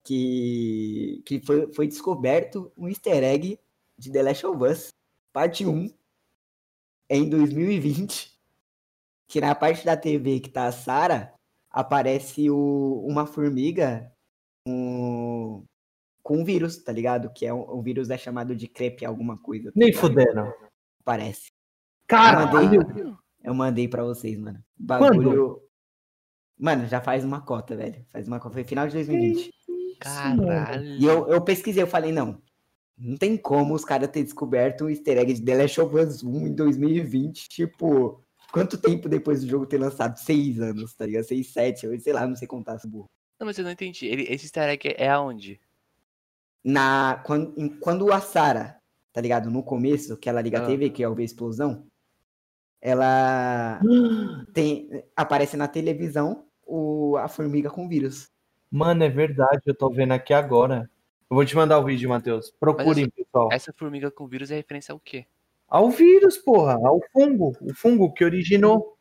[0.04, 3.58] que, que foi, foi descoberto um easter egg
[3.98, 4.88] de The Last of Us,
[5.32, 5.90] parte 1,
[7.10, 8.38] em 2020,
[9.26, 11.34] que na parte da TV que tá a Sarah,
[11.70, 14.10] aparece o, uma formiga
[14.66, 15.64] um,
[16.22, 17.30] com um vírus, tá ligado?
[17.32, 19.70] Que é um, um vírus é chamado de crepe alguma coisa.
[19.70, 20.52] tá Nem fudendo.
[21.04, 21.50] Parece.
[22.06, 23.18] Caralho!
[23.42, 24.62] Eu mandei pra vocês, mano.
[24.76, 25.62] Bagulho.
[26.58, 28.04] Mano, já faz uma cota, velho.
[28.08, 28.54] Faz uma cota.
[28.54, 29.50] Foi final de 2020.
[30.00, 30.84] Caralho.
[30.84, 32.42] E eu, eu pesquisei, eu falei, não.
[32.98, 36.22] Não tem como os caras terem descoberto um easter egg de The Last of Us
[36.24, 38.20] 1 em 2020, tipo,
[38.52, 40.18] quanto tempo depois do jogo ter lançado?
[40.18, 41.24] Seis anos, tá ligado?
[41.24, 43.06] Seis, sete, eu sei lá, não sei contar esse burro.
[43.38, 44.06] Não, mas eu não entendi.
[44.06, 45.60] Ele, esse easter egg é aonde?
[46.64, 48.80] Na, quando, em- quando a Sarah,
[49.12, 49.48] tá ligado?
[49.48, 50.66] No começo, que ela liga a Ah.
[50.66, 51.86] TV, que é o a explosão,
[52.80, 53.80] ela
[54.52, 58.28] tem, aparece na televisão o, a formiga com vírus.
[58.70, 60.90] Mano, é verdade, eu tô vendo aqui agora.
[61.30, 62.50] Eu vou te mandar o vídeo, Matheus.
[62.58, 63.48] Procurem, pessoal.
[63.52, 65.26] Essa formiga com vírus é referência ao quê?
[65.68, 67.54] Ao vírus, porra, ao fungo.
[67.60, 68.96] O fungo que originou.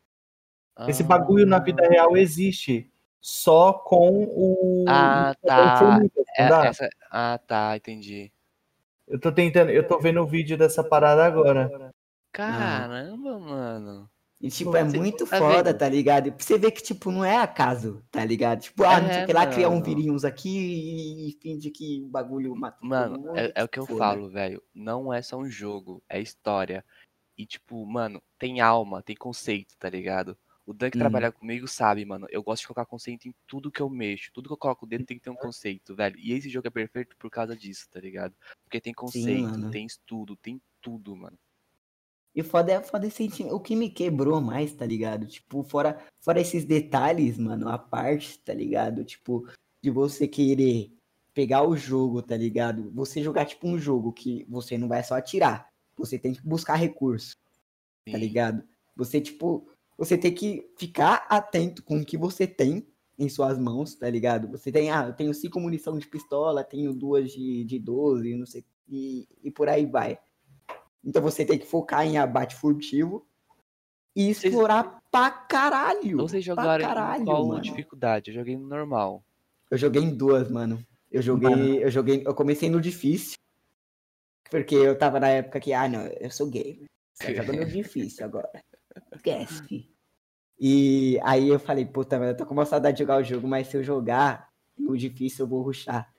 [0.86, 2.92] Esse bagulho na vida Ah, real existe.
[3.20, 4.84] Só com o.
[4.86, 5.76] Ah, tá.
[5.78, 8.30] formigas, não é- essa- Ah, tá, entendi.
[9.08, 11.92] Eu tô tentando, eu tô vendo o vídeo dessa parada agora.
[12.30, 14.08] Caramba, mano.
[14.40, 15.74] E, tipo, é muito tá foda, vendo?
[15.74, 16.28] tá ligado?
[16.28, 18.60] E você ver que, tipo, não é acaso, tá ligado?
[18.62, 22.02] Tipo, ah, não sei É, o que lá, criar um virinhos aqui e, finge que
[22.04, 23.86] o bagulho matou todo Mano, é, é o que eu foda.
[23.86, 24.62] falo, velho.
[24.74, 26.84] Não é só um jogo, é história.
[27.36, 30.38] E, tipo, mano, tem alma, tem conceito, tá ligado?
[30.66, 30.98] O Dan que Uhum.
[30.98, 32.26] trabalha comigo sabe, mano.
[32.30, 34.32] Eu gosto de colocar conceito em tudo que eu mexo.
[34.32, 36.18] Tudo que eu coloco dentro tem que ter um conceito, velho.
[36.18, 38.36] E esse jogo é perfeito por causa disso, tá ligado?
[38.64, 39.70] Porque tem conceito, mano.
[39.70, 41.38] tem estudo, tem tudo, mano.
[42.38, 43.52] E foda é foda esse sentimento.
[43.52, 45.26] O que me quebrou mais, tá ligado?
[45.26, 49.04] Tipo, fora, fora esses detalhes, mano, a parte, tá ligado?
[49.04, 49.44] Tipo,
[49.82, 50.92] de você querer
[51.34, 52.92] pegar o jogo, tá ligado?
[52.92, 55.68] Você jogar, tipo, um jogo que você não vai só atirar.
[55.96, 57.36] Você tem que buscar recurso,
[58.06, 58.18] tá Sim.
[58.18, 58.62] ligado?
[58.94, 62.86] Você, tipo, você tem que ficar atento com o que você tem
[63.18, 64.46] em suas mãos, tá ligado?
[64.52, 68.46] Você tem, ah, eu tenho cinco munição de pistola, tenho duas de, de 12, não
[68.46, 70.20] sei, e, e por aí vai.
[71.04, 73.26] Então você tem que focar em abate furtivo
[74.14, 76.16] e Vocês- explorar pra caralho.
[76.18, 77.60] Vocês pra jogaram caralho, em qual mano.
[77.60, 78.30] dificuldade?
[78.30, 79.22] Eu joguei no normal.
[79.70, 80.84] Eu joguei em duas, mano.
[81.10, 83.36] Eu joguei, eu joguei, eu comecei no difícil.
[84.50, 86.84] Porque eu tava na época que, ah, não, eu sou gamer.
[87.14, 88.48] Só jogo no difícil agora.
[89.14, 89.88] Esquece.
[90.60, 93.46] E aí eu falei, puta, mano, eu tô com uma saudade de jogar o jogo,
[93.46, 96.12] mas se eu jogar no difícil eu vou ruxar.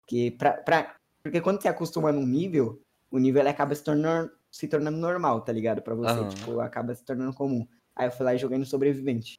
[0.00, 2.80] Porque, pra, pra, porque quando você acostuma num nível,
[3.14, 5.82] o nível ele acaba se tornando, se tornando normal, tá ligado?
[5.82, 6.28] Pra você, Aham.
[6.28, 7.66] tipo, acaba se tornando comum.
[7.96, 9.34] Aí eu fui lá e joguei no sobrevivente.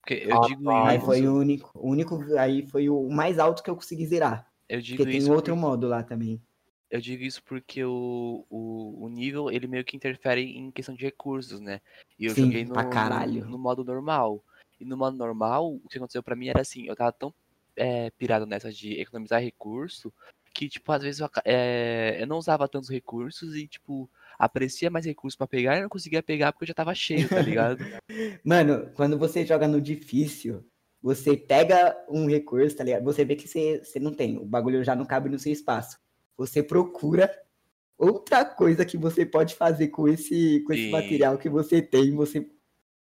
[0.00, 0.88] Porque eu Ah, digo tá.
[0.88, 1.06] Aí isso.
[1.06, 4.50] foi o único, o único, aí foi o mais alto que eu consegui zerar.
[4.68, 6.42] Eu digo Porque tem isso outro por- modo lá também.
[6.88, 11.04] Eu digo isso porque o, o, o nível, ele meio que interfere em questão de
[11.04, 11.80] recursos, né?
[12.18, 14.42] E eu Sim, joguei no, no, no modo normal.
[14.78, 17.34] E no modo normal, o que aconteceu pra mim era assim, eu tava tão
[17.74, 20.12] é, pirado nessa de economizar recurso,
[20.56, 25.04] que, tipo, às vezes eu, é, eu não usava tantos recursos e, tipo, aparecia mais
[25.04, 27.84] recursos pra pegar e não conseguia pegar porque eu já tava cheio, tá ligado?
[28.42, 30.64] Mano, quando você joga no difícil,
[31.02, 33.04] você pega um recurso, tá ligado?
[33.04, 35.98] Você vê que você, você não tem, o bagulho já não cabe no seu espaço.
[36.38, 37.30] Você procura
[37.98, 42.14] outra coisa que você pode fazer com esse, com esse material que você tem.
[42.14, 42.50] Você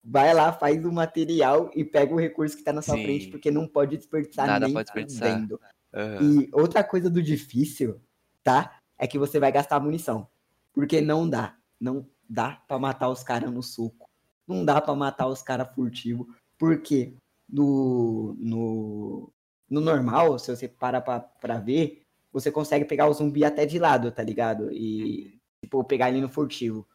[0.04, 3.04] vai lá, faz o material e pega o recurso que tá na sua Sim.
[3.04, 5.32] frente, porque não pode desperdiçar Nada nem pode desperdiçar.
[5.32, 5.60] fudendo.
[5.94, 6.42] Aham.
[6.42, 8.00] E outra coisa do difícil,
[8.42, 8.80] tá?
[8.98, 10.28] É que você vai gastar munição.
[10.72, 11.56] Porque não dá.
[11.80, 14.08] Não dá pra matar os caras no soco.
[14.46, 16.28] Não dá pra matar os caras furtivo.
[16.58, 17.14] Porque
[17.48, 19.32] no, no,
[19.70, 22.02] no normal, se você para pra, pra ver,
[22.32, 24.70] você consegue pegar o zumbi até de lado, tá ligado?
[24.72, 26.86] E, tipo, pegar ele no furtivo.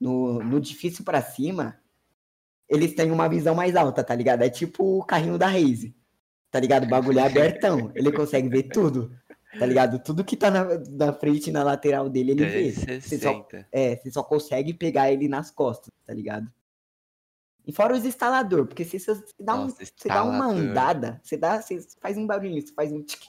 [0.00, 1.80] No, no difícil pra cima,
[2.68, 4.42] eles têm uma visão mais alta, tá ligado?
[4.42, 5.96] É tipo o carrinho da Raze.
[6.50, 6.84] Tá ligado?
[6.84, 7.92] O bagulho é abertão.
[7.94, 9.12] Ele consegue ver tudo.
[9.58, 9.98] Tá ligado?
[9.98, 12.72] Tudo que tá na, na frente e na lateral dele, ele vê.
[12.72, 13.68] Você só, 360.
[13.72, 16.50] é, você só consegue pegar ele nas costas, tá ligado?
[17.66, 21.36] E fora os instalador, porque se você dá, um, Nossa, você dá uma andada, você,
[21.36, 23.20] dá, você faz um barulhinho, você faz um tic.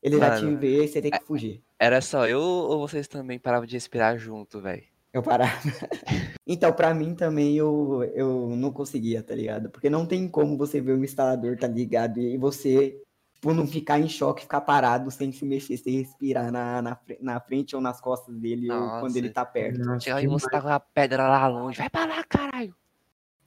[0.00, 1.64] Ele já te Mano, vê e você tem que fugir.
[1.76, 4.84] Era só eu ou vocês também paravam de respirar junto, velho?
[5.16, 5.50] Eu parava.
[6.46, 9.70] então, pra mim também, eu, eu não conseguia, tá ligado?
[9.70, 12.20] Porque não tem como você ver um instalador, tá ligado?
[12.20, 13.00] E você,
[13.32, 17.40] tipo, não ficar em choque, ficar parado, sem se mexer, sem respirar na, na, na
[17.40, 19.78] frente ou nas costas dele, ou quando ele tá perto.
[19.78, 21.78] Nossa, Chega aí, você tá com a pedra lá longe.
[21.78, 22.74] Vai pra lá, caralho.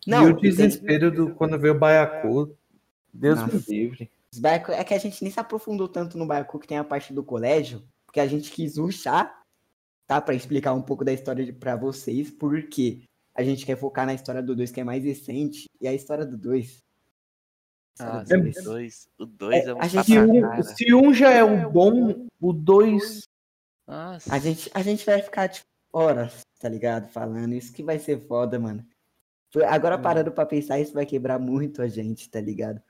[0.07, 2.57] Não, e o e tem- desespero do quando veio o Baiacu.
[3.13, 4.11] Deus me livre.
[4.39, 7.13] Baiacu- É que a gente nem se aprofundou tanto no Baiacu, que tem a parte
[7.13, 9.38] do colégio, porque a gente quis ruxar,
[10.09, 10.19] tá?
[10.19, 13.03] Pra explicar um pouco da história de, pra vocês, porque
[13.35, 16.25] a gente quer focar na história do 2, que é mais recente, e a história
[16.25, 16.79] do 2.
[17.99, 19.07] Ah, do dois- 2.
[19.19, 21.69] O 2 é, É, um a gente- Se tapa um, se um já é o
[21.69, 23.21] bom, o dois.
[23.87, 24.33] Nossa.
[24.33, 27.07] A gente, a gente vai ficar, tipo, horas, tá ligado?
[27.09, 27.53] Falando.
[27.53, 28.83] Isso que vai ser foda, mano.
[29.67, 30.01] Agora, Hum.
[30.01, 32.81] parando pra pensar, isso vai quebrar muito a gente, tá ligado?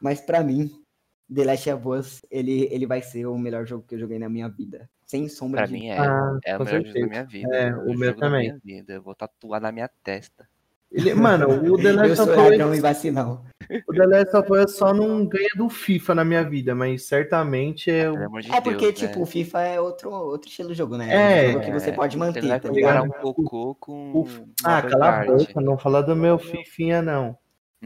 [0.00, 0.83] Mas pra mim,
[1.32, 4.28] The Last of Us, ele, ele vai ser o melhor jogo que eu joguei na
[4.28, 4.88] minha vida.
[5.06, 5.98] Sem sombra Pra de mim é.
[5.98, 7.06] Ah, é o melhor jogo da certeza.
[7.06, 7.54] minha vida.
[7.54, 8.48] É, melhor o meu jogo da também.
[8.48, 8.92] minha vida.
[8.94, 10.48] Eu vou tatuar na minha testa.
[10.90, 13.44] Ele, mano, o The Last of Us, vacilão.
[13.88, 17.90] o The Last of Us só não ganha do FIFA na minha vida, mas certamente
[17.90, 19.22] é o Pelo amor de É porque, Deus, tipo, né?
[19.22, 21.10] o FIFA é outro, outro estilo de jogo, né?
[21.12, 23.04] É, um jogo que você pode Você manter, tá ligado?
[23.06, 24.12] um cocô com.
[24.20, 27.36] O- Ah, cala a boca, não fala do meu Fifinha, não.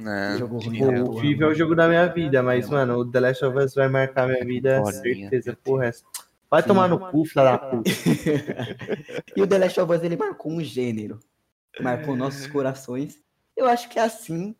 [0.02, 1.02] Não, Jogo ruim, tipo, né?
[1.02, 2.78] O FIFA é o jogo da minha vida, mas, Não.
[2.78, 6.08] mano, o The Last of Us vai marcar minha vida, Bolinha, certeza, meu por resto.
[6.50, 6.68] Vai Sim.
[6.68, 7.90] tomar no cu, filha da puta.
[9.36, 11.20] e o The Last of Us, ele marcou um gênero.
[11.80, 13.22] Marcou nossos corações.
[13.56, 14.54] Eu acho que é assim,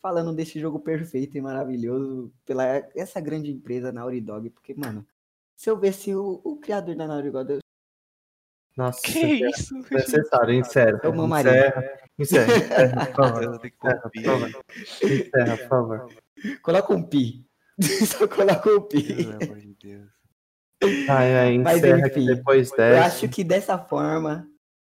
[0.00, 5.06] falando desse jogo perfeito e maravilhoso, pela essa grande empresa Naughty Dog, porque, mano,
[5.56, 7.58] se eu visse o, o criador da Naughty Dog,
[8.76, 9.74] Nossa, Que isso?
[9.90, 11.00] necessário, encerra.
[11.04, 11.52] Eu mamaria.
[12.18, 13.42] Encerra, encerra, encerra, por favor.
[13.42, 16.08] Eu Encerra, por favor.
[16.44, 17.46] Encerra, coloca um pi.
[18.06, 19.02] Só coloca um pi.
[19.14, 20.10] Pelo amor de Deus.
[21.08, 23.06] Ai, ai, Mas, encerra que enfim, depois Eu dessa.
[23.06, 24.46] acho que dessa forma,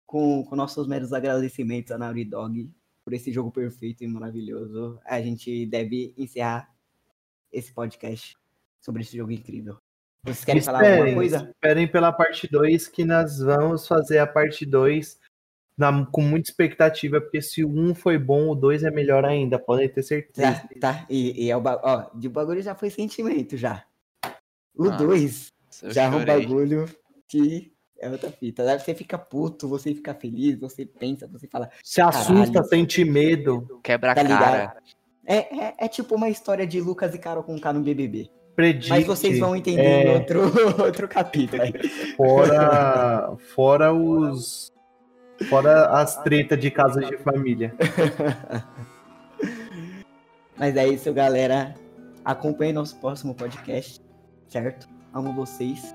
[0.06, 2.70] com, com nossos meros agradecimentos a Naughty Dog
[3.04, 6.72] por esse jogo perfeito e maravilhoso, a gente deve encerrar
[7.52, 8.36] esse podcast
[8.80, 9.76] sobre esse jogo incrível.
[10.24, 11.50] Vocês querem falar alguma Esperem, coisa?
[11.50, 15.18] esperem pela parte 2, que nós vamos fazer a parte 2
[16.12, 19.58] com muita expectativa, porque se o 1 um foi bom, o 2 é melhor ainda,
[19.58, 20.52] podem ter certeza.
[20.52, 21.06] Tá, tá.
[21.10, 23.84] E, e é o ba- ó, de bagulho já foi sentimento já.
[24.76, 25.48] O Ah, 2
[25.82, 26.86] Eu já é um bagulho
[27.26, 28.78] que é outra fita.
[28.78, 31.68] Você fica puto, você fica feliz, você pensa, você fala.
[31.82, 34.76] Se assusta, sente medo, Quebra a Tá cara.
[35.24, 38.30] É, é, é tipo uma história de Lucas e Carol com K no BBB.
[38.54, 38.90] Predite.
[38.90, 40.04] Mas vocês vão entender é.
[40.04, 40.40] em outro,
[40.82, 41.62] outro capítulo.
[41.62, 41.72] aí.
[42.16, 44.72] Fora, fora os.
[45.48, 47.74] Fora as tretas de casas de família.
[50.56, 51.74] Mas é isso, galera.
[52.24, 54.00] Acompanhe nosso próximo podcast,
[54.46, 54.88] certo?
[55.12, 55.92] Amo vocês.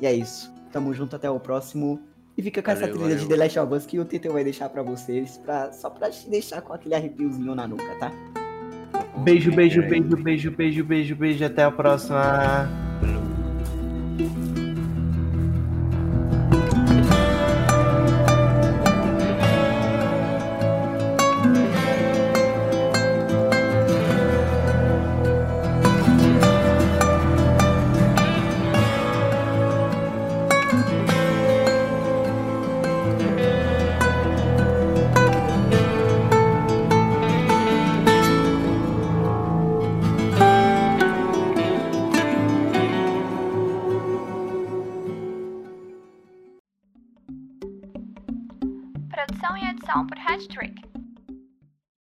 [0.00, 0.50] E é isso.
[0.72, 2.00] Tamo junto até o próximo.
[2.36, 3.36] E fica com essa Valeu, trilha de valeu.
[3.36, 6.28] The Last of Us que o TT vai deixar pra vocês, pra, só pra te
[6.28, 8.10] deixar com aquele arrepiozinho na nuca, tá?
[9.16, 11.44] Beijo, beijo, beijo, beijo, beijo, beijo, beijo.
[11.44, 12.68] Até a próxima.